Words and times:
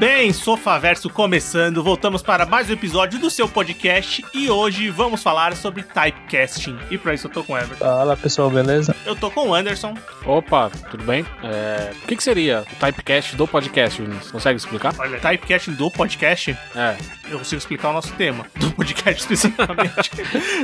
bem, 0.00 0.32
Sofaverso 0.32 1.10
começando. 1.10 1.82
Voltamos 1.84 2.22
para 2.22 2.46
mais 2.46 2.70
um 2.70 2.72
episódio 2.72 3.18
do 3.20 3.28
seu 3.28 3.46
podcast 3.46 4.24
e 4.32 4.48
hoje 4.48 4.88
vamos 4.88 5.22
falar 5.22 5.54
sobre 5.54 5.82
typecasting. 5.82 6.74
E 6.90 6.96
para 6.96 7.12
isso 7.12 7.26
eu 7.26 7.30
tô 7.30 7.44
com 7.44 7.52
o 7.52 7.58
Everton. 7.58 7.84
Fala 7.84 8.16
pessoal, 8.16 8.48
beleza? 8.48 8.96
Eu 9.04 9.14
tô 9.14 9.30
com 9.30 9.48
o 9.50 9.54
Anderson. 9.54 9.94
Opa, 10.24 10.70
tudo 10.90 11.04
bem? 11.04 11.26
É, 11.44 11.92
O 12.02 12.06
que, 12.06 12.16
que 12.16 12.22
seria 12.22 12.64
o 12.72 12.76
typecast 12.76 13.36
do 13.36 13.46
podcast, 13.46 14.00
Vinícius? 14.00 14.30
Consegue 14.32 14.56
explicar? 14.56 14.94
Olha, 14.98 15.18
typecasting 15.20 15.72
do 15.72 15.90
podcast, 15.90 16.56
É. 16.74 16.96
eu 17.30 17.36
consigo 17.36 17.58
explicar 17.58 17.90
o 17.90 17.92
nosso 17.92 18.12
tema 18.14 18.46
do 18.56 18.70
podcast 18.70 19.20
especificamente. 19.20 20.10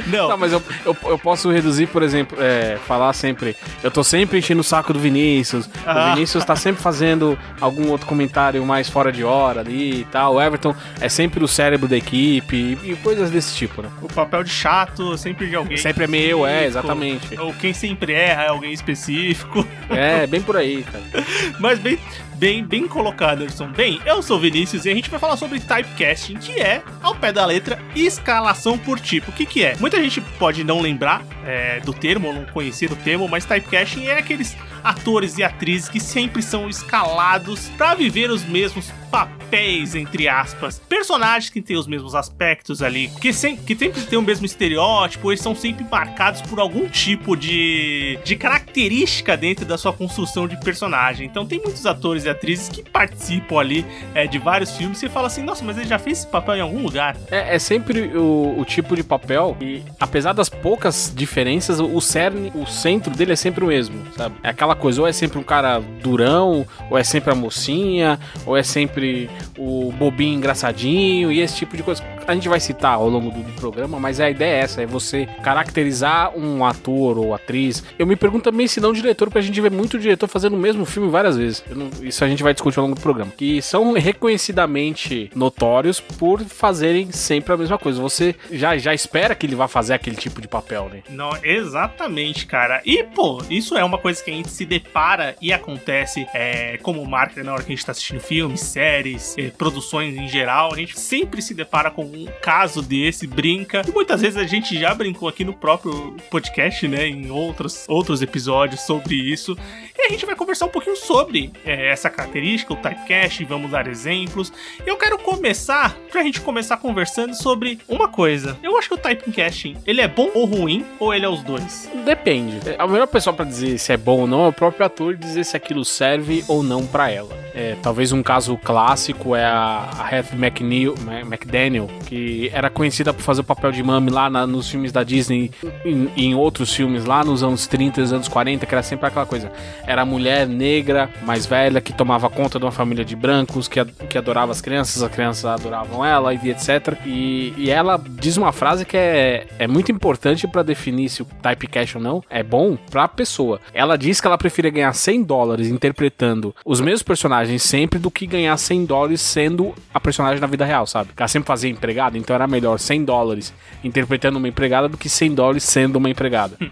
Não, 0.07 0.31
Não, 0.31 0.39
mas 0.39 0.51
eu, 0.53 0.63
eu, 0.87 0.97
eu 1.05 1.19
posso 1.19 1.51
reduzir, 1.51 1.89
por 1.89 2.03
exemplo, 2.03 2.39
é, 2.41 2.79
falar 2.87 3.13
sempre. 3.13 3.55
Eu 3.83 3.91
tô 3.91 4.03
sempre 4.03 4.39
enchendo 4.39 4.63
o 4.63 4.65
saco 4.65 4.95
do 4.95 4.99
Vinícius. 4.99 5.69
Ah. 5.85 6.13
O 6.13 6.15
Vinícius 6.15 6.43
tá 6.43 6.57
sempre 6.57 6.81
fazendo 6.83 7.39
algum 7.61 7.91
outro 7.91 8.07
comentário 8.07 8.65
mais 8.65 8.89
fora 8.89 9.13
de 9.13 9.26
hora 9.27 9.61
ali 9.61 10.01
e 10.01 10.05
tal. 10.05 10.35
O 10.35 10.43
Everton 10.43 10.75
é 11.01 11.09
sempre 11.09 11.43
o 11.43 11.49
cérebro 11.49 11.89
da 11.89 11.97
equipe 11.97 12.79
e, 12.83 12.93
e 12.93 12.97
coisas 12.97 13.31
desse 13.31 13.55
tipo, 13.55 13.83
né? 13.83 13.91
o 14.03 14.09
papel 14.09 14.43
de 14.43 14.51
chato 14.51 15.17
sempre 15.19 15.49
de 15.49 15.57
alguém. 15.57 15.77
Sempre 15.77 16.05
é 16.05 16.07
meu, 16.07 16.47
é, 16.47 16.65
exatamente. 16.65 17.39
Ou 17.39 17.53
quem 17.55 17.73
sempre 17.73 18.13
erra 18.13 18.45
é 18.45 18.49
alguém 18.49 18.73
específico. 18.73 19.67
É, 19.91 20.27
bem 20.27 20.41
por 20.41 20.57
aí, 20.57 20.85
cara. 20.85 21.27
Mas 21.59 21.79
bem, 21.79 21.99
bem, 22.37 22.65
bem 22.65 22.87
colocado, 22.87 23.43
Anderson. 23.43 23.69
Bem, 23.69 24.01
eu 24.05 24.23
sou 24.23 24.37
o 24.37 24.41
Vinícius 24.41 24.85
e 24.85 24.91
a 24.91 24.95
gente 24.95 25.11
vai 25.11 25.19
falar 25.19 25.37
sobre 25.37 25.59
typecasting, 25.59 26.37
que 26.37 26.61
é, 26.61 26.83
ao 27.03 27.15
pé 27.15 27.33
da 27.33 27.45
letra, 27.45 27.79
escalação 27.95 28.79
por 28.79 29.01
tipo. 29.01 29.31
O 29.31 29.35
que, 29.35 29.47
que 29.47 29.65
é? 29.65 29.77
Muita 29.81 30.03
gente 30.03 30.21
pode 30.39 30.63
não 30.63 30.81
lembrar 30.81 31.23
é, 31.45 31.81
do 31.81 31.93
termo, 31.93 32.29
ou 32.29 32.35
não 32.35 32.45
conhecer 32.47 32.91
o 32.93 32.97
termo, 32.97 33.29
mas 33.29 33.45
typecasting 33.45 34.07
é 34.07 34.19
aqueles 34.19 34.57
atores 34.85 35.37
e 35.39 35.43
atrizes 35.43 35.89
que 35.89 35.99
sempre 35.99 36.43
são 36.43 36.69
escalados 36.69 37.69
para 37.71 37.95
viver 37.95 38.31
os 38.31 38.45
mesmos 38.45 38.91
papéis, 39.11 39.95
entre 39.95 40.29
aspas. 40.29 40.79
Personagens 40.79 41.51
que 41.51 41.63
têm 41.63 41.77
os 41.77 41.87
mesmos 41.87 42.15
aspectos 42.15 42.83
ali, 42.83 43.09
que, 43.21 43.33
sem, 43.33 43.57
que 43.57 43.75
sempre 43.75 44.03
tem 44.03 44.19
o 44.19 44.23
mesmo 44.23 44.47
estereótipo, 44.47 45.33
eles 45.33 45.41
são 45.41 45.55
sempre 45.55 45.85
marcados 45.91 46.43
por 46.43 46.61
algum 46.61 46.89
tipo 46.89 47.37
de, 47.37 48.19
de 48.25 48.37
característica 48.37 49.37
dentro 49.37 49.65
da 49.65 49.79
sua 49.79 49.93
construção 49.93 50.47
de 50.47 50.59
personagem. 50.61 51.27
Então 51.27 51.47
tem 51.47 51.61
muitos 51.61 51.87
atores 51.87 52.26
e 52.27 52.31
atrizes 52.31 52.69
que 52.69 52.83
participam 52.83 53.59
ali 53.59 53.87
é, 54.15 54.27
de 54.27 54.39
vários 54.39 54.77
filmes 54.77 54.99
você 54.99 55.09
fala 55.09 55.27
assim, 55.27 55.43
nossa, 55.43 55.65
mas 55.65 55.77
ele 55.79 55.89
já 55.89 55.99
fez 55.99 56.19
esse 56.19 56.27
papel 56.27 56.57
em 56.57 56.61
algum 56.61 56.83
lugar. 56.83 57.17
É, 57.31 57.55
é 57.55 57.59
sempre 57.59 58.17
o, 58.17 58.59
o 58.59 58.65
tipo 58.65 58.97
de 58.97 59.03
papel 59.03 59.57
e, 59.61 59.83
apesar 59.99 60.33
das 60.33 60.49
poucas 60.49 61.13
diferenças, 61.15 61.81
o 61.81 62.01
cerne, 62.01 62.53
o 62.55 62.67
centro 62.67 63.15
dele 63.15 63.33
é 63.33 63.37
sempre 63.37 63.65
o 63.65 63.69
mesmo, 63.69 64.03
sabe? 64.17 64.37
É 64.43 64.49
aquela 64.49 64.75
coisa, 64.75 65.01
ou 65.01 65.07
é 65.07 65.13
sempre 65.13 65.39
um 65.39 65.43
cara 65.43 65.81
durão, 66.03 66.67
ou 66.91 66.99
é 66.99 67.05
sempre 67.05 67.31
a 67.31 67.35
mocinha, 67.35 68.19
ou 68.45 68.57
é 68.57 68.63
sempre 68.63 69.31
o 69.57 69.93
bobinho 69.93 70.37
engraçadinho 70.37 71.31
e 71.31 71.41
esse 71.41 71.57
tipo 71.57 71.77
de 71.77 71.83
coisa. 71.83 72.03
A 72.27 72.35
gente 72.35 72.49
vai 72.49 72.59
citar 72.61 72.95
ao 72.95 73.09
longo 73.09 73.31
do, 73.31 73.41
do 73.43 73.53
programa, 73.53 73.99
mas 74.01 74.21
a 74.21 74.29
ideia 74.29 74.57
é 74.57 74.61
essa, 74.61 74.83
é 74.83 74.87
você 74.87 75.27
caracterizar 75.43 76.37
um 76.37 76.65
ator 76.65 77.19
ou 77.19 77.35
atriz. 77.35 77.85
Eu 77.99 78.07
me 78.07 78.17
pergunto 78.17 78.45
também 78.51 78.67
se 78.67 78.81
não 78.81 78.93
diretor, 78.93 79.27
porque 79.29 79.39
a 79.39 79.43
gente 79.43 79.61
vê 79.61 79.71
muito 79.71 79.99
diretor 79.99 80.27
fazendo 80.29 80.55
o 80.55 80.59
mesmo 80.59 80.85
filme 80.85 81.09
várias 81.11 81.37
vezes. 81.37 81.65
Não- 81.71 81.91
isso 82.03 82.25
a 82.25 82.29
gente 82.29 82.43
vai 82.43 82.53
discutir 82.53 82.79
ao 82.79 82.85
longo 82.85 82.95
do 82.97 83.01
programa. 83.01 83.33
Que 83.37 83.61
são 83.63 83.93
reconhecidamente 83.93 85.31
notórios 85.35 86.01
por 86.01 86.41
fazerem 86.45 87.11
sempre 87.13 87.53
a 87.53 87.57
mesma 87.57 87.79
coisa. 87.79 88.01
Você 88.01 88.35
já, 88.51 88.77
já 88.77 88.95
espera 88.95 89.35
que 89.35 89.47
ele 89.47 89.55
vá 89.55 89.69
fazer 89.69 89.95
aquele 89.95 90.17
tipo 90.17 90.41
de 90.41 90.49
papel, 90.49 90.89
né? 90.93 91.03
Não, 91.11 91.31
exatamente, 91.43 92.47
cara. 92.47 92.81
E, 92.85 93.03
pô, 93.05 93.43
isso 93.51 93.77
é 93.77 93.85
uma 93.85 93.99
coisa 93.99 94.23
que 94.23 94.31
a 94.31 94.35
gente 94.35 94.51
se 94.51 94.65
depara 94.65 95.37
e 95.41 95.53
acontece 95.53 96.27
é, 96.35 96.79
como 96.83 97.05
marca 97.05 97.43
na 97.45 97.53
hora 97.53 97.63
que 97.63 97.73
a 97.73 97.77
gente 97.77 97.85
tá 97.85 97.93
assistindo 97.93 98.21
filmes, 98.21 98.61
séries, 98.61 99.35
eh, 99.39 99.51
produções 99.57 100.17
em 100.17 100.29
geral. 100.29 100.73
A 100.73 100.77
gente 100.77 100.99
sempre 100.99 101.43
se 101.43 101.55
depara 101.55 101.91
com 101.91 102.05
um 102.17 102.27
caso 102.41 102.83
desse, 102.83 103.27
brinca. 103.27 103.83
E 103.87 103.91
muitas 103.91 104.21
vezes 104.21 104.37
a 104.37 104.45
gente 104.45 104.79
já 104.79 104.95
brincou 104.95 105.29
aqui 105.29 105.45
no 105.45 105.53
próprio 105.53 106.17
podcast, 106.31 106.87
né? 106.89 107.07
Em 107.07 107.31
outros, 107.31 107.85
outros 107.89 108.23
episódios 108.23 108.81
sobre 108.81 109.15
isso. 109.15 109.57
E 109.99 110.03
a 110.07 110.09
gente 110.09 110.27
vai 110.27 110.35
conversar 110.35 110.67
um 110.67 110.71
pouquinho 110.71 110.97
sobre 110.97 111.53
eh, 111.65 111.91
essa 111.91 112.11
característica, 112.11 112.73
o 112.73 112.77
typecast, 112.77 113.45
vamos 113.45 113.71
dar 113.71 113.87
exemplos. 113.87 114.53
Eu 114.85 114.97
quero 114.97 115.19
começar, 115.19 115.97
pra 116.11 116.23
gente 116.23 116.41
começar 116.41 116.77
conversando 116.77 117.35
sobre 117.35 117.79
uma 117.89 118.09
coisa. 118.09 118.59
Eu 118.63 118.77
acho 118.77 118.89
que 118.89 118.95
o 118.95 118.99
typecasting, 118.99 119.77
ele 119.87 120.01
é 120.01 120.09
bom 120.09 120.31
ou 120.35 120.45
ruim, 120.45 120.85
ou 120.99 121.15
ele 121.15 121.25
é 121.25 121.29
os 121.29 121.43
dois? 121.43 121.91
Depende. 122.05 122.61
A 122.79 122.87
melhor 122.87 123.07
pessoa 123.07 123.35
pra 123.35 123.45
dizer 123.45 123.79
se 123.79 123.93
é 123.93 123.97
bom 123.97 124.21
ou 124.21 124.27
não 124.27 124.45
é 124.45 124.49
o 124.49 124.53
próprio 124.53 124.87
ator 124.87 125.17
dizer 125.17 125.45
se 125.45 125.57
aquilo 125.57 125.85
serve 125.85 126.45
ou 126.47 126.63
não 126.63 126.87
pra 126.87 127.11
ela. 127.11 127.35
É, 127.55 127.75
talvez 127.83 128.13
um 128.13 128.23
caso 128.23 128.57
clássico 128.59 129.35
é 129.35 129.45
a, 129.45 130.09
Heath 130.13 130.35
McNeil, 130.35 130.95
McDaniel, 131.27 131.89
que 132.07 132.51
era 132.55 132.71
conhecida 132.71 133.13
por 133.13 133.23
fazer 133.23 133.41
o 133.41 133.45
papel 133.45 133.73
de 133.73 133.83
mami 133.83 134.11
lá 134.11 134.31
na- 134.31 134.47
nos 134.47 134.71
filmes 134.71 134.93
da 134.93 135.03
Disney 135.03 135.51
e 135.85 136.25
em 136.27 136.35
outros 136.35 136.73
filmes 136.73 137.05
lá 137.05 137.25
nos 137.25 137.43
anos 137.43 137.67
30 137.67 138.01
e 138.01 138.05
anos 138.05 138.29
40, 138.29 138.65
que 138.65 138.75
era 138.75 138.83
sempre 138.83 139.07
aquela 139.07 139.27
coisa. 139.27 139.51
Era 139.87 140.05
mulher 140.05 140.47
negra, 140.47 141.11
mais 141.25 141.45
velha, 141.47 141.81
que 141.81 141.93
tomava 141.93 142.31
conta 142.31 142.59
de 142.59 142.65
uma 142.65 142.73
família 142.73 143.05
de 143.05 143.15
brancos, 143.17 143.69
que, 143.69 143.85
que 144.09 144.17
adorava 144.17 144.53
as 144.53 144.61
crianças, 144.61 145.03
as 145.03 145.11
crianças 145.11 145.45
adoravam 145.45 146.05
ela 146.05 146.33
e 146.33 146.51
etc. 146.51 146.97
E, 147.05 147.53
e 147.57 147.71
ela 147.71 148.01
diz 148.09 148.37
uma 148.37 148.53
frase 148.53 148.85
que 148.85 148.97
é, 148.97 149.47
é 149.59 149.67
muito 149.67 149.91
importante 149.91 150.47
pra 150.47 150.63
definir 150.63 151.09
se 151.09 151.23
o 151.23 151.27
typecast 151.43 151.97
ou 151.99 152.03
não 152.03 152.23
é 152.31 152.43
bom 152.43 152.77
pra 152.91 153.09
pessoa. 153.09 153.61
Ela 153.75 153.97
diz 153.97 154.21
que 154.21 154.27
ela 154.27 154.39
preferia 154.39 154.71
ganhar 154.71 154.93
100 154.93 155.23
dólares 155.25 155.69
interpretando 155.69 156.55
os 156.65 156.81
mesmos 156.81 157.03
personagens 157.03 157.63
sempre 157.63 157.99
do 157.99 158.11
que 158.11 158.27
ganhar 158.27 158.57
100 158.57 158.85
dólares 158.85 159.21
sendo 159.21 159.75
a 159.93 159.99
personagem 159.99 160.41
na 160.41 160.47
vida 160.47 160.65
real, 160.65 160.87
sabe? 160.87 161.09
Porque 161.09 161.23
ela 161.23 161.29
sempre 161.29 161.47
fazia 161.47 161.71
empregada, 161.97 162.19
então 162.19 162.35
era 162.35 162.47
melhor 162.47 162.79
100 162.79 163.05
dólares 163.05 163.55
interpretando 163.83 164.37
uma 164.37 164.49
empregada 164.49 164.89
do 164.89 164.97
que 164.99 165.09
100 165.09 165.35
dólares 165.35 165.65
sendo 165.65 165.97
uma 165.97 166.11
empregada. 166.11 166.57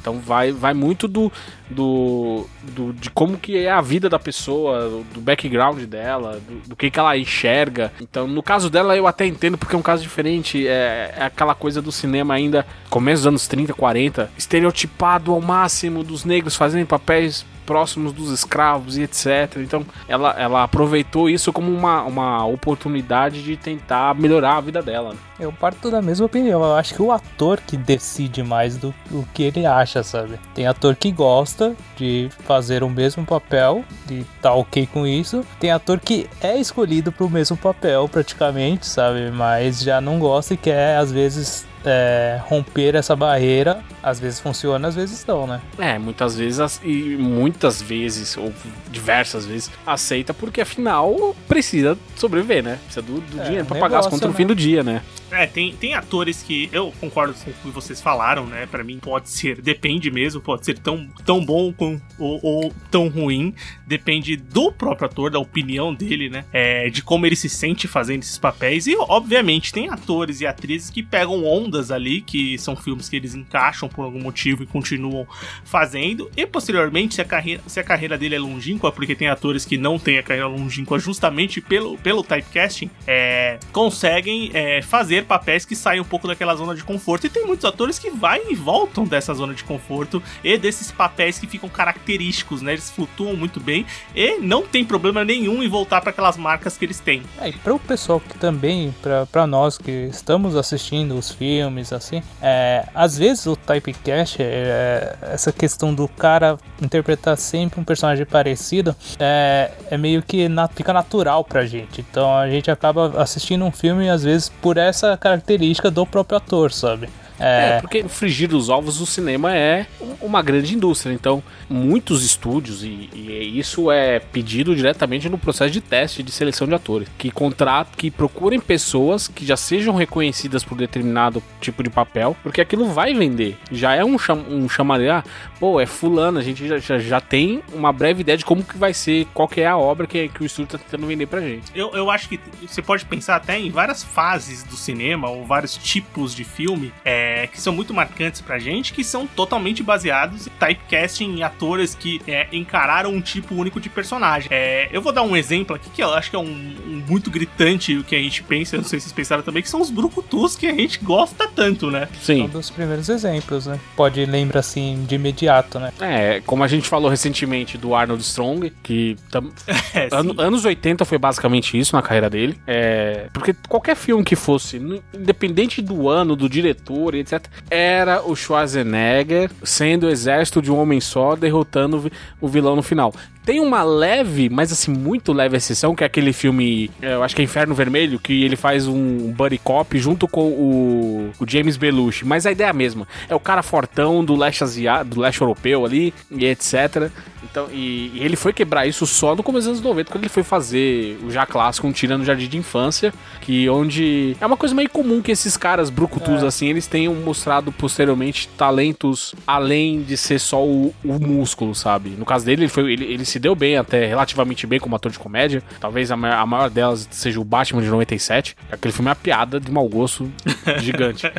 Então 0.00 0.20
vai, 0.20 0.52
vai 0.52 0.72
muito 0.72 1.08
do, 1.08 1.30
do, 1.68 2.46
do- 2.72 2.92
de 2.92 3.10
como 3.10 3.36
que 3.36 3.58
é 3.58 3.70
a 3.70 3.80
vida 3.80 4.08
da 4.08 4.18
pessoa, 4.18 4.88
do- 4.88 5.04
do 5.14 5.20
background 5.20 5.82
dela, 5.82 6.40
do, 6.48 6.68
do 6.68 6.76
que, 6.76 6.88
que 6.88 6.98
ela 7.00 7.18
enxerga. 7.18 7.92
Então, 8.00 8.26
no 8.28 8.40
caso 8.40 8.70
dela, 8.70 8.96
eu 8.96 9.08
até 9.08 9.26
entendo 9.26 9.58
porque 9.58 9.74
é 9.74 9.78
um 9.78 9.82
caso 9.82 10.02
diferente. 10.02 10.66
É, 10.66 11.12
é 11.16 11.24
aquela 11.24 11.52
coisa 11.54 11.82
do 11.82 11.90
cinema 11.90 12.32
ainda, 12.32 12.64
começo 12.88 13.22
dos 13.22 13.26
anos 13.26 13.48
30, 13.48 13.74
40, 13.74 14.30
estereotipado 14.38 15.32
ao 15.32 15.40
máximo 15.40 16.04
dos 16.04 16.24
negros 16.24 16.54
fazendo 16.54 16.86
papéis 16.86 17.44
próximos 17.68 18.14
dos 18.14 18.30
escravos 18.30 18.96
e 18.96 19.02
etc. 19.02 19.58
Então, 19.58 19.84
ela, 20.08 20.34
ela 20.38 20.62
aproveitou 20.62 21.28
isso 21.28 21.52
como 21.52 21.70
uma, 21.70 22.02
uma 22.04 22.46
oportunidade 22.46 23.42
de 23.42 23.58
tentar 23.58 24.14
melhorar 24.14 24.56
a 24.56 24.60
vida 24.62 24.80
dela. 24.80 25.10
né? 25.10 25.18
Eu 25.38 25.52
parto 25.52 25.90
da 25.90 26.02
mesma 26.02 26.26
opinião. 26.26 26.62
Eu 26.62 26.74
acho 26.74 26.94
que 26.94 27.02
o 27.02 27.12
ator 27.12 27.60
que 27.64 27.76
decide 27.76 28.42
mais 28.42 28.76
do, 28.76 28.92
do 29.08 29.26
que 29.32 29.44
ele 29.44 29.64
acha, 29.64 30.02
sabe? 30.02 30.38
Tem 30.54 30.66
ator 30.66 30.96
que 30.96 31.12
gosta 31.12 31.76
de 31.96 32.28
fazer 32.44 32.82
o 32.82 32.88
mesmo 32.90 33.24
papel 33.24 33.84
e 34.10 34.24
tá 34.42 34.52
ok 34.52 34.88
com 34.92 35.06
isso. 35.06 35.44
Tem 35.60 35.70
ator 35.70 36.00
que 36.00 36.28
é 36.40 36.56
escolhido 36.58 37.12
pro 37.12 37.30
mesmo 37.30 37.56
papel, 37.56 38.08
praticamente, 38.08 38.86
sabe? 38.86 39.30
Mas 39.30 39.80
já 39.80 40.00
não 40.00 40.18
gosta 40.18 40.54
e 40.54 40.56
quer, 40.56 40.96
às 40.96 41.12
vezes, 41.12 41.66
é, 41.84 42.40
romper 42.42 42.96
essa 42.96 43.14
barreira. 43.14 43.80
Às 44.02 44.18
vezes 44.18 44.40
funciona, 44.40 44.88
às 44.88 44.94
vezes 44.96 45.24
não, 45.26 45.46
né? 45.46 45.60
É, 45.78 45.98
muitas 45.98 46.36
vezes, 46.36 46.80
e 46.82 47.16
muitas 47.18 47.80
vezes, 47.80 48.36
ou 48.36 48.52
diversas 48.90 49.46
vezes, 49.46 49.70
aceita 49.86 50.34
porque 50.34 50.60
afinal 50.60 51.36
precisa 51.46 51.96
sobreviver, 52.16 52.62
né? 52.64 52.78
Precisa 52.84 53.02
do, 53.02 53.20
do 53.20 53.40
É, 53.40 53.44
dinheiro 53.44 53.66
pra 53.66 53.78
pagar 53.78 54.00
as 54.00 54.06
contas 54.06 54.22
no 54.22 54.28
né? 54.30 54.34
fim 54.36 54.46
do 54.46 54.54
dia, 54.54 54.82
né? 54.82 55.02
É, 55.30 55.46
tem, 55.46 55.74
tem 55.74 55.94
atores 55.94 56.42
que 56.42 56.68
eu 56.72 56.92
concordo 57.00 57.34
com 57.34 57.50
o 57.50 57.54
que 57.54 57.68
vocês 57.68 58.00
falaram, 58.00 58.46
né? 58.46 58.66
Pra 58.66 58.82
mim 58.82 58.98
pode 58.98 59.28
ser, 59.28 59.60
depende 59.60 60.10
mesmo, 60.10 60.40
pode 60.40 60.64
ser 60.64 60.78
tão, 60.78 61.06
tão 61.24 61.44
bom 61.44 61.72
com, 61.72 62.00
ou, 62.18 62.40
ou 62.42 62.74
tão 62.90 63.08
ruim, 63.08 63.54
depende 63.86 64.36
do 64.36 64.72
próprio 64.72 65.06
ator, 65.06 65.30
da 65.30 65.38
opinião 65.38 65.94
dele, 65.94 66.30
né? 66.30 66.44
É, 66.52 66.88
de 66.88 67.02
como 67.02 67.26
ele 67.26 67.36
se 67.36 67.48
sente 67.48 67.86
fazendo 67.86 68.22
esses 68.22 68.38
papéis. 68.38 68.86
E, 68.86 68.96
obviamente, 68.96 69.72
tem 69.72 69.88
atores 69.88 70.40
e 70.40 70.46
atrizes 70.46 70.90
que 70.90 71.02
pegam 71.02 71.44
ondas 71.44 71.90
ali, 71.90 72.20
que 72.22 72.56
são 72.58 72.74
filmes 72.74 73.08
que 73.08 73.16
eles 73.16 73.34
encaixam 73.34 73.88
por 73.88 74.04
algum 74.04 74.20
motivo 74.20 74.62
e 74.62 74.66
continuam 74.66 75.26
fazendo. 75.64 76.30
E 76.36 76.46
posteriormente, 76.46 77.16
se 77.16 77.20
a 77.20 77.24
carreira, 77.24 77.62
se 77.66 77.78
a 77.78 77.84
carreira 77.84 78.16
dele 78.16 78.34
é 78.34 78.38
longínqua, 78.38 78.90
porque 78.90 79.14
tem 79.14 79.28
atores 79.28 79.64
que 79.64 79.76
não 79.76 79.98
têm 79.98 80.18
a 80.18 80.22
carreira 80.22 80.48
longínqua 80.48 80.98
justamente 80.98 81.60
pelo, 81.60 81.98
pelo 81.98 82.22
typecasting, 82.22 82.90
é, 83.06 83.58
conseguem 83.72 84.50
é, 84.54 84.80
fazer 84.80 85.17
papéis 85.24 85.64
que 85.64 85.76
saem 85.76 86.00
um 86.00 86.04
pouco 86.04 86.26
daquela 86.26 86.54
zona 86.54 86.74
de 86.74 86.84
conforto. 86.84 87.26
E 87.26 87.30
tem 87.30 87.46
muitos 87.46 87.64
atores 87.64 87.98
que 87.98 88.10
vai 88.10 88.40
e 88.48 88.54
voltam 88.54 89.04
dessa 89.04 89.34
zona 89.34 89.54
de 89.54 89.64
conforto 89.64 90.22
e 90.42 90.56
desses 90.58 90.90
papéis 90.90 91.38
que 91.38 91.46
ficam 91.46 91.68
característicos, 91.68 92.62
né? 92.62 92.72
Eles 92.72 92.90
flutuam 92.90 93.36
muito 93.36 93.60
bem 93.60 93.86
e 94.14 94.38
não 94.38 94.62
tem 94.62 94.84
problema 94.84 95.24
nenhum 95.24 95.62
em 95.62 95.68
voltar 95.68 96.00
para 96.00 96.10
aquelas 96.10 96.36
marcas 96.36 96.76
que 96.76 96.84
eles 96.84 97.00
têm. 97.00 97.22
É, 97.40 97.48
e 97.48 97.52
para 97.52 97.74
o 97.74 97.78
pessoal 97.78 98.20
que 98.20 98.38
também, 98.38 98.94
para 99.30 99.46
nós 99.46 99.78
que 99.78 99.90
estamos 100.10 100.56
assistindo 100.56 101.16
os 101.16 101.30
filmes, 101.30 101.92
assim, 101.92 102.22
é, 102.42 102.86
às 102.94 103.16
vezes 103.16 103.46
o 103.46 103.56
typecast, 103.56 104.38
é, 104.40 105.16
essa 105.22 105.52
questão 105.52 105.94
do 105.94 106.08
cara 106.08 106.58
interpretar 106.80 107.36
sempre 107.36 107.80
um 107.80 107.84
personagem 107.84 108.26
parecido, 108.26 108.94
é, 109.18 109.70
é 109.90 109.96
meio 109.96 110.22
que 110.22 110.48
na, 110.48 110.68
fica 110.68 110.92
natural 110.92 111.44
pra 111.44 111.64
gente. 111.64 112.00
Então 112.00 112.36
a 112.36 112.48
gente 112.48 112.70
acaba 112.70 113.22
assistindo 113.22 113.64
um 113.64 113.72
filme, 113.72 114.08
às 114.08 114.24
vezes, 114.24 114.48
por 114.48 114.76
essa 114.76 115.07
característica 115.16 115.90
do 115.90 116.04
próprio 116.06 116.38
ator, 116.38 116.72
sabe? 116.72 117.08
É... 117.38 117.76
é, 117.76 117.80
porque 117.80 118.02
frigir 118.08 118.54
os 118.54 118.68
ovos 118.68 118.98
do 118.98 119.06
cinema 119.06 119.54
é 119.54 119.86
uma 120.20 120.42
grande 120.42 120.74
indústria. 120.74 121.12
Então, 121.12 121.42
muitos 121.68 122.24
estúdios, 122.24 122.82
e, 122.82 123.08
e, 123.14 123.58
isso 123.58 123.90
é 123.90 124.18
pedido 124.18 124.74
diretamente 124.74 125.28
no 125.28 125.38
processo 125.38 125.70
de 125.70 125.80
teste 125.80 126.22
de 126.22 126.30
seleção 126.30 126.66
de 126.66 126.74
atores, 126.74 127.08
que 127.16 127.30
contratam, 127.30 127.92
que 127.96 128.10
procurem 128.10 128.60
pessoas 128.60 129.28
que 129.28 129.44
já 129.44 129.56
sejam 129.56 129.94
reconhecidas 129.94 130.64
por 130.64 130.76
determinado 130.76 131.42
tipo 131.60 131.82
de 131.82 131.90
papel, 131.90 132.36
porque 132.42 132.60
aquilo 132.60 132.86
vai 132.86 133.14
vender. 133.14 133.56
Já 133.70 133.94
é 133.94 134.04
um, 134.04 134.18
cham, 134.18 134.44
um 134.48 134.68
chamado, 134.68 135.02
ah, 135.10 135.24
pô, 135.58 135.80
é 135.80 135.86
fulano, 135.86 136.38
a 136.38 136.42
gente 136.42 136.66
já, 136.66 136.78
já, 136.78 136.98
já, 136.98 137.20
tem 137.20 137.62
uma 137.72 137.92
breve 137.92 138.22
ideia 138.22 138.38
de 138.38 138.44
como 138.44 138.64
que 138.64 138.76
vai 138.76 138.94
ser, 138.94 139.26
qual 139.34 139.48
que 139.48 139.60
é 139.60 139.66
a 139.66 139.76
obra 139.76 140.06
que, 140.06 140.28
que 140.28 140.42
o 140.42 140.46
estúdio 140.46 140.72
tá 140.72 140.78
tentando 140.78 141.06
vender 141.06 141.26
pra 141.26 141.40
gente. 141.40 141.70
Eu, 141.74 141.90
eu 141.94 142.10
acho 142.10 142.28
que 142.28 142.40
você 142.66 142.82
pode 142.82 143.04
pensar 143.04 143.36
até 143.36 143.58
em 143.58 143.70
várias 143.70 144.02
fases 144.02 144.62
do 144.64 144.76
cinema, 144.76 145.28
ou 145.28 145.44
vários 145.44 145.76
tipos 145.76 146.34
de 146.34 146.44
filme, 146.44 146.92
é, 147.04 147.27
é, 147.28 147.46
que 147.46 147.60
são 147.60 147.72
muito 147.72 147.92
marcantes 147.92 148.40
pra 148.40 148.58
gente, 148.58 148.92
que 148.92 149.04
são 149.04 149.26
totalmente 149.26 149.82
baseados 149.82 150.46
em 150.46 150.50
typecasting 150.50 151.36
em 151.38 151.42
atores 151.42 151.94
que 151.94 152.20
é, 152.26 152.48
encararam 152.52 153.10
um 153.10 153.20
tipo 153.20 153.54
único 153.54 153.80
de 153.80 153.88
personagem. 153.88 154.48
É, 154.50 154.88
eu 154.90 155.02
vou 155.02 155.12
dar 155.12 155.22
um 155.22 155.36
exemplo 155.36 155.76
aqui 155.76 155.90
que 155.90 156.02
eu 156.02 156.12
acho 156.14 156.30
que 156.30 156.36
é 156.36 156.38
um, 156.38 156.44
um, 156.44 157.02
muito 157.06 157.30
gritante 157.30 157.96
o 157.96 158.04
que 158.04 158.16
a 158.16 158.18
gente 158.18 158.42
pensa, 158.42 158.76
eu 158.76 158.80
não 158.80 158.88
sei 158.88 158.98
se 158.98 159.04
vocês 159.04 159.12
pensaram 159.12 159.42
também, 159.42 159.62
que 159.62 159.68
são 159.68 159.80
os 159.80 159.90
brucutus 159.90 160.56
que 160.56 160.66
a 160.66 160.72
gente 160.72 160.98
gosta 161.00 161.46
tanto, 161.48 161.90
né? 161.90 162.08
Sim. 162.20 162.42
Um 162.42 162.48
dos 162.48 162.70
primeiros 162.70 163.08
exemplos, 163.08 163.66
né? 163.66 163.78
Pode 163.94 164.24
lembrar 164.24 164.60
assim 164.60 165.04
de 165.06 165.14
imediato, 165.14 165.78
né? 165.78 165.92
É, 166.00 166.40
como 166.46 166.64
a 166.64 166.68
gente 166.68 166.88
falou 166.88 167.10
recentemente 167.10 167.76
do 167.76 167.94
Arnold 167.94 168.22
Strong, 168.22 168.72
que 168.82 169.16
tam... 169.30 169.50
é, 169.94 170.08
An 170.12 170.28
anos 170.38 170.64
80 170.64 171.04
foi 171.04 171.18
basicamente 171.18 171.78
isso 171.78 171.94
na 171.94 172.02
carreira 172.02 172.30
dele. 172.30 172.58
É, 172.66 173.28
porque 173.32 173.54
qualquer 173.68 173.96
filme 173.96 174.24
que 174.24 174.36
fosse, 174.36 174.76
independente 175.14 175.82
do 175.82 176.08
ano, 176.08 176.36
do 176.36 176.48
diretor, 176.48 177.14
etc., 177.20 177.46
era 177.70 178.22
o 178.22 178.34
Schwarzenegger 178.34 179.50
sendo 179.62 180.06
o 180.06 180.10
exército 180.10 180.62
de 180.62 180.70
um 180.70 180.78
homem 180.78 181.00
só, 181.00 181.36
derrotando 181.36 182.10
o 182.40 182.48
vilão 182.48 182.76
no 182.76 182.82
final. 182.82 183.12
Tem 183.48 183.60
uma 183.60 183.82
leve, 183.82 184.50
mas 184.50 184.70
assim, 184.70 184.92
muito 184.92 185.32
leve 185.32 185.56
exceção, 185.56 185.94
que 185.94 186.04
é 186.04 186.06
aquele 186.06 186.34
filme, 186.34 186.90
é, 187.00 187.14
eu 187.14 187.22
acho 187.22 187.34
que 187.34 187.40
é 187.40 187.44
Inferno 187.46 187.74
Vermelho, 187.74 188.18
que 188.18 188.44
ele 188.44 188.56
faz 188.56 188.86
um 188.86 189.32
buddy 189.32 189.56
cop 189.56 189.98
junto 189.98 190.28
com 190.28 190.48
o, 190.48 191.30
o 191.40 191.48
James 191.48 191.78
Belushi. 191.78 192.26
Mas 192.26 192.44
a 192.44 192.52
ideia 192.52 192.66
é 192.66 192.70
a 192.70 192.74
mesma. 192.74 193.08
É 193.26 193.34
o 193.34 193.40
cara 193.40 193.62
fortão 193.62 194.22
do 194.22 194.36
leste 194.36 194.62
asiático, 194.62 195.14
do 195.14 195.22
leste 195.22 195.40
europeu 195.40 195.86
ali, 195.86 196.12
e 196.30 196.44
etc. 196.44 197.10
Então, 197.42 197.68
e, 197.72 198.10
e, 198.14 198.20
ele 198.22 198.36
foi 198.36 198.52
quebrar 198.52 198.86
isso 198.86 199.06
só 199.06 199.34
no 199.34 199.42
começo 199.42 199.68
dos 199.68 199.78
anos 199.78 199.88
90, 199.88 200.10
quando 200.10 200.24
ele 200.24 200.28
foi 200.28 200.42
fazer 200.42 201.18
o 201.24 201.30
já 201.30 201.46
clássico, 201.46 201.86
um 201.86 201.92
Tira 201.92 202.18
no 202.18 202.24
Jardim 202.26 202.48
de 202.48 202.58
Infância, 202.58 203.14
que 203.40 203.66
onde 203.70 204.36
é 204.38 204.44
uma 204.44 204.58
coisa 204.58 204.74
meio 204.74 204.90
comum 204.90 205.22
que 205.22 205.32
esses 205.32 205.56
caras 205.56 205.88
brucutus, 205.88 206.42
é. 206.42 206.46
assim, 206.46 206.68
eles 206.68 206.86
tenham 206.86 207.14
mostrado 207.14 207.72
posteriormente 207.72 208.46
talentos 208.58 209.34
além 209.46 210.02
de 210.02 210.18
ser 210.18 210.38
só 210.38 210.62
o, 210.62 210.94
o 211.02 211.18
músculo, 211.18 211.74
sabe? 211.74 212.10
No 212.10 212.26
caso 212.26 212.44
dele, 212.44 212.64
ele, 212.64 212.68
foi, 212.68 212.92
ele, 212.92 213.04
ele 213.04 213.24
se 213.24 213.37
se 213.38 213.40
deu 213.40 213.54
bem, 213.54 213.76
até 213.76 214.04
relativamente 214.04 214.66
bem 214.66 214.80
como 214.80 214.96
ator 214.96 215.12
de 215.12 215.18
comédia. 215.18 215.62
Talvez 215.80 216.10
a 216.10 216.16
maior, 216.16 216.36
a 216.36 216.46
maior 216.46 216.68
delas 216.68 217.08
seja 217.10 217.40
o 217.40 217.44
Batman 217.44 217.80
de 217.80 217.88
97. 217.88 218.56
Aquele 218.70 218.92
filme 218.92 219.08
é 219.08 219.10
uma 219.10 219.16
piada 219.16 219.60
de 219.60 219.70
mau 219.70 219.88
gosto 219.88 220.30
gigante. 220.78 221.30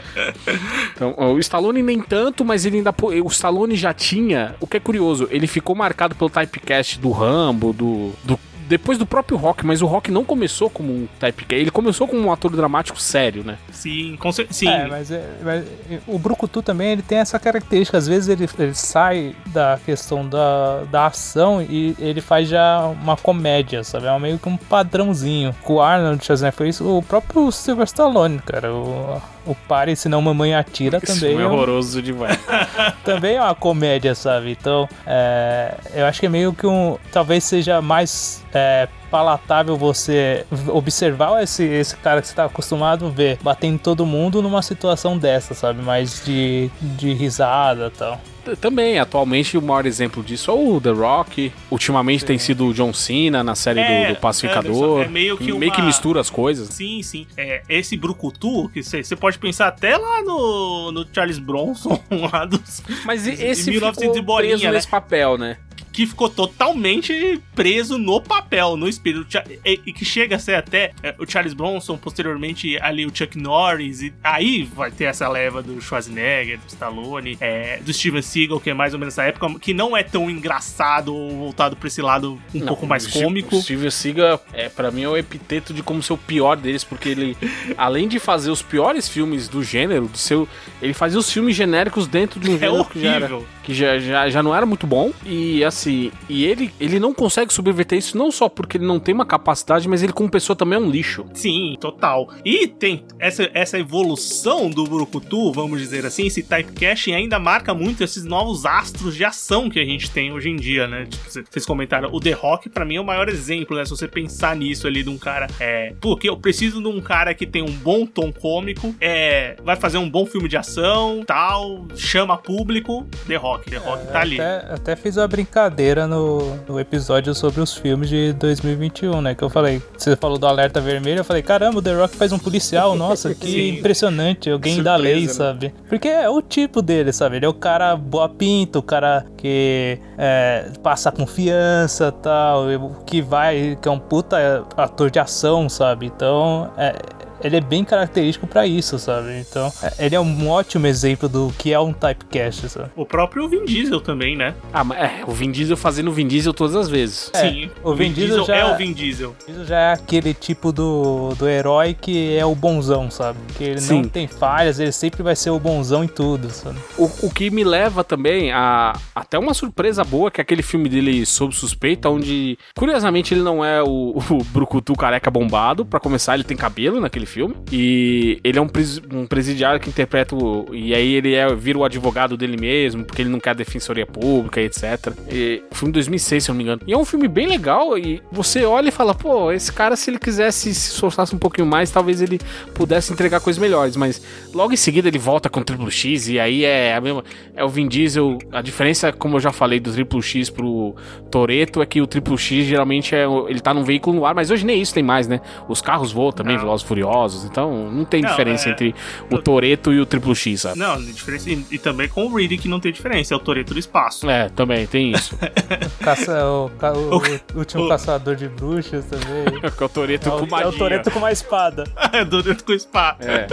Então, 0.95 1.13
o 1.17 1.37
Stallone 1.39 1.83
nem 1.83 2.01
tanto, 2.01 2.45
mas 2.45 2.65
ele 2.65 2.77
ainda. 2.77 2.95
O 3.23 3.27
Stallone 3.27 3.75
já 3.75 3.93
tinha. 3.93 4.55
O 4.59 4.65
que 4.65 4.77
é 4.77 4.79
curioso, 4.79 5.27
ele 5.29 5.45
ficou 5.45 5.75
marcado 5.75 6.15
pelo 6.15 6.29
typecast 6.29 6.99
do 6.99 7.11
Rambo, 7.11 7.73
do, 7.73 8.11
do 8.23 8.39
depois 8.69 8.99
do 8.99 9.05
próprio 9.05 9.35
Rock, 9.35 9.65
mas 9.65 9.81
o 9.81 9.87
Rock 9.87 10.11
não 10.11 10.23
começou 10.23 10.69
como 10.69 10.93
um 10.93 11.07
type 11.19 11.45
ele 11.49 11.71
começou 11.71 12.07
como 12.07 12.21
um 12.21 12.31
ator 12.31 12.55
dramático 12.55 13.01
sério, 13.01 13.43
né? 13.43 13.57
Sim, 13.71 14.15
com 14.19 14.31
sim. 14.31 14.67
É, 14.67 14.87
mas, 14.87 15.09
é, 15.09 15.25
mas, 15.43 15.65
o 16.05 16.19
Brucutu 16.19 16.61
também 16.61 16.91
ele 16.91 17.01
tem 17.01 17.17
essa 17.17 17.39
característica, 17.39 17.97
às 17.97 18.07
vezes 18.07 18.29
ele, 18.29 18.47
ele 18.59 18.75
sai 18.75 19.35
da 19.47 19.79
questão 19.83 20.27
da, 20.27 20.83
da 20.91 21.07
ação 21.07 21.61
e 21.61 21.95
ele 21.97 22.21
faz 22.21 22.47
já 22.47 22.85
uma 22.85 23.17
comédia, 23.17 23.83
sabe? 23.83 24.05
É 24.05 24.19
meio 24.19 24.37
que 24.37 24.47
um 24.47 24.57
padrãozinho. 24.57 25.55
Com 25.63 25.75
o 25.75 25.81
Arnold 25.81 26.23
Schwarzenegger 26.23 26.57
foi 26.57 26.69
isso, 26.69 26.97
o 26.97 27.01
próprio 27.01 27.51
Silver 27.51 27.85
Stallone, 27.85 28.39
cara, 28.39 28.71
o 28.71 29.19
o 29.49 29.55
Pare 29.55 29.95
Senão 29.95 30.21
Mamãe 30.21 30.53
Atira 30.53 30.99
Isso 31.01 31.19
também. 31.19 31.41
é 31.41 31.45
horroroso 31.45 32.01
demais. 32.03 32.37
também 33.03 33.35
é 33.37 33.41
uma 33.41 33.55
comédia, 33.55 34.13
sabe? 34.13 34.51
Então, 34.51 34.87
é, 35.07 35.73
eu 35.95 36.05
acho 36.05 36.19
que 36.19 36.27
é 36.27 36.29
meio 36.29 36.53
que 36.53 36.67
um. 36.67 36.97
Talvez 37.11 37.43
seja 37.43 37.81
mais 37.81 38.43
é, 38.53 38.87
palatável 39.09 39.77
você 39.77 40.45
observar 40.67 41.41
esse, 41.43 41.63
esse 41.63 41.95
cara 41.97 42.21
que 42.21 42.27
você 42.27 42.35
tá 42.35 42.45
acostumado 42.45 43.07
a 43.07 43.09
ver 43.09 43.37
batendo 43.41 43.79
todo 43.79 44.05
mundo 44.05 44.41
numa 44.41 44.61
situação 44.61 45.17
dessa, 45.17 45.53
sabe? 45.53 45.81
Mais 45.81 46.23
de, 46.23 46.69
de 46.81 47.13
risada 47.13 47.87
e 47.87 47.97
tal 47.97 48.19
também, 48.55 48.99
atualmente 48.99 49.57
o 49.57 49.61
maior 49.61 49.85
exemplo 49.85 50.23
disso 50.23 50.51
é 50.51 50.53
o 50.53 50.79
The 50.79 50.91
Rock. 50.91 51.51
Ultimamente 51.69 52.21
sim. 52.21 52.27
tem 52.27 52.37
sido 52.37 52.67
o 52.67 52.73
John 52.73 52.93
Cena 52.93 53.43
na 53.43 53.55
série 53.55 53.79
é, 53.79 54.07
do, 54.07 54.13
do, 54.15 54.19
Pacificador. 54.19 55.01
É, 55.01 55.07
meio 55.07 55.37
que, 55.37 55.51
meio 55.51 55.71
uma... 55.71 55.75
que 55.75 55.81
mistura 55.81 56.19
as 56.21 56.29
coisas. 56.29 56.69
Sim, 56.69 57.01
sim. 57.01 57.27
É, 57.37 57.61
esse 57.69 57.97
Brucutu, 57.97 58.69
que 58.69 58.81
você 58.81 59.15
pode 59.15 59.37
pensar 59.37 59.67
até 59.67 59.97
lá 59.97 60.21
no, 60.23 60.91
no 60.91 61.05
Charles 61.13 61.39
Bronson, 61.39 62.01
lá 62.31 62.45
dos. 62.45 62.81
Mas 63.05 63.27
esse 63.27 63.69
1900 63.71 64.17
ficou 64.17 64.37
preso 64.37 64.63
né? 64.63 64.71
nesse 64.71 64.87
papel, 64.87 65.37
né? 65.37 65.57
Que 65.91 66.05
ficou 66.05 66.29
totalmente 66.29 67.41
preso 67.55 67.97
no 67.97 68.21
papel, 68.21 68.77
no 68.77 68.87
espírito. 68.87 69.27
E, 69.65 69.93
que 69.93 70.05
chega 70.05 70.35
a 70.35 70.39
ser 70.39 70.55
até 70.55 70.91
é, 71.03 71.15
o 71.19 71.29
Charles 71.29 71.53
Bronson, 71.53 71.97
posteriormente 71.97 72.77
ali 72.81 73.05
o 73.05 73.11
Chuck 73.13 73.37
Norris, 73.37 74.01
e 74.01 74.13
aí 74.23 74.63
vai 74.63 74.91
ter 74.91 75.05
essa 75.05 75.27
leva 75.27 75.61
do 75.61 75.81
Schwarzenegger, 75.81 76.59
do 76.59 76.67
Stallone, 76.67 77.37
é, 77.41 77.79
do 77.79 77.93
Steven 77.93 78.21
Seagal, 78.21 78.59
que 78.59 78.69
é 78.69 78.73
mais 78.73 78.93
ou 78.93 78.99
menos 78.99 79.13
essa 79.13 79.23
época, 79.23 79.59
que 79.59 79.73
não 79.73 79.95
é 79.95 80.03
tão 80.03 80.29
engraçado 80.29 81.13
ou 81.13 81.37
voltado 81.37 81.75
pra 81.75 81.87
esse 81.87 82.01
lado 82.01 82.39
um 82.53 82.59
não, 82.59 82.67
pouco 82.67 82.85
mais 82.85 83.07
cômico. 83.07 83.55
O 83.55 83.61
Steven 83.61 83.89
Seagal, 83.89 84.43
é, 84.53 84.69
para 84.69 84.91
mim, 84.91 85.03
é 85.03 85.09
o 85.09 85.17
epiteto 85.17 85.73
de 85.73 85.83
como 85.83 86.01
ser 86.01 86.13
o 86.13 86.17
pior 86.17 86.55
deles, 86.55 86.83
porque 86.83 87.09
ele, 87.09 87.37
além 87.77 88.07
de 88.07 88.19
fazer 88.19 88.51
os 88.51 88.61
piores 88.61 89.09
filmes 89.09 89.47
do 89.47 89.63
gênero, 89.63 90.07
do 90.07 90.17
seu, 90.17 90.47
ele 90.81 90.93
fazia 90.93 91.19
os 91.19 91.31
filmes 91.31 91.55
genéricos 91.55 92.07
dentro 92.07 92.39
de 92.39 92.49
um 92.49 92.55
é 92.55 92.59
gênero 92.59 92.75
horrível. 92.75 92.91
que 92.91 93.01
já 93.01 93.11
era 93.15 93.29
que 93.69 93.73
já, 93.73 93.99
já, 93.99 94.29
já 94.29 94.41
não 94.41 94.55
era 94.55 94.65
muito 94.65 94.87
bom. 94.87 95.11
E 95.23 95.63
assim, 95.63 95.78
e 95.87 96.45
ele, 96.45 96.71
ele 96.79 96.99
não 96.99 97.13
consegue 97.13 97.53
subverter 97.53 97.97
isso 97.97 98.17
não 98.17 98.31
só 98.31 98.49
porque 98.49 98.77
ele 98.77 98.85
não 98.85 98.99
tem 98.99 99.13
uma 99.13 99.25
capacidade, 99.25 99.87
mas 99.87 100.03
ele 100.03 100.13
como 100.13 100.29
pessoa 100.29 100.55
também 100.55 100.77
é 100.77 100.81
um 100.81 100.89
lixo. 100.89 101.25
Sim, 101.33 101.77
total. 101.79 102.29
E 102.43 102.67
tem 102.67 103.05
essa, 103.17 103.49
essa 103.53 103.79
evolução 103.79 104.69
do 104.69 104.83
Brucutu, 104.83 105.51
vamos 105.51 105.79
dizer 105.79 106.05
assim, 106.05 106.27
esse 106.27 106.43
typecasting 106.43 107.13
ainda 107.13 107.39
marca 107.39 107.73
muito 107.73 108.03
esses 108.03 108.25
novos 108.25 108.65
astros 108.65 109.15
de 109.15 109.23
ação 109.23 109.69
que 109.69 109.79
a 109.79 109.85
gente 109.85 110.11
tem 110.11 110.31
hoje 110.31 110.49
em 110.49 110.55
dia, 110.55 110.87
né? 110.87 111.05
Tipo, 111.05 111.29
vocês 111.29 111.65
comentaram, 111.65 112.09
o 112.11 112.19
The 112.19 112.31
Rock 112.31 112.69
para 112.69 112.83
mim 112.83 112.95
é 112.95 113.01
o 113.01 113.05
maior 113.05 113.29
exemplo, 113.29 113.77
né? 113.77 113.85
Se 113.85 113.91
você 113.91 114.07
pensar 114.07 114.55
nisso 114.55 114.87
ali 114.87 115.03
de 115.03 115.09
um 115.09 115.17
cara, 115.17 115.47
é, 115.59 115.93
porque 116.01 116.29
eu 116.29 116.37
preciso 116.37 116.81
de 116.81 116.87
um 116.87 116.99
cara 116.99 117.33
que 117.33 117.45
tem 117.45 117.61
um 117.61 117.71
bom 117.71 118.05
tom 118.05 118.31
cômico, 118.31 118.93
é, 118.99 119.55
vai 119.63 119.75
fazer 119.75 119.97
um 119.97 120.09
bom 120.09 120.25
filme 120.25 120.49
de 120.49 120.57
ação, 120.57 121.23
tal, 121.25 121.87
chama 121.95 122.37
público, 122.37 123.07
The 123.27 123.35
Rock. 123.35 123.69
The 123.69 123.77
Rock 123.77 124.07
tá 124.11 124.21
ali. 124.21 124.39
Até, 124.39 124.73
até 124.73 124.95
fiz 124.95 125.17
uma 125.17 125.27
brincadeira 125.27 125.68
no, 126.07 126.55
no 126.67 126.79
episódio 126.79 127.33
sobre 127.33 127.61
os 127.61 127.75
filmes 127.75 128.09
de 128.09 128.33
2021, 128.33 129.21
né? 129.21 129.35
Que 129.35 129.43
eu 129.43 129.49
falei, 129.49 129.81
você 129.97 130.15
falou 130.15 130.37
do 130.37 130.45
Alerta 130.45 130.81
Vermelho, 130.81 131.19
eu 131.19 131.23
falei, 131.23 131.41
caramba, 131.41 131.79
o 131.79 131.81
The 131.81 131.93
Rock 131.93 132.15
faz 132.15 132.31
um 132.31 132.39
policial, 132.39 132.95
nossa, 132.95 133.33
que 133.35 133.69
impressionante, 133.69 134.49
alguém 134.49 134.75
Surpresa, 134.75 134.97
da 134.97 135.01
lei, 135.01 135.21
né? 135.25 135.27
sabe? 135.33 135.73
Porque 135.87 136.07
é 136.07 136.29
o 136.29 136.41
tipo 136.41 136.81
dele, 136.81 137.11
sabe? 137.11 137.37
Ele 137.37 137.45
é 137.45 137.49
o 137.49 137.53
cara 137.53 137.95
boa 137.95 138.29
pinta, 138.29 138.79
o 138.79 138.83
cara 138.83 139.25
que 139.37 139.99
é, 140.17 140.69
passa 140.81 141.11
confiança 141.11 142.11
tal, 142.11 142.65
que 143.05 143.21
vai, 143.21 143.77
que 143.81 143.87
é 143.87 143.91
um 143.91 143.99
puta 143.99 144.65
ator 144.75 145.09
de 145.09 145.19
ação, 145.19 145.69
sabe? 145.69 146.05
Então, 146.05 146.71
é, 146.77 146.95
ele 147.43 147.57
é 147.57 147.61
bem 147.61 147.83
característico 147.83 148.47
pra 148.47 148.65
isso, 148.67 148.97
sabe? 148.99 149.39
Então, 149.39 149.71
é- 149.83 150.05
ele 150.05 150.15
é 150.15 150.19
um 150.19 150.49
ótimo 150.49 150.87
exemplo 150.87 151.27
do 151.29 151.53
que 151.57 151.71
é 151.73 151.79
um 151.79 151.93
typecast, 151.93 152.69
sabe? 152.69 152.89
O 152.95 153.05
próprio 153.05 153.47
Vin 153.47 153.65
Diesel 153.65 154.01
também, 154.01 154.35
né? 154.35 154.53
Ah, 154.73 154.83
mas 154.83 154.97
é, 154.99 155.21
o 155.27 155.31
Vin 155.31 155.51
Diesel 155.51 155.77
fazendo 155.77 156.09
o 156.09 156.11
Vin 156.13 156.27
Diesel 156.27 156.53
todas 156.53 156.75
as 156.75 156.89
vezes. 156.89 157.31
É, 157.33 157.49
Sim. 157.49 157.69
o 157.83 157.93
Vin 157.93 158.11
Diesel 158.11 158.45
já- 158.45 158.55
é 158.55 158.65
o 158.65 158.77
Vin 158.77 158.93
Diesel. 158.93 159.35
Isso 159.47 159.65
já 159.65 159.77
é 159.79 159.93
aquele 159.93 160.33
tipo 160.33 160.71
do, 160.71 161.33
do 161.37 161.47
herói 161.47 161.93
que 161.99 162.37
é 162.37 162.45
o 162.45 162.53
bonzão, 162.55 163.09
sabe? 163.09 163.39
Que 163.57 163.63
ele 163.63 163.81
Sim. 163.81 164.01
não 164.03 164.09
tem 164.09 164.27
falhas, 164.27 164.79
ele 164.79 164.91
sempre 164.91 165.23
vai 165.23 165.35
ser 165.35 165.49
o 165.49 165.59
bonzão 165.59 166.03
em 166.03 166.07
tudo, 166.07 166.49
sabe? 166.49 166.77
O, 166.97 167.05
o 167.23 167.29
que 167.31 167.49
me 167.49 167.63
leva 167.63 168.03
também 168.03 168.51
a 168.51 168.93
até 169.15 169.37
uma 169.37 169.53
surpresa 169.53 170.03
boa, 170.03 170.31
que 170.31 170.41
é 170.41 170.43
aquele 170.43 170.61
filme 170.61 170.89
dele 170.89 171.25
sob 171.25 171.53
suspeita, 171.55 172.09
onde, 172.09 172.57
curiosamente, 172.75 173.33
ele 173.33 173.41
não 173.41 173.63
é 173.63 173.81
o, 173.83 174.17
o 174.29 174.43
Brucutu 174.45 174.93
careca 174.95 175.29
bombado. 175.29 175.85
Pra 175.85 175.99
começar, 175.99 176.33
ele 176.35 176.43
tem 176.43 176.55
cabelo 176.57 176.99
naquele 176.99 177.25
filme. 177.29 177.55
E 177.71 178.39
ele 178.43 178.57
é 178.57 178.61
um, 178.61 178.67
pres- 178.67 179.01
um 179.13 179.25
presidiário 179.25 179.79
que 179.79 179.89
interpreta 179.89 180.35
o. 180.35 180.67
E 180.73 180.93
aí 180.93 181.13
ele 181.13 181.33
é, 181.35 181.53
vira 181.55 181.77
o 181.77 181.83
advogado 181.85 182.35
dele 182.35 182.57
mesmo, 182.57 183.03
porque 183.05 183.21
ele 183.21 183.29
não 183.29 183.39
quer 183.39 183.55
defensoria 183.55 184.05
pública, 184.05 184.59
etc. 184.61 185.13
E, 185.31 185.61
filme 185.71 185.91
de 185.91 185.97
2006, 185.97 186.43
se 186.43 186.49
eu 186.49 186.53
não 186.53 186.57
me 186.57 186.63
engano. 186.63 186.81
E 186.87 186.93
é 186.93 186.97
um 186.97 187.05
filme 187.05 187.27
bem 187.27 187.47
legal. 187.47 187.97
E 187.97 188.21
você 188.31 188.63
olha 188.65 188.89
e 188.89 188.91
fala, 188.91 189.13
pô, 189.13 189.51
esse 189.51 189.71
cara, 189.71 189.95
se 189.95 190.09
ele 190.09 190.19
quisesse 190.19 190.73
se 190.73 190.91
esforçasse 190.93 191.35
um 191.35 191.39
pouquinho 191.39 191.67
mais, 191.67 191.91
talvez 191.91 192.21
ele 192.21 192.39
pudesse 192.73 193.13
entregar 193.13 193.39
coisas 193.39 193.61
melhores. 193.61 193.95
Mas 193.95 194.21
logo 194.53 194.73
em 194.73 194.77
seguida 194.77 195.07
ele 195.07 195.17
volta 195.19 195.49
com 195.49 195.59
o 195.59 195.63
Triple 195.63 195.91
X 195.91 196.27
e 196.29 196.39
aí 196.39 196.65
é 196.65 196.95
a 196.95 197.01
mesma. 197.01 197.23
É 197.55 197.63
o 197.63 197.69
Vin 197.69 197.87
Diesel. 197.87 198.37
A 198.51 198.61
diferença, 198.61 199.11
como 199.11 199.35
eu 199.37 199.39
já 199.39 199.51
falei, 199.51 199.79
do 199.79 199.91
Triple 199.91 200.21
X 200.21 200.49
pro 200.49 200.95
Toreto 201.31 201.81
é 201.81 201.85
que 201.85 202.01
o 202.01 202.07
Triple 202.07 202.37
X 202.37 202.65
geralmente 202.65 203.15
é. 203.15 203.25
Ele 203.47 203.59
tá 203.59 203.73
num 203.73 203.83
veículo 203.83 204.15
no 204.15 204.25
ar, 204.25 204.33
mas 204.35 204.49
hoje 204.51 204.65
nem 204.65 204.81
isso 204.81 204.93
tem 204.93 205.03
mais, 205.03 205.27
né? 205.27 205.41
Os 205.67 205.81
carros 205.81 206.11
voam 206.11 206.31
também. 206.31 206.57
Velozes 206.57 206.83
e 206.83 206.87
Furiosos. 207.19 207.43
Então 207.45 207.89
não 207.91 208.05
tem 208.05 208.21
Não, 208.21 208.29
diferença 208.29 208.69
é- 208.69 208.71
entre 208.71 208.95
o 209.29 209.37
Toreto 209.37 209.91
e 209.93 209.99
o 209.99 210.05
Triple 210.05 210.35
X, 210.35 210.61
sabe? 210.61 210.79
Não, 210.79 211.01
diferença. 211.01 211.49
E, 211.49 211.65
e 211.71 211.77
também 211.77 212.07
com 212.07 212.25
o 212.25 212.35
Riddick 212.35 212.67
não 212.67 212.79
tem 212.79 212.91
diferença, 212.91 213.33
é 213.33 213.37
o 213.37 213.39
Toreto 213.39 213.73
do 213.73 213.79
espaço. 213.79 214.29
É, 214.29 214.49
também 214.49 214.85
tem 214.87 215.11
isso. 215.11 215.37
Caça, 215.99 216.45
o, 216.45 216.69
ca- 216.79 216.93
o- 216.93 217.15
O- 217.17 217.21
o 217.55 217.57
último 217.59 217.85
o- 217.85 217.89
caçador 217.89 218.35
de 218.35 218.47
bruxas 218.47 219.05
também. 219.05 219.59
É 219.79 219.83
o 219.83 219.89
Toreto 219.89 220.27
É 220.29 220.31
com 220.31 220.37
o, 220.45 220.49
magia. 220.49 220.65
é 220.65 220.69
o 220.69 220.71
Toreto 220.73 221.11
com 221.11 221.19
uma 221.19 221.31
espada. 221.31 221.83
É 222.13 222.23
Toreto 222.25 222.63
com 222.63 222.77
spa. 222.77 223.15
É. 223.19 223.47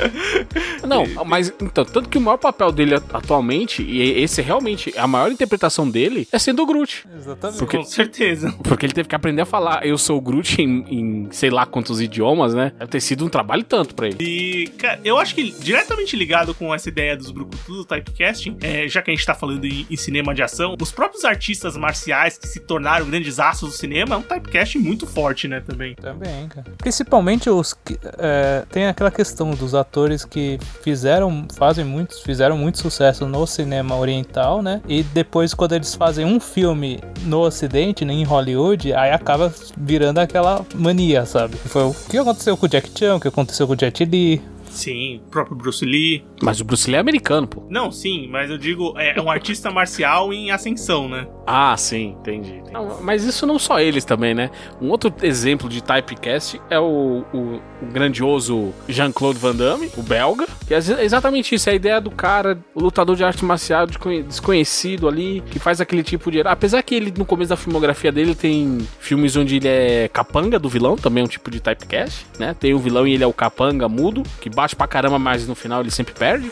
Não, 0.87 1.25
mas 1.25 1.53
então, 1.61 1.85
tanto 1.85 2.09
que 2.09 2.19
o 2.19 2.21
maior 2.21 2.37
papel 2.39 2.71
dele 2.73 2.95
atualmente, 2.95 3.83
e 3.83 4.01
esse 4.23 4.41
é 4.41 4.45
realmente 4.45 4.93
a 4.97 5.07
maior 5.07 5.31
interpretação 5.31 5.89
dele, 5.89 6.29
é 6.33 6.39
sendo 6.39 6.63
o 6.63 6.67
Groot. 6.67 7.07
Exatamente. 7.17 7.59
Porque- 7.59 7.77
Com 7.79 7.85
certeza. 7.85 8.53
Porque 8.63 8.87
ele 8.87 8.93
teve 8.93 9.09
que 9.09 9.15
aprender 9.15 9.43
a 9.43 9.47
falar 9.47 9.87
eu 9.87 9.99
sou 9.99 10.19
o 10.19 10.21
Groot 10.21 10.61
em, 10.61 10.85
em 10.89 11.29
sei 11.31 11.51
lá 11.51 11.67
quantos 11.67 12.01
idiomas, 12.01 12.55
né? 12.55 12.73
Deve 12.79 12.91
ter 12.91 13.01
sido 13.01 13.25
um 13.25 13.29
trabalho 13.29 13.65
tanto 13.65 13.95
pra 13.95 14.09
ele. 14.09 14.17
E, 14.21 14.69
cara, 14.79 15.01
eu 15.05 15.19
acho 15.19 15.35
que 15.35 15.51
diretamente 15.51 16.17
ligado 16.17 16.55
com 16.55 16.75
essa 16.75 16.89
ideia 16.89 17.17
dos 17.17 17.31
Brucutu 17.31 17.73
do 17.73 17.85
typecasting, 17.85 18.57
é, 18.63 18.89
já 18.89 19.03
que 19.03 19.11
a 19.11 19.15
gente 19.15 19.25
tá 19.27 19.35
falando 19.35 19.65
em, 19.65 19.87
em 19.91 19.97
cinema 19.97 20.35
de 20.35 20.43
ação, 20.43 20.77
os 20.81 20.91
próprios 20.93 21.25
artistas 21.25 21.77
marciais 21.77 22.39
que 22.39 22.47
se 22.49 22.61
tornaram 22.61 23.07
grandes 23.07 23.39
astros 23.39 23.73
do 23.73 23.77
cinema 23.77 24.15
é 24.15 24.19
um 24.19 24.23
typecasting 24.23 24.79
muito 24.79 25.07
forte, 25.07 25.49
né, 25.49 25.61
também. 25.61 25.95
Também, 25.95 26.49
cara. 26.49 26.73
Principalmente 26.79 27.49
os 27.51 27.75
que. 27.75 27.99
é, 28.19 28.65
tem 28.71 28.87
aquela 28.87 29.11
questão 29.11 29.51
dos 29.51 29.75
atores 29.75 30.25
que 30.25 30.59
fizeram. 30.83 31.47
Fazem 31.57 31.85
muitos. 31.85 32.21
Fizeram 32.21 32.57
muito 32.57 32.79
sucesso 32.79 33.27
no 33.27 33.47
cinema 33.47 33.97
oriental, 33.97 34.63
né? 34.63 34.81
E 34.89 35.03
depois, 35.03 35.55
quando 35.55 35.75
eles 35.75 35.95
fazem 35.95 36.25
um 36.25 36.41
filme 36.41 37.01
no 37.25 37.41
ocidente, 37.41 38.05
né, 38.05 38.13
em 38.13 38.25
Hollywood, 38.25 38.93
aí 38.93 39.11
acaba 39.11 39.53
virando 39.77 40.19
aquela 40.19 40.65
mania, 40.75 41.25
sabe? 41.27 41.57
Foi 41.57 41.83
o 41.83 41.95
que 42.09 42.19
aconteceu 42.19 42.57
com 42.57 42.67
o 42.67 42.69
Jack 42.69 42.91
Chan, 42.97 43.17
o 43.17 43.21
que 43.21 43.29
aconteceu 43.29 43.67
com 43.67 43.75
o 43.75 43.79
Jet 43.79 44.05
Li. 44.05 44.43
Sim, 44.69 45.21
o 45.27 45.31
próprio 45.31 45.57
Bruce 45.57 45.85
Lee. 45.85 46.25
Mas 46.43 46.61
o 46.61 46.65
Bruce 46.65 46.89
Lee 46.89 46.97
é 46.97 47.01
americano, 47.01 47.47
pô. 47.47 47.67
Não, 47.71 47.91
sim, 47.91 48.29
mas 48.31 48.51
eu 48.51 48.59
digo, 48.59 48.95
é 48.99 49.21
um 49.21 49.31
artista 49.31 49.71
marcial 49.71 50.33
em 50.33 50.51
ascensão, 50.51 51.09
né? 51.09 51.27
Ah, 51.47 51.77
sim, 51.77 52.17
entendi. 52.21 52.51
entendi. 52.55 52.73
Não, 52.73 53.01
mas 53.03 53.25
isso 53.25 53.47
não 53.47 53.59
só 53.59 53.79
eles 53.81 54.05
também, 54.05 54.35
né? 54.35 54.51
Um 54.81 54.89
outro 54.91 55.13
exemplo 55.23 55.69
de 55.69 55.83
typecast 55.83 56.61
é 56.69 56.79
o, 56.79 57.25
o- 57.33 57.61
o 57.83 57.87
grandioso 57.93 58.73
Jean-Claude 58.89 59.39
Van 59.39 59.55
Damme, 59.55 59.91
o 59.97 60.03
belga, 60.03 60.47
que 60.67 60.75
é 60.75 60.77
ex- 60.77 60.89
exatamente 60.91 61.55
isso, 61.55 61.69
é 61.69 61.73
a 61.73 61.77
ideia 61.77 62.01
do 62.01 62.11
cara, 62.11 62.59
o 62.75 62.81
lutador 62.83 63.15
de 63.17 63.23
arte 63.25 63.45
marcial 63.45 63.87
desconhe- 63.87 64.23
desconhecido 64.23 65.09
ali, 65.09 65.43
que 65.51 65.59
faz 65.59 65.81
aquele 65.81 66.03
tipo 66.03 66.31
de... 66.31 66.41
Apesar 66.41 66.83
que 66.83 66.95
ele, 66.95 67.13
no 67.17 67.25
começo 67.25 67.51
da 67.51 67.57
filmografia 67.57 68.11
dele, 68.11 68.35
tem 68.35 68.79
filmes 68.99 69.37
onde 69.37 69.57
ele 69.57 69.69
é 69.69 70.09
capanga 70.09 70.59
do 70.59 70.69
vilão, 70.69 70.97
também 70.97 71.23
é 71.23 71.25
um 71.25 71.29
tipo 71.29 71.51
de 71.51 71.61
typecast, 71.61 72.27
né? 72.39 72.55
Tem 72.59 72.75
o 72.75 72.79
vilão 72.79 73.07
e 73.07 73.15
ele 73.15 73.25
é 73.25 73.27
o 73.27 73.33
capanga 73.33 73.89
mudo, 73.89 74.23
que 74.41 74.49
bate 74.57 74.75
pra 74.75 74.87
caramba, 74.87 75.19
mas 75.19 75.47
no 75.47 75.55
final 75.55 75.83
ele 75.83 75.91
sempre 75.91 76.15
perde, 76.15 76.51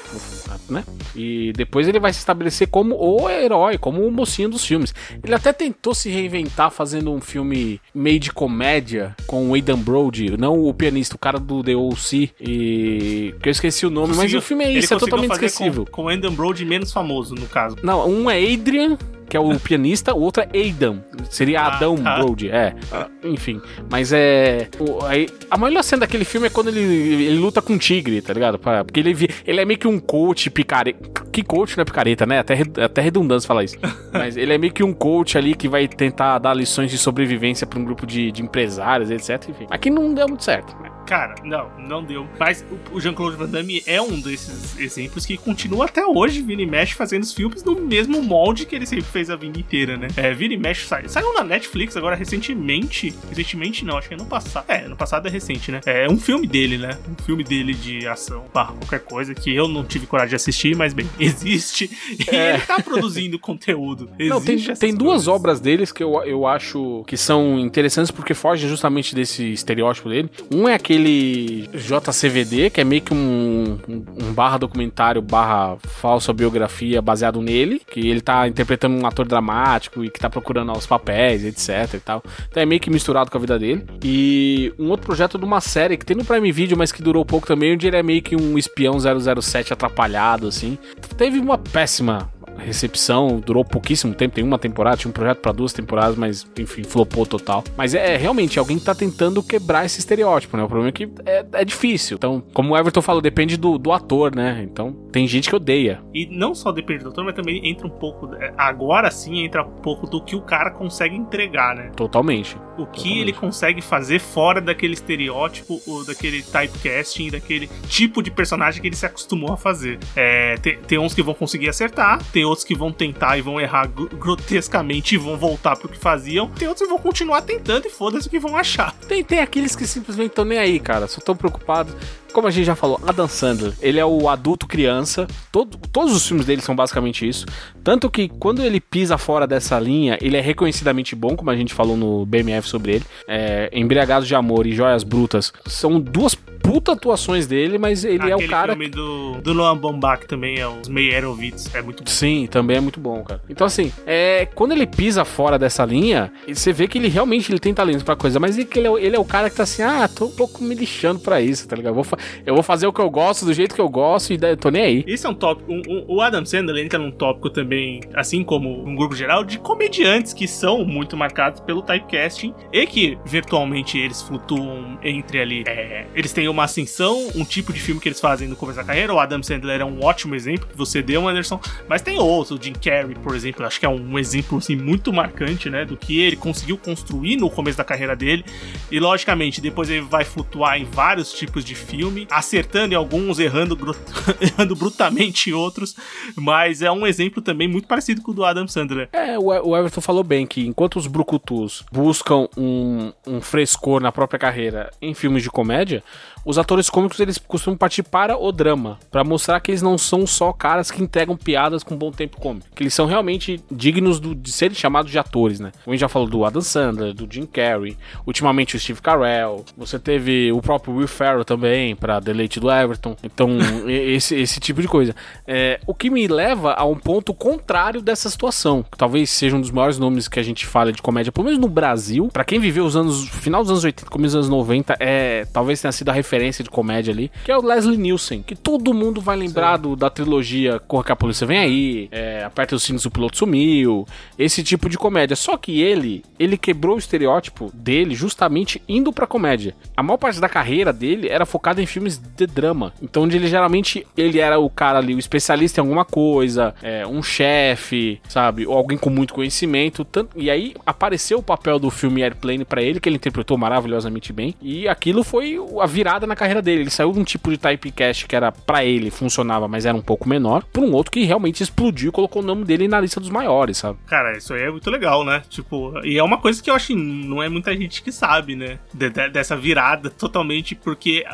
né? 0.69 0.85
E 1.17 1.55
depois 1.57 1.89
ele 1.89 1.99
vai 1.99 2.13
se 2.13 2.19
estabelecer 2.19 2.69
como 2.69 2.95
o 2.95 3.31
herói, 3.31 3.79
como 3.79 4.07
o 4.07 4.13
mocinho 4.13 4.51
dos 4.51 4.65
filmes. 4.65 4.95
Ele 5.23 5.35
até 5.35 5.55
tentou 5.55 5.95
se 5.95 6.11
reinventar 6.11 6.71
fazendo 6.71 7.11
um 7.11 7.21
filme 7.21 7.81
meio 7.95 8.21
de 8.21 8.31
comédia 8.31 9.17
com 9.27 9.49
o 9.49 9.55
Aidan 9.55 9.79
Brody, 9.79 10.37
não 10.37 10.63
o 10.63 10.75
pianista, 10.75 11.17
o 11.17 11.19
cara 11.19 11.41
do 11.41 11.65
The 11.65 11.75
O.C. 11.75 12.31
E 12.39 13.35
que 13.41 13.49
eu 13.49 13.51
esqueci 13.51 13.87
o 13.87 13.91
nome, 13.91 14.15
mas 14.15 14.35
o 14.35 14.43
filme 14.43 14.65
é 14.65 14.73
isso, 14.73 14.93
é 14.93 14.99
totalmente 14.99 15.33
esquecível. 15.33 15.87
Com, 15.87 15.93
com 15.93 16.05
o 16.05 16.09
Andrew 16.11 16.31
Brody 16.31 16.65
menos 16.67 16.93
famoso, 16.93 17.35
no 17.35 17.47
caso. 17.47 17.77
Não, 17.83 18.07
um 18.07 18.31
é 18.31 18.37
Adrian, 18.39 18.99
que 19.35 19.37
é 19.37 19.41
o 19.41 19.59
pianista, 19.59 20.15
o 20.15 20.21
outro 20.21 20.45
é 20.45 20.49
Aidan. 20.57 20.99
Seria 21.29 21.61
Ah, 21.63 21.75
Adão 21.75 21.97
tá. 21.97 22.15
Brody, 22.21 22.51
é. 22.51 22.73
Ah, 22.93 23.09
Enfim, 23.25 23.61
mas 23.91 24.13
é. 24.13 24.69
o- 24.79 25.05
aí, 25.05 25.29
a 25.51 25.59
melhor 25.59 25.83
cena 25.83 26.01
daquele 26.01 26.25
filme 26.25 26.47
é 26.47 26.51
quando 26.51 26.69
ele, 26.69 26.79
ele 26.81 27.37
luta 27.39 27.61
com 27.61 27.73
um 27.73 27.79
tigre, 27.79 28.23
tá 28.23 28.33
ligado? 28.33 28.61
Porque 28.61 29.01
ele, 29.01 29.29
ele 29.45 29.61
é 29.61 29.65
meio 29.65 29.77
que 29.79 29.89
um 29.89 29.99
coach 29.99 30.49
picareta. 30.51 31.25
Que 31.33 31.43
coach 31.43 31.77
não 31.77 31.83
é 31.83 31.85
picareta, 31.85 32.25
né? 32.25 32.39
Até, 32.39 32.55
re- 32.55 32.71
até 32.81 33.01
redundância 33.01 33.49
falar 33.49 33.65
isso. 33.65 33.77
Mas 34.15 34.37
ele 34.37 34.53
é 34.53 34.59
meio 34.59 34.73
que 34.73 34.85
um 34.85 34.93
coach 34.93 35.37
ali 35.37 35.57
que 35.57 35.69
vai 35.69 35.89
tentar 35.89 36.39
dar 36.39 36.55
lições 36.55 36.93
de 36.93 36.97
sobrevivência 36.99 37.67
pra 37.67 37.77
um 37.81 37.85
grupo 37.85 38.07
de, 38.07 38.31
de 38.31 38.41
empresários, 38.41 39.11
etc. 39.11 39.49
Enfim. 39.49 39.67
Aqui 39.69 39.91
não 39.91 40.15
deu 40.15 40.29
muito 40.29 40.45
certo, 40.45 40.77
né? 40.81 40.91
Cara, 41.07 41.35
não, 41.45 41.71
não 41.79 42.03
deu. 42.03 42.27
Mas 42.39 42.65
o- 42.93 43.01
Jean-Claude 43.01 43.37
Van 43.37 43.49
Damme 43.49 43.83
é 43.87 44.01
um 44.01 44.19
desses 44.21 44.79
exemplos 44.79 45.27
que 45.27 45.37
continua 45.37 45.85
até 45.85 46.05
hoje, 46.07 46.41
vira 46.43 46.63
e 46.63 46.67
mexe, 46.67 46.95
fazendo 46.95 47.23
os 47.23 47.33
filmes 47.33 47.63
no 47.63 47.75
mesmo 47.81 48.23
molde 48.23 48.65
que 48.67 48.75
ele 48.75 48.87
sempre 48.87 49.05
fez 49.05 49.29
a 49.31 49.37
vida 49.37 49.59
inteira, 49.59 49.97
né? 49.97 50.09
É, 50.17 50.33
vira 50.33 50.55
e 50.55 50.57
mexe, 50.57 50.87
sai, 50.87 51.09
saiu 51.09 51.33
na 51.35 51.45
Netflix 51.45 51.97
agora 51.97 52.17
recentemente. 52.17 53.15
Recentemente 53.29 53.85
não, 53.85 53.97
acho 53.99 54.09
que 54.09 54.15
é 54.15 54.17
no 54.17 54.27
passado. 54.27 54.65
É, 54.69 54.87
no 54.89 54.97
passado 54.97 55.27
é 55.27 55.31
recente, 55.31 55.71
né? 55.71 55.81
É 55.87 56.09
um 56.09 56.17
filme 56.19 56.47
dele, 56.47 56.79
né? 56.79 56.97
Um 57.09 57.23
filme 57.23 57.43
dele 57.45 57.75
de 57.75 58.07
ação, 58.07 58.45
barra 58.53 58.73
qualquer 58.75 59.01
coisa, 59.01 59.35
que 59.35 59.55
eu 59.55 59.69
não 59.69 59.85
tive 59.85 60.07
coragem 60.07 60.31
de 60.31 60.37
assistir, 60.37 60.77
mas 60.77 60.93
bem, 60.93 61.09
existe. 61.19 61.91
E 62.31 62.35
É. 62.35 62.55
ele 62.55 62.63
tá 62.63 62.81
produzindo 62.81 63.39
conteúdo. 63.39 64.09
Não, 64.19 64.41
tem, 64.41 64.55
Existe 64.55 64.79
tem 64.79 64.95
duas 64.95 65.25
coisas. 65.25 65.29
obras 65.29 65.61
deles 65.61 65.93
que 65.93 66.03
eu, 66.03 66.23
eu 66.25 66.47
acho 66.47 67.05
que 67.07 67.17
são 67.17 67.59
interessantes 67.59 68.11
porque 68.11 68.35
fogem 68.35 68.69
justamente 68.69 69.15
desse 69.15 69.53
estereótipo 69.53 70.09
dele. 70.09 70.31
Um 70.53 70.69
é 70.69 70.75
aquele 70.75 70.94
JCVD, 70.99 72.71
que 72.71 72.81
é 72.81 72.85
meio 72.85 73.03
que 73.03 73.13
um, 73.13 73.79
um, 73.89 74.05
um 74.23 74.33
barra 74.33 74.59
documentário, 74.59 75.21
barra 75.21 75.77
falsa 75.83 76.33
biografia 76.33 77.01
baseado 77.01 77.41
nele, 77.41 77.81
que 77.91 78.09
ele 78.09 78.21
tá 78.21 78.47
interpretando 78.49 78.97
um 78.97 79.07
ator 79.07 79.27
dramático 79.27 80.05
e 80.05 80.11
que 80.11 80.19
tá 80.19 80.29
procurando 80.31 80.73
os 80.73 80.87
papéis, 80.87 81.45
etc 81.45 81.95
e 81.95 82.01
tal. 82.01 82.23
Então 82.49 82.63
é 82.63 82.67
meio 82.67 82.81
que 82.81 82.91
misturado 82.91 83.31
com 83.31 83.39
a 83.39 83.41
vida 83.41 83.59
dele. 83.59 83.85
E 84.03 84.73
um 84.79 84.89
outro 84.91 85.07
projeto 85.07 85.39
de 85.39 85.45
uma 85.45 85.61
série 85.61 85.97
que 85.97 86.05
tem 86.05 86.17
no 86.17 86.25
Prime 86.25 86.51
Video, 86.53 86.77
mas 86.77 86.93
que 86.93 87.03
durou 87.03 87.25
pouco 87.25 87.47
também, 87.47 87.75
onde 87.75 87.87
ele 87.87 87.97
é 87.97 88.03
meio 88.03 88.23
que 88.23 88.37
um 88.37 88.59
espião 88.59 88.97
007 88.99 89.73
atrapalhado, 89.73 90.49
assim. 90.49 90.79
Teve 91.17 91.39
uma 91.39 91.57
péssima 91.57 92.31
recepção, 92.59 93.41
durou 93.41 93.65
pouquíssimo 93.65 94.15
tempo, 94.15 94.35
tem 94.35 94.45
uma 94.45 94.59
temporada, 94.59 94.97
tinha 94.97 95.11
um 95.11 95.13
projeto 95.13 95.39
pra 95.39 95.53
duas 95.53 95.73
temporadas, 95.73 96.17
mas 96.17 96.47
enfim, 96.59 96.83
flopou 96.83 97.27
total. 97.27 97.65
Mas 97.77 97.95
é, 97.95 98.15
é 98.15 98.17
realmente 98.17 98.59
alguém 98.59 98.79
que 98.79 98.85
tá 98.85 98.95
tentando 98.95 99.43
quebrar 99.43 99.85
esse 99.85 99.99
estereótipo, 99.99 100.57
né? 100.57 100.63
O 100.63 100.69
problema 100.69 100.89
é 100.89 100.93
que 100.93 101.09
é, 101.27 101.45
é 101.53 101.65
difícil. 101.65 102.17
Então, 102.17 102.43
como 102.53 102.73
o 102.73 102.77
Everton 102.77 103.03
falou, 103.03 103.21
depende 103.21 103.57
do, 103.57 103.79
do 103.79 103.93
ator, 103.93 104.35
né? 104.35 104.63
Então, 104.63 104.93
tem 105.13 105.27
gente 105.27 105.49
que 105.49 105.57
odeia. 105.57 106.01
E 106.13 106.27
não 106.27 106.55
só 106.55 106.73
depende 106.73 107.03
do 107.03 107.09
autor, 107.09 107.25
mas 107.25 107.35
também 107.35 107.69
entra 107.69 107.87
um 107.87 107.91
pouco. 107.91 108.35
é, 108.37 108.53
Agora 108.57 109.11
sim 109.11 109.45
entra 109.45 109.63
um 109.65 109.81
pouco 109.83 110.07
do 110.07 110.23
que 110.23 110.37
o 110.37 110.41
cara 110.43 110.71
consegue 110.71 111.15
entregar, 111.15 111.75
né? 111.75 111.91
Totalmente. 111.97 112.57
O 112.77 112.87
que 112.87 112.99
Totalmente. 112.99 113.21
ele 113.21 113.33
consegue 113.33 113.81
fazer 113.83 114.19
fora 114.19 114.61
daquele 114.61 114.95
estereótipo, 114.95 115.81
ou 115.87 116.05
daquele 116.05 116.43
typecasting, 116.43 117.31
daquele 117.31 117.69
tipo 117.89 118.23
de 118.23 118.31
personagem 118.31 118.81
que 118.81 118.89
ele 118.89 118.97
se 118.97 119.07
acostumou 119.07 119.53
a 119.53 119.57
fazer. 119.57 119.99
É, 120.17 120.57
tem, 120.57 120.79
tem 120.79 120.99
uns 120.99 121.15
que 121.15 121.23
vão 121.23 121.35
conseguir 121.35 121.69
acertar, 121.69 122.23
tem 122.33 122.44
outros 122.45 122.65
que 122.65 122.75
vão 122.75 122.93
tentar 122.93 123.37
e 123.39 123.43
vão 123.43 123.61
errar 123.61 123.87
gr- 123.87 124.15
grotescamente 124.15 125.15
e 125.15 125.19
vão 125.19 125.37
voltar 125.37 125.77
pro 125.77 125.89
que 125.89 125.99
faziam, 125.99 126.49
tem 126.49 126.69
outros 126.69 126.87
que 126.87 126.93
vão 126.93 127.03
continuar 127.03 127.43
tentando 127.43 127.87
e 127.87 127.91
foda-se 127.91 128.27
o 128.27 128.31
que 128.31 128.39
vão 128.39 128.57
achar. 128.57 128.93
Tem, 129.09 129.23
tem 129.25 129.41
aqueles 129.41 129.75
que 129.77 129.87
simplesmente 129.87 130.31
estão 130.31 130.45
nem 130.45 130.59
aí, 130.59 130.79
cara. 130.81 131.07
Só 131.07 131.21
tão 131.21 131.37
preocupados. 131.37 131.95
Como 132.35 132.49
a 132.49 132.51
gente 132.51 132.67
já 132.67 132.75
falou, 132.75 133.01
Adam 133.07 133.29
Sandler, 133.29 133.73
ele 133.81 134.01
é 134.01 134.05
o 134.05 134.29
adulto 134.29 134.67
criança. 134.67 135.27
Todo, 135.53 135.79
todos 135.93 136.15
os 136.15 136.27
filmes 136.27 136.45
dele 136.45 136.61
são 136.61 136.75
basicamente 136.75 137.27
isso. 137.27 137.47
Tanto 137.83 138.11
que 138.11 138.29
quando 138.29 138.63
ele 138.63 138.81
pisa 138.81 139.17
fora 139.17 139.47
dessa 139.47 139.79
linha, 139.79 140.19
ele 140.21 140.37
é 140.37 140.41
reconhecidamente 140.41 141.15
bom, 141.15 141.37
como 141.37 141.51
a 141.51 141.57
gente 141.57 141.73
falou 141.73 141.97
no 141.97 142.27
BMF 142.27 142.69
sobre 142.69 142.97
ele. 142.97 143.05
É, 143.29 143.71
Embriagados 143.73 144.27
de 144.27 144.35
Amor 144.35 144.67
e 144.67 144.73
Joias 144.73 145.05
Brutas 145.05 145.53
são 145.67 146.01
duas 146.01 146.35
puta 146.65 146.93
atuações 146.93 147.47
dele, 147.47 147.77
mas 147.77 148.07
ele 148.07 148.31
é 148.31 148.35
o 148.35 148.49
cara. 148.49 148.73
filme 148.73 148.89
do, 148.89 149.35
do 149.43 149.53
Noam 149.53 149.77
Baumbach 149.77 150.27
também, 150.27 150.59
é 150.59 150.67
os 150.67 150.89
Meyerowitz, 150.89 151.73
é 151.75 151.83
muito 151.83 152.03
bom. 152.03 152.11
Sim, 152.11 152.49
também 152.51 152.79
é 152.79 152.81
muito 152.81 152.99
bom, 152.99 153.23
cara. 153.23 153.43
Então, 153.51 153.67
assim, 153.67 153.93
é, 154.07 154.49
quando 154.55 154.73
ele 154.73 154.87
pisa 154.87 155.27
fora 155.27 155.59
dessa 155.59 155.85
linha, 155.85 156.33
você 156.49 156.73
vê 156.73 156.89
que 156.89 156.97
ele 156.97 157.09
realmente 157.09 157.53
ele 157.53 157.59
tem 157.59 157.75
talento 157.75 158.03
pra 158.03 158.17
coisa, 158.17 158.41
mas 158.41 158.57
ele, 158.57 158.67
ele, 158.75 158.89
é, 158.89 159.05
ele 159.05 159.17
é 159.17 159.19
o 159.19 159.25
cara 159.25 159.51
que 159.51 159.57
tá 159.57 159.65
assim, 159.65 159.83
ah, 159.83 160.09
tô 160.09 160.25
um 160.25 160.31
pouco 160.31 160.65
me 160.65 160.75
lixando 160.75 161.21
pra 161.21 161.39
isso, 161.39 161.69
tá 161.69 161.77
ligado? 161.77 161.95
Vou, 161.95 162.07
eu 162.47 162.55
vou 162.55 162.63
fazer 162.63 162.87
o 162.87 162.93
que 162.93 163.01
eu 163.01 163.11
gosto, 163.11 163.45
do 163.45 163.53
jeito 163.53 163.75
que 163.75 163.81
eu 163.81 163.89
gosto 163.89 164.33
e 164.33 164.37
daí, 164.37 164.57
tô 164.57 164.71
nem 164.71 164.83
aí. 164.83 165.05
Isso 165.07 165.27
é 165.27 165.31
um 165.31 165.35
tópico. 165.35 165.71
Um, 165.71 165.83
um, 165.89 166.05
o 166.09 166.21
Adam 166.21 166.45
Sandler 166.45 166.85
entra 166.85 166.99
num 166.99 167.11
tópico 167.11 167.51
também, 167.51 168.01
assim 168.15 168.43
como 168.43 168.87
um 168.87 168.95
grupo 168.95 169.15
geral, 169.15 169.45
de 169.45 169.59
comediantes 169.59 170.33
que 170.33 170.47
são 170.47 170.85
muito 170.85 171.17
marcados 171.17 171.61
pelo 171.61 171.83
typecasting 171.83 172.55
e 172.73 172.87
que 172.87 173.19
virtualmente 173.25 173.99
eles 173.99 174.23
flutuam 174.23 174.99
entre 175.03 175.41
ali. 175.41 175.65
É, 175.67 176.07
eles 176.15 176.33
têm 176.33 176.49
uma 176.49 176.65
ascensão, 176.65 177.29
um 177.35 177.45
tipo 177.45 177.73
de 177.73 177.81
filme 177.81 178.01
que 178.01 178.09
eles 178.09 178.21
fazem 178.21 178.49
no 178.49 178.57
começo 178.57 178.79
da 178.79 178.85
carreira. 178.85 179.15
O 179.15 179.19
Adam 179.19 179.43
Sandler 179.43 179.81
é 179.81 179.85
um 179.85 180.03
ótimo 180.03 180.35
exemplo 180.35 180.67
que 180.67 180.77
você 180.77 181.03
deu, 181.03 181.29
Anderson. 181.29 181.61
Mas 181.89 182.03
tem 182.03 182.19
outros, 182.19 182.59
o 182.59 182.63
Jim 182.63 182.73
Carrey, 182.73 183.15
por 183.15 183.35
exemplo, 183.35 183.65
acho 183.65 183.79
que 183.79 183.87
é 183.87 183.89
um 183.89 184.19
exemplo 184.19 184.59
assim, 184.59 184.77
muito 184.77 185.13
marcante, 185.13 185.69
né? 185.71 185.85
Do 185.85 185.97
que 185.97 186.21
ele 186.21 186.37
conseguiu 186.37 186.79
construir 186.79 187.37
no 187.37 187.51
começo 187.51 187.79
da 187.79 187.85
carreira 187.85 188.17
dele. 188.17 188.45
E 188.91 188.99
logicamente, 188.99 189.61
depois 189.61 189.91
ele 189.91 190.03
vai 190.03 190.25
flutuar 190.25 190.79
em 190.79 190.85
vários 190.85 191.33
tipos 191.33 191.65
de 191.65 191.75
filme, 191.75 192.14
acertando 192.31 192.95
em 192.95 192.97
alguns, 192.97 193.39
errando, 193.39 193.77
errando 194.41 194.77
brutamente 194.77 195.51
em 195.51 195.53
outros. 195.53 195.97
Mas 196.37 196.83
é 196.83 196.91
um 196.91 197.07
exemplo 197.07 197.43
também 197.43 197.69
muito 197.69 197.89
parecido 197.89 198.23
com 198.23 198.31
o 198.31 198.35
do 198.35 198.45
Adam 198.45 198.67
Sandler. 198.69 199.09
É, 199.13 199.39
o 199.39 199.77
Everton 199.77 200.01
falou 200.01 200.25
bem 200.25 200.47
que 200.47 200.67
enquanto 200.67 200.97
os 200.97 201.07
brucutus 201.07 201.85
buscam 201.93 202.49
um, 202.57 203.13
um 203.27 203.41
frescor 203.41 204.01
na 204.01 204.13
própria 204.13 204.39
carreira 204.39 204.91
em 205.01 205.15
filmes 205.15 205.43
de 205.43 205.51
comédia, 205.51 206.03
os 206.45 206.59
atores 206.59 206.91
cômicos 206.91 207.19
eles 207.21 207.39
costumam 207.39 207.77
partir 207.77 208.03
para 208.03 208.37
o 208.37 208.53
drama, 208.53 208.99
para 209.11 209.25
mostrar 209.25 209.61
que 209.61 209.71
eles 209.71 209.81
não 209.81 209.97
são 209.97 210.27
só 210.27 210.53
caras 210.53 210.91
que 210.91 211.03
entregam 211.03 211.37
piadas 211.37 211.83
com 211.83 211.97
bom 211.97 212.11
tempo 212.11 212.39
cômico, 212.39 212.67
que 212.75 212.83
eles 212.83 212.93
são 212.93 213.07
realmente 213.07 213.63
dignos 213.71 214.21
do, 214.21 214.35
de 214.35 214.53
serem 214.53 214.75
chamados 214.75 215.11
de 215.11 215.19
atores, 215.19 215.59
né? 215.59 215.73
A 215.87 215.91
gente 215.91 216.01
já 216.01 216.09
falou 216.09 216.29
do 216.29 216.45
Adam 216.45 216.61
Sandler, 216.61 217.15
do 217.15 217.27
Jim 217.33 217.47
Carrey, 217.47 217.97
ultimamente 218.27 218.77
o 218.77 218.81
Steve 218.81 219.01
Carell, 219.01 219.65
você 219.77 219.99
teve 219.99 220.53
o 220.53 220.61
próprio 220.61 220.95
Will 220.95 221.09
Ferrell 221.09 221.45
também 221.45 221.97
para 222.05 222.21
deleite 222.21 222.61
do 222.61 222.71
Everton, 222.71 223.17
então 223.25 223.57
esse, 223.89 224.35
esse 224.35 224.61
tipo 224.61 224.83
de 224.83 224.87
coisa. 224.87 225.17
É, 225.47 225.81
o 225.87 225.95
que 225.95 226.11
me 226.11 226.29
leva 226.29 226.75
a 226.75 226.85
um 226.85 226.97
ponto 226.97 227.33
contrário 227.33 228.03
dessa 228.03 228.29
situação, 228.29 228.83
que 228.83 228.99
talvez 228.99 229.31
seja 229.31 229.57
um 229.57 229.61
dos 229.61 229.71
maiores 229.71 229.99
nomes 229.99 230.29
que 230.29 230.39
a 230.39 230.43
gente 230.43 230.67
fala 230.67 230.93
de 230.93 231.01
comédia, 231.01 231.33
pelo 231.33 231.47
menos 231.47 231.59
no 231.59 231.67
Brasil, 231.67 232.29
para 232.31 232.45
quem 232.45 232.61
viveu 232.61 232.85
os 232.85 232.95
anos 232.95 233.27
final 233.31 233.63
dos 233.63 233.71
anos 233.71 233.85
80, 233.85 234.11
começo 234.11 234.37
dos 234.37 234.47
anos 234.47 234.51
90, 234.51 234.97
é 235.01 235.47
talvez 235.51 235.81
tenha 235.81 235.93
sido 235.93 236.11
a 236.11 236.13
referência 236.13 236.63
de 236.63 236.69
comédia 236.69 237.11
ali, 237.11 237.33
que 237.43 237.51
é 237.51 237.57
o 237.57 237.65
Leslie 237.65 237.97
Nielsen, 237.97 238.43
que 238.43 238.55
todo 238.55 238.93
mundo 238.93 239.23
vai 239.23 239.37
lembrar 239.37 239.79
do, 239.79 239.97
da 239.97 240.11
trilogia 240.11 240.79
Corra 240.81 241.05
que 241.05 241.13
a 241.13 241.17
Polícia 241.17 241.47
Vem 241.47 241.59
Aí, 241.59 242.09
é, 242.13 242.45
Aperta 242.45 242.77
os 242.77 242.83
Sinos 242.83 243.07
o 243.07 243.11
Piloto 243.11 243.39
Sumiu, 243.39 244.07
esse 244.39 244.63
tipo 244.63 244.91
de 244.91 244.99
comédia. 244.99 245.37
Só 245.37 245.57
que 245.57 245.81
ele, 245.81 246.23
ele 246.39 246.59
quebrou 246.59 246.97
o 246.97 246.99
estereótipo 246.99 247.71
dele 247.73 248.15
justamente 248.15 248.83
indo 248.87 249.11
pra 249.11 249.27
comédia. 249.27 249.75
A 249.97 250.03
maior 250.03 250.19
parte 250.19 250.39
da 250.39 250.51
carreira 250.51 250.93
dele 250.93 251.29
era 251.29 251.47
focada 251.47 251.81
em 251.81 251.84
filmes 251.87 252.19
de 252.19 252.47
drama. 252.47 252.93
Então, 253.03 253.25
onde 253.25 253.37
ele 253.37 253.47
geralmente, 253.47 254.07
ele 254.17 254.39
era 254.39 254.59
o 254.59 254.69
cara 254.71 254.99
ali, 254.99 255.15
o 255.15 255.19
especialista 255.19 255.81
em 255.81 255.83
alguma 255.83 256.05
coisa, 256.05 256.75
é, 256.83 257.07
um 257.07 257.23
chefe, 257.23 258.21
sabe? 258.29 258.67
Ou 258.67 258.77
alguém 258.77 258.99
com 258.99 259.11
muito 259.11 259.35
conhecimento. 259.35 260.05
Tanto, 260.05 260.31
e 260.37 260.51
aí 260.51 260.75
apareceu 260.85 261.39
o 261.39 261.43
papel 261.43 261.79
do 261.79 261.91
filme 261.91 262.23
Airplane 262.23 262.65
para 262.65 262.83
ele, 262.83 263.01
que 263.01 263.09
ele 263.09 263.17
interpretou 263.17 263.57
maravilhosamente 263.57 264.33
bem. 264.33 264.55
E 264.61 264.89
aquilo 264.89 265.23
foi 265.23 265.59
a 265.81 265.87
virada 265.87 266.27
na 266.27 266.37
carreira 266.37 266.63
dele. 266.63 266.83
Ele 266.83 266.91
saiu 266.91 267.13
de 267.13 267.19
um 267.19 267.25
tipo 267.25 267.51
de 267.51 267.59
typecast 267.59 268.27
que 268.27 268.37
era 268.37 268.53
para 268.53 268.85
ele, 268.85 269.11
funcionava, 269.11 269.69
mas 269.69 269.87
era 269.87 269.97
um 269.97 270.03
pouco 270.03 270.29
menor, 270.29 270.65
por 270.73 270.83
um 270.83 270.93
outro 270.93 271.13
que 271.13 271.25
realmente 271.25 271.63
explodiu 271.63 272.09
e 272.09 272.13
colocou 272.13 272.43
o 272.43 272.45
nome 272.45 272.65
dele 272.65 272.89
na 272.89 273.01
lista 273.01 273.21
dos 273.21 273.31
maiores, 273.31 273.79
sabe? 273.79 273.99
Cara, 274.07 274.37
isso 274.37 274.55
aí 274.55 274.63
é 274.63 274.71
muito 274.71 274.91
legal, 274.91 275.25
né? 275.25 275.43
Tipo, 275.49 275.93
e 276.05 276.19
é 276.19 276.23
uma 276.23 276.39
coisa 276.39 276.63
que 276.63 276.71
eu 276.71 276.75
acho 276.75 276.89
que 276.89 276.95
não 276.95 277.43
é 277.43 277.49
muita 277.49 277.75
gente 277.77 278.03
que 278.03 278.13
sabe, 278.13 278.57
né? 278.57 278.79
De, 278.93 279.11
de, 279.11 279.29
dessa 279.31 279.57
virada 279.57 280.11
totalmente, 280.11 280.75
porque 280.75 281.25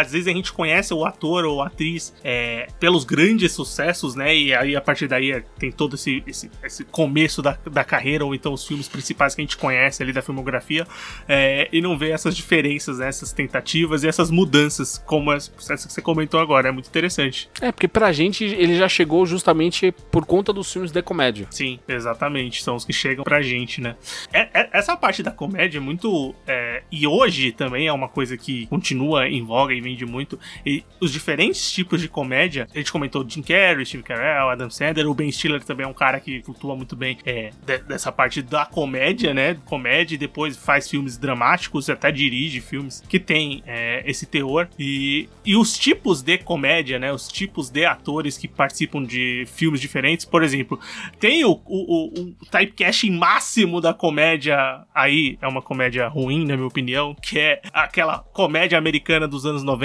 às 0.00 0.12
vezes 0.12 0.26
a 0.26 0.32
gente 0.32 0.52
conhece 0.52 0.92
o 0.94 1.04
ator 1.04 1.44
ou 1.44 1.62
a 1.62 1.66
atriz 1.66 2.14
é, 2.24 2.68
pelos 2.78 3.04
grandes 3.04 3.52
sucessos, 3.52 4.14
né? 4.14 4.34
E 4.34 4.54
aí 4.54 4.74
a 4.74 4.80
partir 4.80 5.06
daí 5.06 5.32
é, 5.32 5.44
tem 5.58 5.70
todo 5.70 5.94
esse, 5.94 6.22
esse, 6.26 6.50
esse 6.62 6.84
começo 6.84 7.42
da, 7.42 7.56
da 7.70 7.84
carreira, 7.84 8.24
ou 8.24 8.34
então 8.34 8.52
os 8.52 8.66
filmes 8.66 8.88
principais 8.88 9.34
que 9.34 9.40
a 9.40 9.44
gente 9.44 9.56
conhece 9.56 10.02
ali 10.02 10.12
da 10.12 10.22
filmografia, 10.22 10.86
é, 11.28 11.68
e 11.72 11.80
não 11.80 11.96
vê 11.96 12.10
essas 12.10 12.36
diferenças, 12.36 12.98
né? 12.98 13.08
essas 13.08 13.32
tentativas 13.32 14.02
e 14.02 14.08
essas 14.08 14.30
mudanças, 14.30 15.02
como 15.06 15.32
essa 15.32 15.50
que 15.50 15.92
você 15.92 16.00
comentou 16.00 16.40
agora. 16.40 16.68
É 16.68 16.72
muito 16.72 16.88
interessante. 16.88 17.50
É, 17.60 17.70
porque 17.70 17.88
pra 17.88 18.12
gente 18.12 18.44
ele 18.44 18.76
já 18.76 18.88
chegou 18.88 19.26
justamente 19.26 19.92
por 20.10 20.24
conta 20.24 20.52
dos 20.52 20.72
filmes 20.72 20.90
de 20.90 21.02
comédia. 21.02 21.46
Sim, 21.50 21.78
exatamente. 21.86 22.62
São 22.62 22.76
os 22.76 22.84
que 22.84 22.92
chegam 22.92 23.24
pra 23.24 23.42
gente, 23.42 23.80
né? 23.80 23.96
É, 24.32 24.48
é, 24.54 24.70
essa 24.72 24.96
parte 24.96 25.22
da 25.22 25.30
comédia 25.30 25.78
é 25.78 25.80
muito. 25.80 26.34
É, 26.46 26.82
e 26.90 27.06
hoje 27.06 27.52
também 27.52 27.86
é 27.86 27.92
uma 27.92 28.08
coisa 28.08 28.36
que 28.36 28.66
continua 28.66 29.28
em 29.28 29.44
voga 29.44 29.74
e 29.74 29.80
vende 29.90 30.06
muito. 30.06 30.38
E 30.64 30.84
os 31.00 31.12
diferentes 31.12 31.70
tipos 31.72 32.00
de 32.00 32.08
comédia, 32.08 32.66
a 32.74 32.78
gente 32.78 32.92
comentou 32.92 33.24
Jim 33.28 33.42
Carrey, 33.42 33.84
Steve 33.84 34.02
Carell, 34.02 34.48
Adam 34.48 34.70
Sandler, 34.70 35.08
o 35.08 35.14
Ben 35.14 35.30
Stiller 35.30 35.62
também 35.62 35.84
é 35.84 35.88
um 35.88 35.94
cara 35.94 36.20
que 36.20 36.42
flutua 36.42 36.76
muito 36.76 36.96
bem 36.96 37.18
é, 37.24 37.50
de, 37.64 37.78
dessa 37.78 38.12
parte 38.12 38.42
da 38.42 38.64
comédia, 38.64 39.34
né? 39.34 39.56
Comédia 39.64 40.14
e 40.14 40.18
depois 40.18 40.56
faz 40.56 40.88
filmes 40.88 41.16
dramáticos, 41.16 41.90
até 41.90 42.10
dirige 42.10 42.60
filmes 42.60 43.02
que 43.08 43.18
tem 43.18 43.62
é, 43.66 44.02
esse 44.06 44.26
teor. 44.26 44.68
E, 44.78 45.28
e 45.44 45.56
os 45.56 45.76
tipos 45.78 46.22
de 46.22 46.38
comédia, 46.38 46.98
né? 46.98 47.12
Os 47.12 47.28
tipos 47.28 47.70
de 47.70 47.84
atores 47.84 48.36
que 48.38 48.48
participam 48.48 49.02
de 49.02 49.44
filmes 49.46 49.80
diferentes. 49.80 50.24
Por 50.24 50.42
exemplo, 50.42 50.78
tem 51.18 51.44
o, 51.44 51.60
o, 51.66 52.06
o 52.06 52.34
typecasting 52.50 53.10
máximo 53.10 53.80
da 53.80 53.92
comédia 53.92 54.84
aí, 54.94 55.38
é 55.40 55.48
uma 55.48 55.62
comédia 55.62 56.06
ruim, 56.08 56.46
na 56.46 56.56
minha 56.56 56.66
opinião, 56.66 57.14
que 57.14 57.38
é 57.38 57.60
aquela 57.72 58.18
comédia 58.18 58.78
americana 58.78 59.26
dos 59.26 59.44
anos 59.46 59.62
90. 59.62 59.79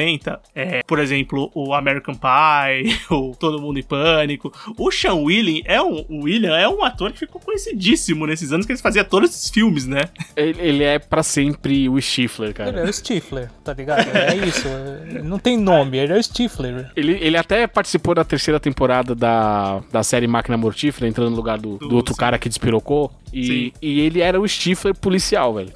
É, 0.54 0.84
por 0.84 1.00
exemplo, 1.00 1.52
o 1.54 1.74
American 1.74 2.16
Pie, 2.16 3.00
o 3.14 3.36
Todo 3.36 3.62
Mundo 3.62 3.80
em 3.80 3.84
Pânico. 3.84 4.52
O 4.78 4.92
Sean 4.92 5.16
William 5.16 5.62
é 5.66 5.82
um, 5.82 6.06
o 6.10 6.24
William 6.24 6.56
é 6.56 6.68
um 6.68 6.84
ator 6.84 7.12
que 7.12 7.20
ficou 7.20 7.42
conhecidíssimo 7.42 8.26
nesses 8.26 8.52
anos 8.52 8.66
que 8.66 8.72
ele 8.72 8.80
fazia 8.80 9.04
todos 9.04 9.30
esses 9.30 9.50
filmes, 9.50 9.86
né? 9.86 10.02
Ele, 10.36 10.62
ele 10.62 10.84
é 10.84 11.00
para 11.00 11.24
sempre 11.24 11.88
o 11.90 12.00
Stifler, 12.02 12.54
cara. 12.54 12.70
Ele 12.70 12.80
é 12.80 12.84
o 12.84 12.94
Stifler, 12.94 13.50
tá 13.64 13.74
ligado? 13.74 14.06
É 14.16 14.36
isso. 14.36 14.68
Não 15.24 15.40
tem 15.40 15.58
nome, 15.58 15.98
ele 15.98 16.14
é 16.14 16.18
o 16.18 16.24
Stifler. 16.24 16.92
Ele, 16.96 17.14
ele 17.22 17.38
até 17.38 17.68
participou 17.68 18.14
da 18.14 18.24
terceira 18.24 18.60
temporada 18.60 19.16
da, 19.16 19.82
da 19.92 20.04
série 20.04 20.28
Máquina 20.28 20.58
Mortífera, 20.58 21.08
entrando 21.08 21.32
no 21.32 21.36
lugar 21.36 21.58
do, 21.58 21.78
do, 21.78 21.90
do 21.90 21.96
outro 21.96 22.16
cara 22.16 22.38
que 22.38 22.50
despirocou. 22.50 23.12
E, 23.34 23.74
e, 23.82 24.00
ele 24.00 24.22
era 24.22 24.40
o 24.40 24.48
Stifler 24.48 24.96
policial, 24.96 25.54
velho. 25.54 25.74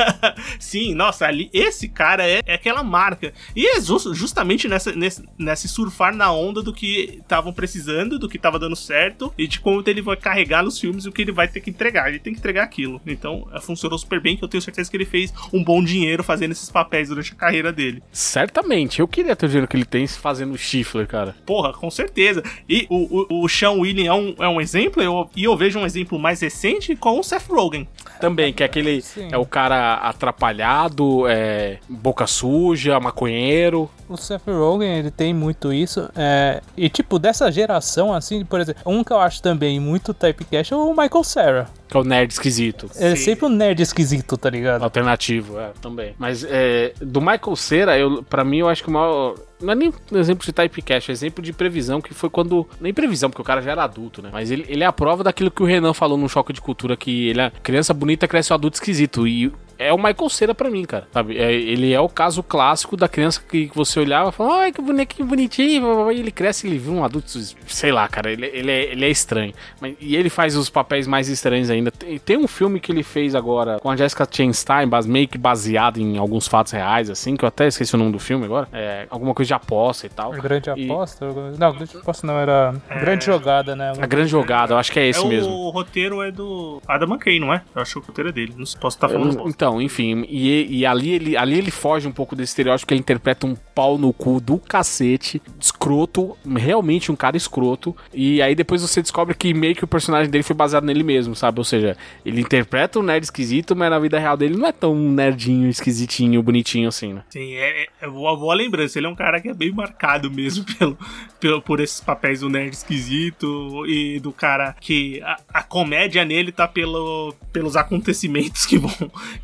Sim, 0.58 0.94
nossa, 0.94 1.26
ali, 1.26 1.48
esse 1.52 1.88
cara 1.88 2.26
é, 2.26 2.42
é 2.44 2.54
aquela 2.54 2.82
marca. 2.82 3.32
E 3.54 3.66
é 3.66 3.80
just, 3.80 4.12
justamente 4.14 4.68
nessa, 4.68 4.92
nesse, 4.92 5.24
nesse 5.38 5.68
surfar 5.68 6.14
na 6.14 6.32
onda 6.32 6.62
do 6.62 6.72
que 6.72 7.18
estavam 7.20 7.52
precisando, 7.52 8.18
do 8.18 8.28
que 8.28 8.36
estava 8.36 8.58
dando 8.58 8.76
certo 8.76 9.32
e 9.38 9.46
de 9.46 9.60
como 9.60 9.82
ele 9.86 10.02
vai 10.02 10.16
carregar 10.16 10.62
nos 10.62 10.78
filmes 10.78 11.06
o 11.06 11.12
que 11.12 11.22
ele 11.22 11.32
vai 11.32 11.48
ter 11.48 11.60
que 11.60 11.70
entregar. 11.70 12.08
Ele 12.08 12.18
tem 12.18 12.32
que 12.32 12.38
entregar 12.38 12.64
aquilo. 12.64 13.00
Então, 13.06 13.48
é, 13.52 13.60
funcionou 13.60 13.98
super 13.98 14.20
bem, 14.20 14.36
que 14.36 14.44
eu 14.44 14.48
tenho 14.48 14.62
certeza 14.62 14.90
que 14.90 14.96
ele 14.96 15.04
fez 15.04 15.32
um 15.52 15.62
bom 15.62 15.82
dinheiro 15.82 16.22
fazendo 16.22 16.52
esses 16.52 16.70
papéis 16.70 17.08
durante 17.08 17.32
a 17.32 17.36
carreira 17.36 17.72
dele. 17.72 18.02
Certamente. 18.12 19.00
Eu 19.00 19.08
queria 19.08 19.34
ter 19.34 19.46
o 19.46 19.48
dinheiro 19.48 19.68
que 19.68 19.76
ele 19.76 19.84
tem 19.84 20.06
fazendo 20.06 20.52
o 20.52 20.58
Stifler, 20.58 21.06
cara. 21.06 21.34
Porra, 21.46 21.72
com 21.72 21.90
certeza. 21.90 22.42
E 22.68 22.86
o, 22.88 23.26
o, 23.34 23.44
o 23.44 23.48
Sean 23.48 23.72
William 23.72 24.06
é 24.06 24.14
um, 24.14 24.34
é 24.38 24.48
um 24.48 24.60
exemplo, 24.60 25.02
eu, 25.02 25.28
e 25.34 25.44
eu 25.44 25.56
vejo 25.56 25.78
um 25.78 25.86
exemplo 25.86 26.18
mais 26.18 26.40
recente 26.40 26.94
com 26.98 27.18
o 27.18 27.22
Seth 27.22 27.48
Rogen. 27.48 27.88
Também, 28.20 28.52
que 28.52 28.62
é 28.62 28.66
aquele. 28.66 29.00
Sim. 29.00 29.28
É 29.30 29.38
o 29.38 29.46
cara 29.46 29.94
atrapalhado, 29.94 31.26
é, 31.28 31.78
boca 31.88 32.26
suja, 32.26 32.98
maconheiro. 32.98 33.88
O 34.08 34.16
Seth 34.16 34.46
Rogen, 34.46 34.98
ele 34.98 35.10
tem 35.10 35.32
muito 35.32 35.72
isso. 35.72 36.08
É, 36.16 36.60
e, 36.76 36.88
tipo, 36.88 37.18
dessa 37.18 37.50
geração, 37.52 38.12
assim, 38.12 38.44
por 38.44 38.60
exemplo, 38.60 38.82
um 38.86 39.04
que 39.04 39.12
eu 39.12 39.20
acho 39.20 39.42
também 39.42 39.78
muito 39.78 40.12
typecast 40.12 40.72
é 40.72 40.76
o 40.76 40.90
Michael 40.90 41.24
Cera. 41.24 41.68
Que 41.88 41.96
é 41.96 42.00
o 42.00 42.04
nerd 42.04 42.32
esquisito. 42.32 42.90
É 42.96 43.10
Sim. 43.10 43.16
sempre 43.16 43.46
um 43.46 43.50
nerd 43.50 43.80
esquisito, 43.80 44.36
tá 44.36 44.50
ligado? 44.50 44.82
Alternativo, 44.82 45.58
é, 45.58 45.70
também. 45.80 46.14
Mas 46.18 46.44
é, 46.44 46.92
do 47.00 47.20
Michael 47.20 47.56
Cera, 47.56 47.98
eu, 47.98 48.22
pra 48.22 48.44
mim, 48.44 48.58
eu 48.58 48.68
acho 48.68 48.82
que 48.82 48.88
o 48.88 48.92
maior. 48.92 49.34
Não 49.60 49.72
é 49.72 49.74
nem 49.74 49.92
um 50.12 50.18
exemplo 50.18 50.44
de 50.44 50.52
typecast, 50.52 51.10
é 51.10 51.12
exemplo 51.12 51.42
de 51.42 51.52
previsão, 51.52 52.00
que 52.00 52.14
foi 52.14 52.30
quando. 52.30 52.66
Nem 52.80 52.94
previsão, 52.94 53.28
porque 53.28 53.42
o 53.42 53.44
cara 53.44 53.60
já 53.60 53.72
era 53.72 53.84
adulto, 53.84 54.22
né? 54.22 54.30
Mas 54.32 54.50
ele, 54.50 54.64
ele 54.68 54.84
é 54.84 54.86
a 54.86 54.92
prova 54.92 55.24
daquilo 55.24 55.50
que 55.50 55.62
o 55.62 55.66
Renan 55.66 55.92
falou 55.92 56.16
no 56.16 56.28
Choque 56.28 56.52
de 56.52 56.60
Cultura, 56.60 56.96
que 56.96 57.28
ele 57.28 57.40
é 57.40 57.50
criança 57.62 57.92
bonita 57.92 58.28
cresce 58.28 58.52
o 58.52 58.54
adulto 58.54 58.76
esquisito. 58.76 59.26
E 59.26 59.52
é 59.78 59.92
o 59.92 59.96
Michael 59.96 60.28
Cera 60.28 60.54
pra 60.54 60.68
mim, 60.70 60.84
cara. 60.84 61.06
Sabe? 61.12 61.38
É, 61.38 61.52
ele 61.52 61.92
é 61.92 62.00
o 62.00 62.08
caso 62.08 62.42
clássico 62.42 62.96
da 62.96 63.08
criança 63.08 63.40
que 63.48 63.70
você 63.74 64.00
olhava 64.00 64.30
e 64.30 64.32
falava, 64.32 64.60
ai, 64.62 64.72
que 64.72 64.82
bonequinho 64.82 65.28
bonitinho. 65.28 66.10
E 66.10 66.18
ele 66.18 66.30
cresce 66.30 66.66
e 66.66 66.70
ele 66.70 66.78
vira 66.78 66.92
um 66.94 67.04
adulto, 67.04 67.28
sei 67.66 67.92
lá, 67.92 68.08
cara. 68.08 68.30
Ele, 68.30 68.46
ele, 68.46 68.70
é, 68.70 68.92
ele 68.92 69.04
é 69.04 69.10
estranho. 69.10 69.52
Mas, 69.80 69.94
e 70.00 70.16
ele 70.16 70.28
faz 70.28 70.56
os 70.56 70.68
papéis 70.68 71.06
mais 71.06 71.28
estranhos 71.28 71.70
ainda. 71.70 71.90
Tem, 71.90 72.18
tem 72.18 72.36
um 72.36 72.48
filme 72.48 72.80
que 72.80 72.90
ele 72.92 73.02
fez 73.02 73.34
agora 73.34 73.78
com 73.80 73.90
a 73.90 73.96
Jessica 73.96 74.26
Chastain, 74.30 74.88
meio 75.06 75.28
que 75.28 75.38
baseado 75.38 75.98
em 75.98 76.18
alguns 76.18 76.46
fatos 76.48 76.72
reais, 76.72 77.08
assim, 77.10 77.36
que 77.36 77.44
eu 77.44 77.48
até 77.48 77.66
esqueci 77.68 77.94
o 77.94 77.98
nome 77.98 78.12
do 78.12 78.18
filme 78.18 78.44
agora. 78.44 78.68
É, 78.72 79.06
alguma 79.10 79.34
coisa 79.34 79.46
de 79.48 79.54
aposta 79.54 80.06
e 80.06 80.08
tal. 80.10 80.32
A 80.32 80.36
grande 80.36 80.70
E- 80.76 80.84
aposta? 80.84 81.26
Não, 81.58 81.72
grande 81.72 81.96
aposta 81.96 82.26
não, 82.26 82.38
era 82.38 82.74
grande 83.00 83.24
jogada, 83.24 83.76
né? 83.76 83.92
A 84.00 84.06
grande 84.06 84.28
jogada, 84.28 84.74
eu 84.74 84.78
acho 84.78 84.90
que 84.92 84.98
é 84.98 85.06
esse 85.08 85.24
é 85.24 85.28
mesmo. 85.28 85.52
O 85.52 85.70
roteiro 85.70 86.22
é 86.22 86.30
do 86.30 86.80
Adam 86.86 87.08
McKay, 87.14 87.38
não 87.40 87.52
é? 87.52 87.62
Eu 87.74 87.82
acho 87.82 87.92
que 87.94 87.98
o 87.98 88.02
roteiro 88.02 88.30
é 88.30 88.32
dele. 88.32 88.54
Não 88.56 88.64
posso 88.80 88.96
estar 88.96 89.08
falando 89.08 89.34
bosta. 89.34 89.48
Então, 89.48 89.67
enfim, 89.80 90.24
e, 90.28 90.78
e 90.78 90.86
ali, 90.86 91.10
ele, 91.10 91.36
ali 91.36 91.58
ele 91.58 91.70
foge 91.70 92.08
um 92.08 92.12
pouco 92.12 92.34
desse 92.34 92.50
estereótipo 92.50 92.88
que 92.88 92.94
ele 92.94 93.00
interpreta 93.00 93.46
um 93.46 93.54
pau 93.74 93.98
no 93.98 94.12
cu 94.12 94.40
do 94.40 94.58
cacete, 94.58 95.40
escroto, 95.60 96.36
realmente 96.56 97.12
um 97.12 97.16
cara 97.16 97.36
escroto. 97.36 97.94
E 98.12 98.40
aí 98.42 98.54
depois 98.54 98.82
você 98.82 99.02
descobre 99.02 99.34
que 99.34 99.52
meio 99.52 99.74
que 99.74 99.84
o 99.84 99.88
personagem 99.88 100.30
dele 100.30 100.42
foi 100.42 100.56
baseado 100.56 100.84
nele 100.84 101.02
mesmo, 101.02 101.34
sabe? 101.34 101.60
Ou 101.60 101.64
seja, 101.64 101.96
ele 102.24 102.40
interpreta 102.40 102.98
um 102.98 103.02
nerd 103.02 103.24
esquisito, 103.24 103.76
mas 103.76 103.90
na 103.90 103.98
vida 103.98 104.18
real 104.18 104.36
dele 104.36 104.56
não 104.56 104.66
é 104.66 104.72
tão 104.72 104.94
nerdinho, 104.94 105.68
esquisitinho, 105.68 106.42
bonitinho 106.42 106.88
assim, 106.88 107.12
né? 107.12 107.22
Sim, 107.30 107.54
é, 107.54 107.86
é 108.00 108.08
uma 108.08 108.36
boa 108.36 108.54
lembrança. 108.54 108.98
Ele 108.98 109.06
é 109.06 109.10
um 109.10 109.14
cara 109.14 109.40
que 109.40 109.48
é 109.48 109.54
bem 109.54 109.72
marcado 109.72 110.30
mesmo 110.30 110.64
pelo, 110.78 110.98
pelo, 111.40 111.62
por 111.62 111.80
esses 111.80 112.00
papéis 112.00 112.40
do 112.40 112.48
nerd 112.48 112.72
esquisito 112.72 113.84
e 113.86 114.18
do 114.20 114.32
cara 114.32 114.74
que 114.80 115.20
a, 115.52 115.62
comédia 115.62 116.24
nele 116.24 116.52
tá 116.52 116.66
pelo, 116.68 117.34
pelos 117.52 117.76
acontecimentos 117.76 118.66
que 118.66 118.78
vão, 118.78 118.90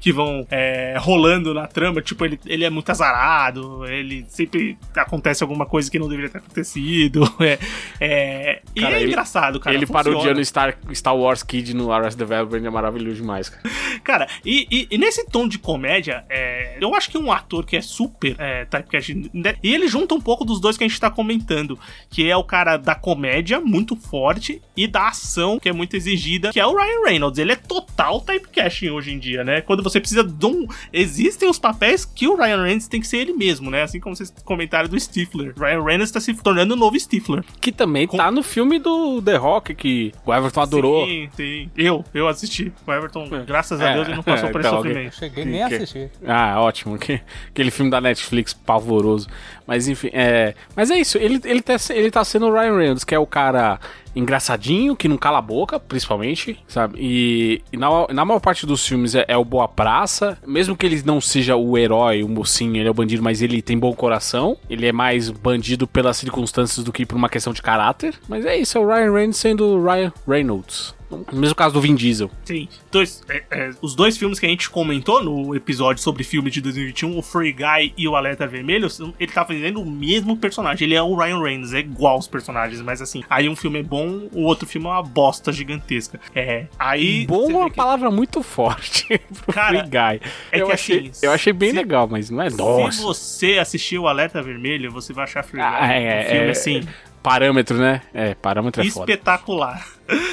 que 0.01 0.13
vão 0.13 0.47
é, 0.51 0.97
rolando 0.99 1.53
na 1.55 1.67
trama. 1.67 2.01
Tipo, 2.03 2.25
ele, 2.25 2.39
ele 2.47 2.65
é 2.65 2.71
muito 2.71 2.91
azarado, 2.91 3.85
ele 3.87 4.25
sempre 4.29 4.77
acontece 4.97 5.43
alguma 5.43 5.67
coisa 5.67 5.91
que 5.91 5.99
não 5.99 6.09
deveria 6.09 6.31
ter 6.31 6.39
acontecido. 6.39 7.25
É, 7.45 7.59
é, 8.01 8.63
e 8.75 8.81
Cara, 8.81 8.95
é 8.97 9.01
ele- 9.01 9.09
engraçado, 9.11 9.61
cara. 9.61 9.75
ele 9.77 9.87
funciona. 9.87 10.05
parodiando 10.11 10.45
Star, 10.45 10.77
Star 10.93 11.17
Wars 11.17 11.43
Kid 11.43 11.75
no 11.75 11.93
Arrested 11.93 12.19
Development 12.19 12.67
é 12.67 12.71
maravilhoso 12.71 13.17
demais, 13.17 13.49
cara. 13.49 13.63
Cara, 14.03 14.29
e, 14.45 14.67
e- 14.71 14.89
e 14.91 14.99
nesse 14.99 15.27
tom 15.27 15.47
de 15.47 15.59
comédia, 15.59 16.25
é, 16.29 16.77
eu 16.81 16.95
acho 16.95 17.11
que 17.11 17.19
um 17.19 17.31
ator 17.31 17.65
que 17.67 17.77
é 17.77 17.81
super 17.83 18.35
é, 18.39 18.65
typecast, 18.65 19.31
né, 19.33 19.57
e 19.63 19.75
ele 19.75 19.89
junta 19.89 20.15
um 20.15 20.21
pouco 20.21 20.45
dos 20.45 20.61
dois 20.61 20.77
que 20.77 20.85
a 20.85 20.89
gente 20.89 20.99
tá 20.99 21.11
comentando, 21.11 21.79
que 22.11 22.29
é 22.29 22.37
o 22.37 22.45
cara 22.45 22.77
da 22.77 22.95
comédia, 22.95 23.61
muito 23.61 23.95
forte, 23.97 24.61
e 24.77 24.87
da 24.87 25.09
ação, 25.09 25.59
que 25.59 25.69
é 25.69 25.73
muito 25.73 25.94
exigida, 25.97 26.51
que 26.53 26.61
é 26.61 26.67
o 26.67 26.75
Ryan 26.77 27.05
Reynolds. 27.07 27.39
Ele 27.39 27.53
é 27.53 27.57
total 27.57 28.21
typecasting 28.21 28.91
hoje 28.91 29.13
em 29.13 29.19
dia, 29.19 29.45
né? 29.45 29.61
Quando 29.61 29.83
você 29.83 30.01
precisa 30.01 30.23
de 30.25 30.47
um... 30.47 30.67
Existem 30.93 31.49
os 31.49 31.59
papéis 31.59 32.05
que 32.05 32.27
o 32.29 32.37
Ryan 32.37 32.63
Reynolds 32.63 32.89
tem 32.89 33.01
que 33.01 33.07
ser 33.07 33.19
ele 33.19 33.33
mesmo, 33.33 33.71
né? 33.71 33.83
Assim 33.83 34.01
como 34.01 34.15
vocês 34.17 34.33
comentaram 34.45 34.89
do 34.89 34.99
Stifler. 34.99 35.55
Ryan 35.57 35.83
Reynolds 35.83 36.11
tá 36.11 36.21
se 36.21 36.35
tornando 36.35 36.75
o 36.75 36.77
novo 36.77 36.99
Stifler. 36.99 37.45
Que 37.61 37.73
também 37.73 38.07
tá 38.07 38.31
no 38.31 38.43
filme 38.43 38.79
do 38.79 39.21
The 39.23 39.37
Rock, 39.37 39.75
que 39.75 40.13
o 40.25 40.33
Everton 40.35 40.61
adorou. 40.61 41.07
Sim, 41.07 41.29
sim. 41.37 41.71
Eu, 41.77 42.05
eu 42.15 42.29
assisti. 42.29 42.73
O 42.87 42.93
Everton, 42.93 43.29
É. 43.33 43.45
graças 43.45 43.81
a 43.81 43.91
É, 43.91 43.95
Deus, 43.95 44.07
ele 44.09 44.17
não 44.17 44.23
passou 44.23 44.49
é, 44.49 44.53
por 44.53 44.61
esse 44.61 44.71
tá, 44.71 44.77
sofrimento. 44.77 45.07
Eu 45.07 45.13
cheguei 45.13 45.45
nem 45.45 45.63
a 45.63 45.69
Que- 45.69 45.75
assistir. 45.77 46.11
Ah, 46.27 46.61
ótimo. 46.61 46.99
Que- 46.99 47.21
Aquele 47.49 47.71
filme 47.71 47.91
da 47.91 48.01
Netflix 48.01 48.53
pavoroso. 48.53 49.29
Mas 49.67 49.89
enfim, 49.89 50.11
é. 50.13 50.55
Mas 50.77 50.91
é 50.91 50.99
isso, 50.99 51.17
ele, 51.19 51.41
ele, 51.45 51.63
tá, 51.63 51.77
ele 51.91 52.11
tá 52.11 52.25
sendo 52.25 52.47
o 52.47 52.53
Ryan 52.53 52.77
Reynolds, 52.77 53.05
que 53.05 53.15
é 53.15 53.19
o 53.19 53.27
cara 53.27 53.79
engraçadinho, 54.15 54.97
que 54.97 55.09
não 55.09 55.17
cala 55.17 55.39
a 55.39 55.43
boca, 55.43 55.79
principalmente, 55.79 56.63
sabe? 56.67 56.99
E, 56.99 57.63
e 57.73 57.77
na, 57.77 57.89
na 58.09 58.25
maior 58.25 58.41
parte 58.41 58.67
dos 58.67 58.87
filmes 58.87 59.15
é, 59.15 59.25
é 59.29 59.37
o 59.37 59.45
Boa 59.45 59.69
Praça. 59.69 60.39
Mesmo 60.47 60.77
que 60.77 60.87
ele 60.87 61.03
não 61.05 61.21
seja 61.21 61.57
o 61.57 61.77
herói, 61.77 62.23
o 62.23 62.29
mocinho, 62.29 62.77
ele 62.77 62.89
é 62.89 62.91
o 62.91 62.95
bandido, 62.95 63.23
mas 63.23 63.43
ele 63.43 63.61
tem 63.61 63.79
bom 63.79 63.93
coração. 63.93 64.57
Ele 64.69 64.87
é 64.87 64.93
mais 64.93 65.31
bandido 65.31 65.87
pelas 65.87 66.17
circunstâncias 66.17 66.85
do 66.85 66.93
que 66.93 67.05
por 67.05 67.17
uma 67.17 67.29
questão 67.29 67.53
de 67.53 67.63
caráter. 67.63 68.15
Mas 68.29 68.45
é 68.45 68.57
isso, 68.57 68.79
é 68.79 68.81
o 68.81 68.87
Ryan 68.87 69.13
Reynolds 69.13 69.37
sendo 69.39 69.67
o 69.67 69.85
Ryan 69.85 70.13
Reynolds. 70.27 70.95
No 71.33 71.39
mesmo 71.41 71.55
caso 71.55 71.75
do 71.75 71.81
Vin 71.81 71.95
Diesel. 71.95 72.31
Sim. 72.45 72.69
Dois, 72.91 73.23
é, 73.29 73.43
é, 73.51 73.71
os 73.83 73.95
dois 73.95 74.17
filmes 74.17 74.39
que 74.39 74.47
a 74.47 74.49
gente 74.49 74.69
comentou 74.71 75.23
no 75.23 75.55
episódio 75.55 76.03
sobre 76.03 76.25
filme 76.25 76.51
de 76.51 76.61
2021, 76.61 77.17
o 77.19 77.23
Free 77.23 77.53
Guy 77.53 77.93
e 77.97 78.07
o 78.09 78.17
Alerta 78.17 78.47
Vermelho, 78.47 78.89
ele 79.19 79.33
tá 79.33 79.45
fazendo 79.45 79.81
o 79.81 79.87
mesmo 79.87 80.37
personagem. 80.37 80.87
Ele 80.87 80.95
é 80.95 81.03
o 81.03 81.15
Ryan 81.15 81.43
Reynolds, 81.43 81.73
é 81.73 81.81
igual 81.81 82.19
os 82.19 82.27
personagens, 82.29 82.81
mas 82.81 83.01
assim, 83.03 83.23
aí 83.29 83.49
um 83.49 83.57
filme 83.57 83.81
é 83.81 83.83
bom, 83.83 84.29
o 84.33 84.43
outro 84.43 84.67
filme 84.67 84.87
é 84.87 84.91
uma 84.91 85.03
bosta 85.03 85.53
gigantesca. 85.53 86.21
É. 86.35 86.67
Aí. 86.79 87.27
Bom 87.27 87.51
é 87.51 87.55
uma 87.57 87.71
que- 87.71 87.77
palavra 87.77 88.11
muito 88.11 88.43
forte 88.43 89.19
pro 89.45 89.53
Cara, 89.53 89.79
Free 89.81 89.89
Guy. 89.91 90.31
é 90.53 90.61
eu, 90.63 90.67
que 90.67 90.73
achei, 90.73 91.09
assim, 91.11 91.27
eu 91.27 91.33
achei 91.33 91.53
bem 91.53 91.71
se- 91.71 91.77
legal, 91.77 92.07
mas 92.09 92.31
não 92.31 92.43
é 92.43 92.51
Se 92.51 92.57
nossa. 92.57 93.03
você 93.03 93.59
assistiu 93.59 94.03
o 94.03 94.09
Alerta 94.09 94.43
Vermelho, 94.43 94.91
você 94.91 95.13
vai 95.13 95.25
achar 95.25 95.43
Free 95.43 95.61
Guy 95.61 95.67
Ah, 95.69 95.93
é, 95.93 96.21
um 96.21 96.31
filme 96.31 96.47
é, 96.47 96.51
assim. 96.51 96.89
Parâmetro, 97.23 97.79
né? 97.79 98.03
É, 98.13 98.35
parâmetro 98.35 98.83
é 98.83 98.87
espetacular. 98.87 99.87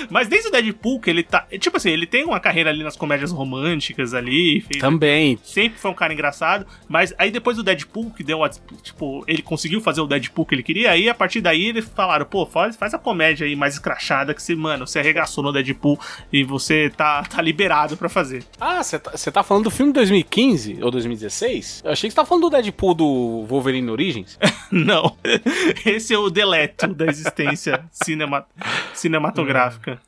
Mas 0.09 0.27
desde 0.27 0.49
o 0.49 0.51
Deadpool, 0.51 0.99
que 0.99 1.09
ele 1.09 1.23
tá. 1.23 1.47
Tipo 1.59 1.77
assim, 1.77 1.89
ele 1.89 2.05
tem 2.05 2.25
uma 2.25 2.39
carreira 2.39 2.69
ali 2.69 2.83
nas 2.83 2.95
comédias 2.95 3.31
românticas 3.31 4.13
ali. 4.13 4.61
Fez 4.61 4.79
Também. 4.79 5.39
sempre 5.43 5.79
foi 5.79 5.91
um 5.91 5.93
cara 5.93 6.13
engraçado, 6.13 6.65
mas 6.87 7.13
aí 7.17 7.31
depois 7.31 7.57
do 7.57 7.63
Deadpool, 7.63 8.11
que 8.11 8.23
deu 8.23 8.43
a, 8.43 8.49
tipo, 8.49 9.23
ele 9.27 9.41
conseguiu 9.41 9.81
fazer 9.81 10.01
o 10.01 10.07
Deadpool 10.07 10.45
que 10.45 10.55
ele 10.55 10.63
queria, 10.63 10.91
aí 10.91 11.09
a 11.09 11.13
partir 11.13 11.41
daí 11.41 11.67
eles 11.67 11.85
falaram, 11.95 12.25
pô, 12.25 12.45
faz, 12.45 12.75
faz 12.75 12.93
a 12.93 12.99
comédia 12.99 13.45
aí 13.45 13.55
mais 13.55 13.75
escrachada 13.75 14.33
que 14.33 14.41
você, 14.41 14.55
mano, 14.55 14.85
você 14.85 14.99
arregaçou 14.99 15.43
no 15.43 15.53
Deadpool 15.53 15.99
e 16.31 16.43
você 16.43 16.89
tá, 16.89 17.23
tá 17.23 17.41
liberado 17.41 17.95
pra 17.95 18.09
fazer. 18.09 18.43
Ah, 18.59 18.83
você 18.83 18.99
tá, 18.99 19.11
tá 19.11 19.43
falando 19.43 19.65
do 19.65 19.71
filme 19.71 19.91
de 19.91 19.99
2015 19.99 20.79
ou 20.81 20.91
2016? 20.91 21.81
Eu 21.85 21.91
achei 21.91 22.09
que 22.09 22.13
você 22.13 22.21
tá 22.21 22.25
falando 22.25 22.43
do 22.43 22.49
Deadpool 22.49 22.93
do 22.93 23.45
Wolverine 23.47 23.89
Origins. 23.89 24.37
Não, 24.71 25.17
esse 25.85 26.13
é 26.13 26.17
o 26.17 26.29
deleto 26.29 26.87
da 26.93 27.05
existência 27.05 27.83
cinema, 27.91 28.45
cinematográfica. 28.93 29.60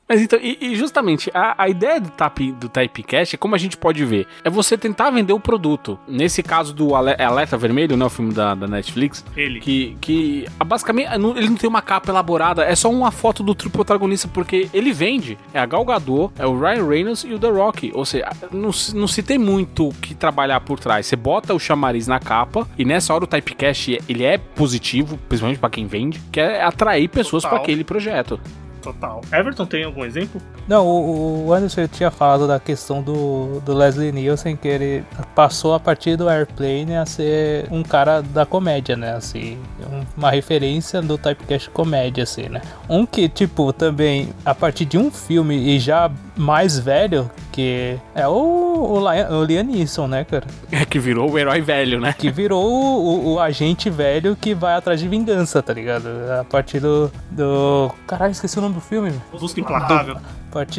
Mas 0.08 0.22
então, 0.22 0.38
e, 0.42 0.58
e 0.62 0.76
justamente, 0.76 1.32
a, 1.34 1.56
a 1.64 1.70
ideia 1.70 2.00
do, 2.00 2.10
tap, 2.10 2.38
do 2.40 2.70
Typecast 2.70 3.36
é 3.36 3.38
como 3.38 3.56
a 3.56 3.58
gente 3.58 3.76
pode 3.78 4.04
ver, 4.06 4.28
é 4.44 4.50
você 4.50 4.78
tentar 4.78 5.10
vender 5.10 5.34
o 5.34 5.40
produto. 5.40 5.98
Nesse 6.08 6.44
caso 6.44 6.74
do 6.74 6.96
Ale- 6.96 7.16
Alerta 7.22 7.58
Vermelho, 7.58 7.98
né, 7.98 8.06
o 8.06 8.10
filme 8.10 8.34
da, 8.34 8.54
da 8.56 8.68
Netflix, 8.68 9.26
Ele. 9.36 9.60
que, 9.60 9.98
que 10.00 10.46
ah, 10.60 10.64
basicamente 10.64 11.18
não- 11.18 11.36
ele 11.38 11.50
não 11.50 11.56
tem 11.56 11.70
uma 11.70 11.82
capa 11.82 12.12
elaborada, 12.12 12.64
é 12.64 12.76
só 12.76 12.90
uma 12.92 13.12
foto 13.12 13.42
do 13.44 13.56
trio 13.56 13.72
protagonista, 13.72 14.28
porque 14.28 14.70
ele 14.74 14.92
vende. 14.92 15.38
É 15.54 15.60
a 15.60 15.66
Gal 15.66 15.84
Gadot, 15.86 16.34
é 16.38 16.46
o 16.46 16.60
Ryan 16.60 16.88
Reynolds 16.88 17.24
e 17.24 17.34
o 17.34 17.40
The 17.40 17.50
Rock. 17.50 17.92
Ou 17.96 18.06
seja, 18.06 18.30
não, 18.52 18.72
se- 18.72 18.96
não 18.96 19.08
se 19.08 19.24
tem 19.24 19.38
muito 19.38 19.88
o 19.90 19.94
que 19.94 20.14
trabalhar 20.14 20.60
por 20.62 20.80
trás. 20.80 21.06
Você 21.08 21.16
bota 21.16 21.54
o 21.54 21.60
chamariz 21.60 22.08
na 22.08 22.20
capa, 22.20 22.68
e 22.78 22.86
nessa 22.86 23.14
hora 23.14 23.24
o 23.24 23.28
Typecast 23.28 24.00
ele 24.08 24.24
é 24.24 24.38
positivo, 24.38 25.18
principalmente 25.30 25.60
pra 25.60 25.70
quem 25.70 25.88
vende, 25.88 26.22
que 26.32 26.40
é 26.40 26.64
atrair 26.64 27.08
pessoas 27.08 27.44
pra 27.44 27.58
aquele 27.58 27.84
projeto. 27.84 28.40
Total. 28.84 29.22
Everton 29.32 29.66
tem 29.66 29.84
algum 29.86 30.04
exemplo? 30.04 30.42
Não, 30.68 30.86
o, 30.86 31.48
o 31.48 31.54
Anderson 31.54 31.88
tinha 31.88 32.12
falado 32.12 32.48
da 32.48 32.60
questão 32.60 33.02
do, 33.02 33.62
do 33.62 33.74
Leslie 33.74 34.12
Nielsen, 34.12 34.56
que 34.58 34.68
ele 34.68 35.04
passou 35.34 35.74
a 35.74 35.80
partir 35.80 36.16
do 36.18 36.28
Airplane 36.30 36.96
a 36.98 37.06
ser 37.06 37.66
um 37.72 37.82
cara 37.82 38.22
da 38.22 38.46
comédia, 38.46 38.96
né? 38.98 39.14
Assim, 39.16 39.58
um- 39.90 40.04
uma 40.18 40.30
referência 40.32 41.02
do 41.02 41.18
typecast 41.18 41.70
comédia, 41.70 42.24
assim, 42.24 42.50
né? 42.50 42.62
Um 42.90 43.06
que, 43.06 43.30
tipo, 43.30 43.72
também, 43.72 44.30
a 44.46 44.54
partir 44.54 44.86
de 44.86 44.98
um 44.98 45.10
filme 45.10 45.56
e 45.56 45.80
já 45.80 46.12
mais 46.36 46.78
velho, 46.78 47.30
que 47.54 47.98
é 48.16 48.28
o, 48.28 48.32
o, 48.34 49.00
o 49.00 49.44
Liam 49.46 49.64
Neeson, 49.64 50.08
né, 50.08 50.24
cara? 50.26 50.46
É 50.72 50.84
que 50.84 50.98
virou 51.00 51.32
o 51.32 51.38
herói 51.40 51.62
velho, 51.62 52.02
né? 52.02 52.12
Que 52.18 52.30
virou 52.32 52.66
o, 52.66 53.34
o- 53.36 53.40
agente 53.40 53.90
velho 53.90 54.36
que 54.36 54.54
vai 54.56 54.74
atrás 54.76 55.00
de 55.00 55.08
vingança, 55.08 55.62
tá 55.62 55.72
ligado? 55.72 56.08
A 56.40 56.44
partir 56.44 56.80
do. 56.80 57.12
do... 57.32 57.92
Caralho, 58.08 58.32
esqueci 58.32 58.58
o 58.58 58.62
nome 58.62 58.74
do 58.76 58.82
filme. 58.82 59.14
Busca 59.40 59.60
Implacável. 59.60 60.18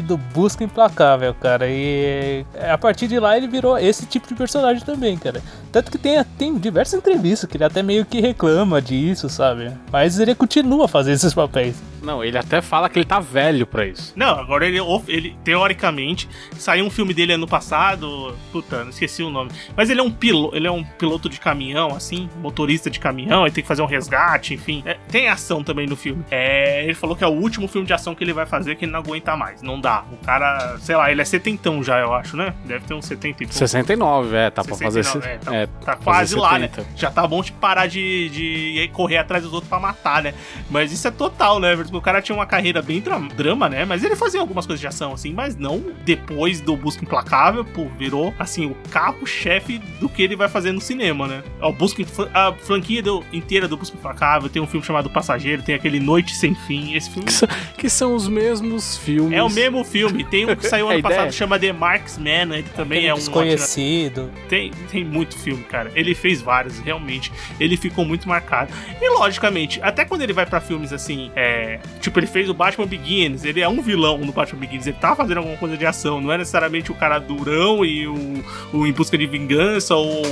Do 0.03 0.17
Busca 0.17 0.65
Implacável, 0.65 1.35
cara. 1.35 1.67
E 1.69 2.45
a 2.71 2.79
partir 2.79 3.09
de 3.09 3.19
lá 3.19 3.37
ele 3.37 3.49
virou 3.49 3.79
esse 3.79 4.07
tipo 4.07 4.29
de 4.29 4.35
personagem 4.35 4.85
também, 4.85 5.17
cara. 5.17 5.43
Tanto 5.73 5.91
que 5.91 5.99
tem, 5.99 6.23
tem 6.39 6.57
diversas 6.57 6.99
entrevistas 6.99 7.49
que 7.49 7.57
ele 7.57 7.65
até 7.65 7.83
meio 7.83 8.05
que 8.05 8.21
reclama 8.21 8.81
disso, 8.81 9.29
sabe? 9.29 9.73
Mas 9.91 10.19
ele 10.19 10.35
continua 10.35 10.87
fazendo 10.87 11.15
esses 11.15 11.35
papéis. 11.35 11.83
Não, 12.05 12.23
ele 12.23 12.37
até 12.37 12.61
fala 12.61 12.89
que 12.89 12.99
ele 12.99 13.07
tá 13.07 13.19
velho 13.19 13.67
pra 13.67 13.87
isso. 13.87 14.13
Não, 14.15 14.39
agora 14.39 14.67
ele, 14.67 14.79
ele, 15.09 15.37
teoricamente, 15.43 16.29
saiu 16.57 16.85
um 16.85 16.91
filme 16.91 17.15
dele 17.15 17.33
ano 17.33 17.49
passado. 17.49 18.37
Puta, 18.53 18.85
não 18.85 18.91
esqueci 18.91 19.23
o 19.23 19.31
nome. 19.31 19.51
Mas 19.75 19.89
ele 19.89 20.01
é 20.01 20.03
um 20.03 20.11
piloto, 20.11 20.55
ele 20.55 20.67
é 20.67 20.71
um 20.71 20.85
piloto 20.85 21.29
de 21.29 21.41
caminhão, 21.41 21.95
assim, 21.95 22.29
motorista 22.41 22.91
de 22.91 23.01
caminhão, 23.01 23.47
ele 23.47 23.55
tem 23.55 23.63
que 23.63 23.69
fazer 23.69 23.81
um 23.81 23.87
resgate, 23.87 24.53
enfim. 24.53 24.83
É, 24.85 24.99
tem 25.09 25.29
ação 25.29 25.65
também 25.65 25.87
no 25.87 25.97
filme. 25.97 26.23
É, 26.31 26.85
ele 26.85 26.95
falou 26.95 27.17
que 27.17 27.25
é 27.25 27.27
o 27.27 27.33
último 27.33 27.67
filme 27.67 27.87
de 27.87 27.95
ação 27.95 28.15
que 28.15 28.23
ele 28.23 28.35
vai 28.35 28.45
fazer, 28.45 28.77
que 28.77 28.85
ele 28.85 28.93
não 28.93 29.01
aguenta 29.01 29.35
mais. 29.35 29.63
Não 29.65 29.81
dá. 29.81 30.05
O 30.13 30.17
cara, 30.25 30.77
sei 30.81 30.95
lá, 30.95 31.11
ele 31.11 31.23
é 31.23 31.25
setentão 31.25 31.83
já, 31.83 31.99
eu 31.99 32.13
acho, 32.13 32.37
né? 32.37 32.53
Deve 32.65 32.85
ter 32.85 32.95
uns 32.95 33.07
70 33.07 33.27
e 33.43 33.47
pouco. 33.47 33.55
69, 33.55 34.37
é, 34.37 34.51
tá 34.51 34.63
69, 34.63 35.03
pra 35.03 35.11
fazer. 35.21 35.29
é, 35.29 35.39
tá, 35.39 35.55
é, 35.55 35.67
tá 35.67 35.97
quase 35.97 36.37
lá, 36.37 36.59
né? 36.59 36.69
70. 36.69 36.87
Já 36.97 37.11
tá 37.11 37.27
bom 37.27 37.43
de 37.43 37.53
parar 37.53 37.87
de, 37.87 38.29
de 38.29 38.91
correr 38.93 39.17
atrás 39.17 39.43
dos 39.43 39.53
outros 39.53 39.69
pra 39.69 39.79
matar, 39.81 40.23
né? 40.23 40.35
Mas 40.71 40.93
isso 40.93 41.09
é 41.09 41.11
total, 41.11 41.59
né? 41.59 41.75
O 41.75 42.01
cara 42.01 42.21
tinha 42.21 42.37
uma 42.37 42.47
carreira 42.47 42.83
bem 42.83 43.01
dra- 43.01 43.19
drama, 43.19 43.69
né? 43.69 43.85
Mas 43.85 44.05
ele 44.05 44.15
fazia 44.17 44.41
algumas 44.41 44.67
coisas 44.67 44.81
de 44.81 44.87
ação, 44.87 45.13
assim, 45.15 45.33
mas 45.33 45.57
não 45.57 45.83
depois 46.05 46.61
do 46.61 46.77
Busca 46.77 47.03
Implacável, 47.05 47.65
pô, 47.65 47.87
virou, 47.99 48.35
assim, 48.39 48.67
o 48.67 48.77
carro-chefe 48.91 49.79
do 50.01 50.09
que 50.09 50.23
ele 50.23 50.37
vai 50.37 50.49
fazer 50.49 50.73
no 50.73 50.81
cinema, 50.81 51.27
né? 51.27 51.43
O 51.63 51.73
Busca, 51.73 52.03
a 52.35 52.53
franquia 52.53 53.03
do- 53.03 53.25
inteira 53.33 53.67
do 53.67 53.77
Busca 53.77 53.97
Implacável, 53.97 54.49
tem 54.49 54.61
um 54.61 54.67
filme 54.67 54.85
chamado 54.85 55.09
Passageiro, 55.09 55.63
tem 55.63 55.75
aquele 55.75 56.01
Noite 56.01 56.35
Sem 56.37 56.55
Fim, 56.55 56.95
esse 56.95 57.09
filme 57.11 57.25
Que 57.27 57.33
são, 57.33 57.49
que 57.79 57.89
são 57.91 58.15
os 58.15 58.29
mesmos 58.29 58.97
filmes. 58.99 59.33
é 59.33 59.43
o 59.43 59.49
mesmo 59.55 59.85
filme. 59.85 60.25
Tem 60.25 60.45
um 60.51 60.55
que 60.57 60.67
saiu 60.67 60.87
A 60.89 60.91
ano 60.91 60.99
ideia. 61.01 61.15
passado, 61.17 61.33
chama 61.33 61.59
The 61.59 61.73
Marksman, 61.73 62.53
ele 62.55 62.67
também 62.75 63.07
é 63.07 63.13
um 63.15 63.17
ótimo 63.17 63.33
desconhecido. 63.43 64.31
tem, 64.49 64.71
tem 64.91 65.05
muito 65.05 65.37
filme, 65.39 65.63
cara. 65.65 65.91
Ele 65.95 66.15
fez 66.15 66.41
vários, 66.41 66.79
realmente. 66.81 67.33
Ele 67.61 67.77
ficou 67.77 68.05
muito 68.05 68.29
marcado. 68.29 68.73
E 69.01 69.09
logicamente, 69.19 69.81
até 69.83 70.05
quando 70.05 70.23
ele 70.23 70.33
vai 70.33 70.47
pra 70.47 70.61
filmes 70.61 70.93
assim, 70.93 71.31
é, 71.37 71.79
tipo, 72.01 72.19
ele 72.19 72.27
fez 72.27 72.49
o 72.49 72.55
Batman 72.55 72.87
Begins, 72.87 73.45
ele 73.45 73.61
é 73.61 73.69
um 73.69 73.81
vilão 73.81 74.19
no 74.19 74.33
Batman 74.33 74.61
Begins, 74.61 74.87
ele 74.87 74.97
tá 75.01 75.15
fazendo 75.15 75.39
alguma 75.39 75.57
coisa 75.57 75.77
de 75.77 75.87
ação, 75.87 76.21
não 76.21 76.33
é 76.33 76.39
necessariamente 76.39 76.91
o 76.91 76.95
cara 76.95 77.19
durão 77.19 77.85
e 77.85 78.07
o, 78.07 78.45
o 78.73 78.87
em 78.87 78.93
busca 78.93 79.17
de 79.19 79.27
vingança 79.27 79.95
ou 79.95 80.23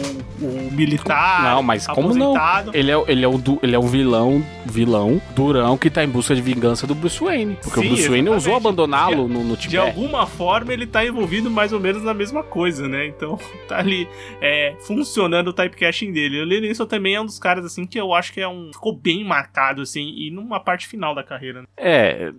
o 0.41 0.71
militar. 0.73 1.43
Não, 1.55 1.63
mas 1.63 1.87
como 1.87 2.15
não? 2.15 2.35
Ele 2.73 2.91
é, 2.91 3.05
ele, 3.09 3.25
é 3.25 3.29
o 3.29 3.39
du- 3.39 3.59
ele 3.63 3.75
é 3.75 3.79
o 3.79 3.83
vilão, 3.83 4.45
vilão, 4.67 5.21
durão, 5.35 5.77
que 5.77 5.91
tá 5.91 6.03
em 6.05 6.09
busca 6.09 6.35
de 6.35 6.41
vingança 6.41 6.87
do 6.87 6.95
Bruce 6.95 7.23
Wayne. 7.23 7.59
Porque 7.63 7.81
Sim, 7.81 7.87
o 7.87 7.89
Bruce 7.91 8.09
Wayne 8.09 8.29
ousou 8.29 8.61
abandoná-lo 9.13 9.29
no, 9.29 9.45
no 9.49 9.57
De 9.57 9.63
Tibete. 9.69 9.77
alguma 9.79 10.27
forma 10.27 10.73
ele 10.73 10.87
tá 10.87 11.05
envolvido 11.05 11.51
mais 11.51 11.73
ou 11.73 11.81
menos 11.81 12.03
na 12.03 12.15
mesma 12.15 12.43
coisa, 12.43 12.89
né? 12.89 13.07
Então 13.07 13.39
tá 13.69 13.79
ali 13.79 14.09
é, 14.41 14.75
funcionando 14.81 15.49
o 15.49 15.53
typecasting 15.53 16.13
dele. 16.13 16.41
O 16.41 16.45
Lenilson 16.45 16.87
também 16.87 17.15
é 17.15 17.21
um 17.21 17.27
dos 17.27 17.39
caras 17.39 17.65
assim 17.65 17.87
que 17.87 17.99
eu 17.99 18.13
acho 18.15 18.33
que 18.33 18.41
é 18.41 18.49
um. 18.49 18.71
ficou 18.73 18.95
bem 18.97 19.25
marcado, 19.25 19.83
assim, 19.83 20.13
e 20.17 20.31
numa 20.31 20.61
parte 20.61 20.87
final 20.87 21.15
da 21.15 21.23
carreira. 21.23 21.63
Né? 21.63 21.67
É, 21.77 22.33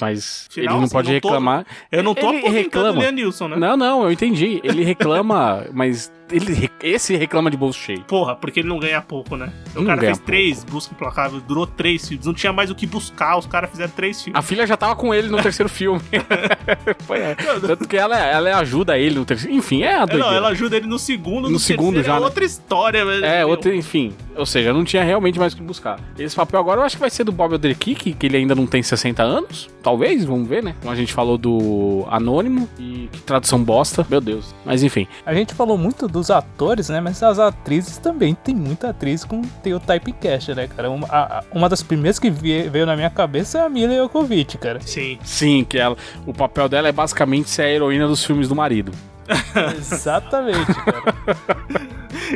mas 0.00 0.48
Final, 0.50 0.64
ele 0.66 0.78
não 0.78 0.84
assim, 0.84 0.92
pode 0.92 1.12
não 1.12 1.20
tô- 1.20 1.28
reclamar. 1.28 1.66
Eu 1.90 2.02
não 2.02 2.14
tô 2.14 2.32
Ele 2.32 2.48
reclama. 2.48 3.10
né? 3.10 3.56
Não, 3.56 3.76
não, 3.76 4.02
eu 4.04 4.12
entendi. 4.12 4.60
Ele 4.64 4.84
reclama, 4.84 5.66
mas 5.72 6.12
ele, 6.30 6.70
esse 6.82 7.16
reclama 7.16 7.50
de 7.50 7.56
bolso 7.56 7.78
cheio. 7.78 8.02
Porra, 8.04 8.34
porque 8.36 8.60
ele 8.60 8.68
não 8.68 8.78
ganha 8.78 9.00
pouco, 9.00 9.36
né? 9.36 9.52
O 9.74 9.80
Não 9.80 9.86
cara 9.86 10.00
fez 10.00 10.18
três 10.18 10.64
busca 10.64 10.94
implacável, 10.94 11.40
durou 11.40 11.66
três 11.66 12.06
filmes, 12.08 12.26
não 12.26 12.34
tinha 12.34 12.52
mais 12.52 12.70
o 12.70 12.74
que 12.74 12.86
buscar, 12.86 13.36
os 13.38 13.46
caras 13.46 13.70
fizeram 13.70 13.90
três 13.92 14.22
filmes. 14.22 14.38
A 14.38 14.42
filha 14.42 14.66
já 14.66 14.76
tava 14.76 14.94
com 14.96 15.14
ele 15.14 15.28
no 15.28 15.40
terceiro 15.42 15.68
filme. 15.68 16.00
Foi, 17.06 17.18
é. 17.20 17.34
Tanto 17.34 17.86
que 17.88 17.96
ela, 17.96 18.18
ela 18.18 18.58
ajuda 18.58 18.98
ele 18.98 19.14
no 19.16 19.24
terceiro. 19.24 19.56
Enfim, 19.56 19.82
é 19.82 19.94
a 19.94 20.02
É, 20.02 20.06
doideira. 20.06 20.24
não, 20.26 20.34
ela 20.34 20.48
ajuda 20.48 20.76
ele 20.76 20.86
no 20.86 20.98
segundo, 20.98 21.48
No 21.48 21.58
segundo 21.58 21.94
terceiro 21.94 22.06
já, 22.06 22.16
é 22.16 22.20
né? 22.20 22.24
outra 22.24 22.44
história. 22.44 23.04
mas- 23.04 23.22
É, 23.22 23.38
meu, 23.40 23.48
outro, 23.48 23.74
enfim. 23.74 24.12
Ou 24.36 24.46
seja, 24.46 24.72
não 24.72 24.84
tinha 24.84 25.02
realmente 25.02 25.38
mais 25.38 25.52
o 25.52 25.56
que 25.56 25.62
buscar. 25.62 25.98
Esse 26.18 26.36
papel 26.36 26.60
agora 26.60 26.80
eu 26.80 26.84
acho 26.84 26.96
que 26.96 27.00
vai 27.00 27.10
ser 27.10 27.24
do 27.24 27.32
Bob 27.32 27.54
Odenkirk, 27.54 28.12
que 28.12 28.26
ele 28.26 28.36
ainda 28.36 28.54
não 28.54 28.66
tem 28.66 28.82
60 28.82 29.22
anos. 29.22 29.68
Talvez, 29.82 30.24
vamos 30.24 30.48
ver, 30.48 30.62
né? 30.62 30.74
Como 30.80 30.92
a 30.92 30.96
gente 30.96 31.12
falou 31.12 31.36
do 31.36 32.04
Anônimo 32.10 32.68
e 32.78 33.08
que 33.10 33.20
tradução 33.22 33.62
bosta. 33.62 34.06
Meu 34.08 34.20
Deus. 34.20 34.54
Mas 34.64 34.82
enfim. 34.82 35.06
A 35.26 35.34
gente 35.34 35.54
falou 35.54 35.76
muito 35.76 36.06
dos 36.18 36.30
atores, 36.30 36.88
né? 36.88 37.00
Mas 37.00 37.22
as 37.22 37.38
atrizes 37.38 37.98
também. 37.98 38.34
Tem 38.34 38.54
muita 38.54 38.90
atriz 38.90 39.24
com 39.24 39.42
tem 39.62 39.72
o 39.74 39.80
typecast, 39.80 40.54
né, 40.54 40.66
cara? 40.66 40.90
Uma, 40.90 41.06
a- 41.10 41.44
uma 41.52 41.68
das 41.68 41.82
primeiras 41.82 42.18
que 42.18 42.30
veio 42.30 42.84
na 42.86 42.94
minha 42.96 43.10
cabeça 43.10 43.58
é 43.58 43.62
a 43.62 43.68
Mila 43.68 43.94
Jokovic, 43.94 44.58
cara. 44.58 44.80
Sim. 44.80 45.18
Sim, 45.24 45.64
que 45.64 45.78
ela, 45.78 45.96
o 46.26 46.32
papel 46.34 46.68
dela 46.68 46.88
é 46.88 46.92
basicamente 46.92 47.48
ser 47.50 47.62
a 47.62 47.70
heroína 47.70 48.06
dos 48.06 48.24
filmes 48.24 48.48
do 48.48 48.54
marido. 48.56 48.92
Exatamente, 49.78 50.66
cara. 50.74 51.14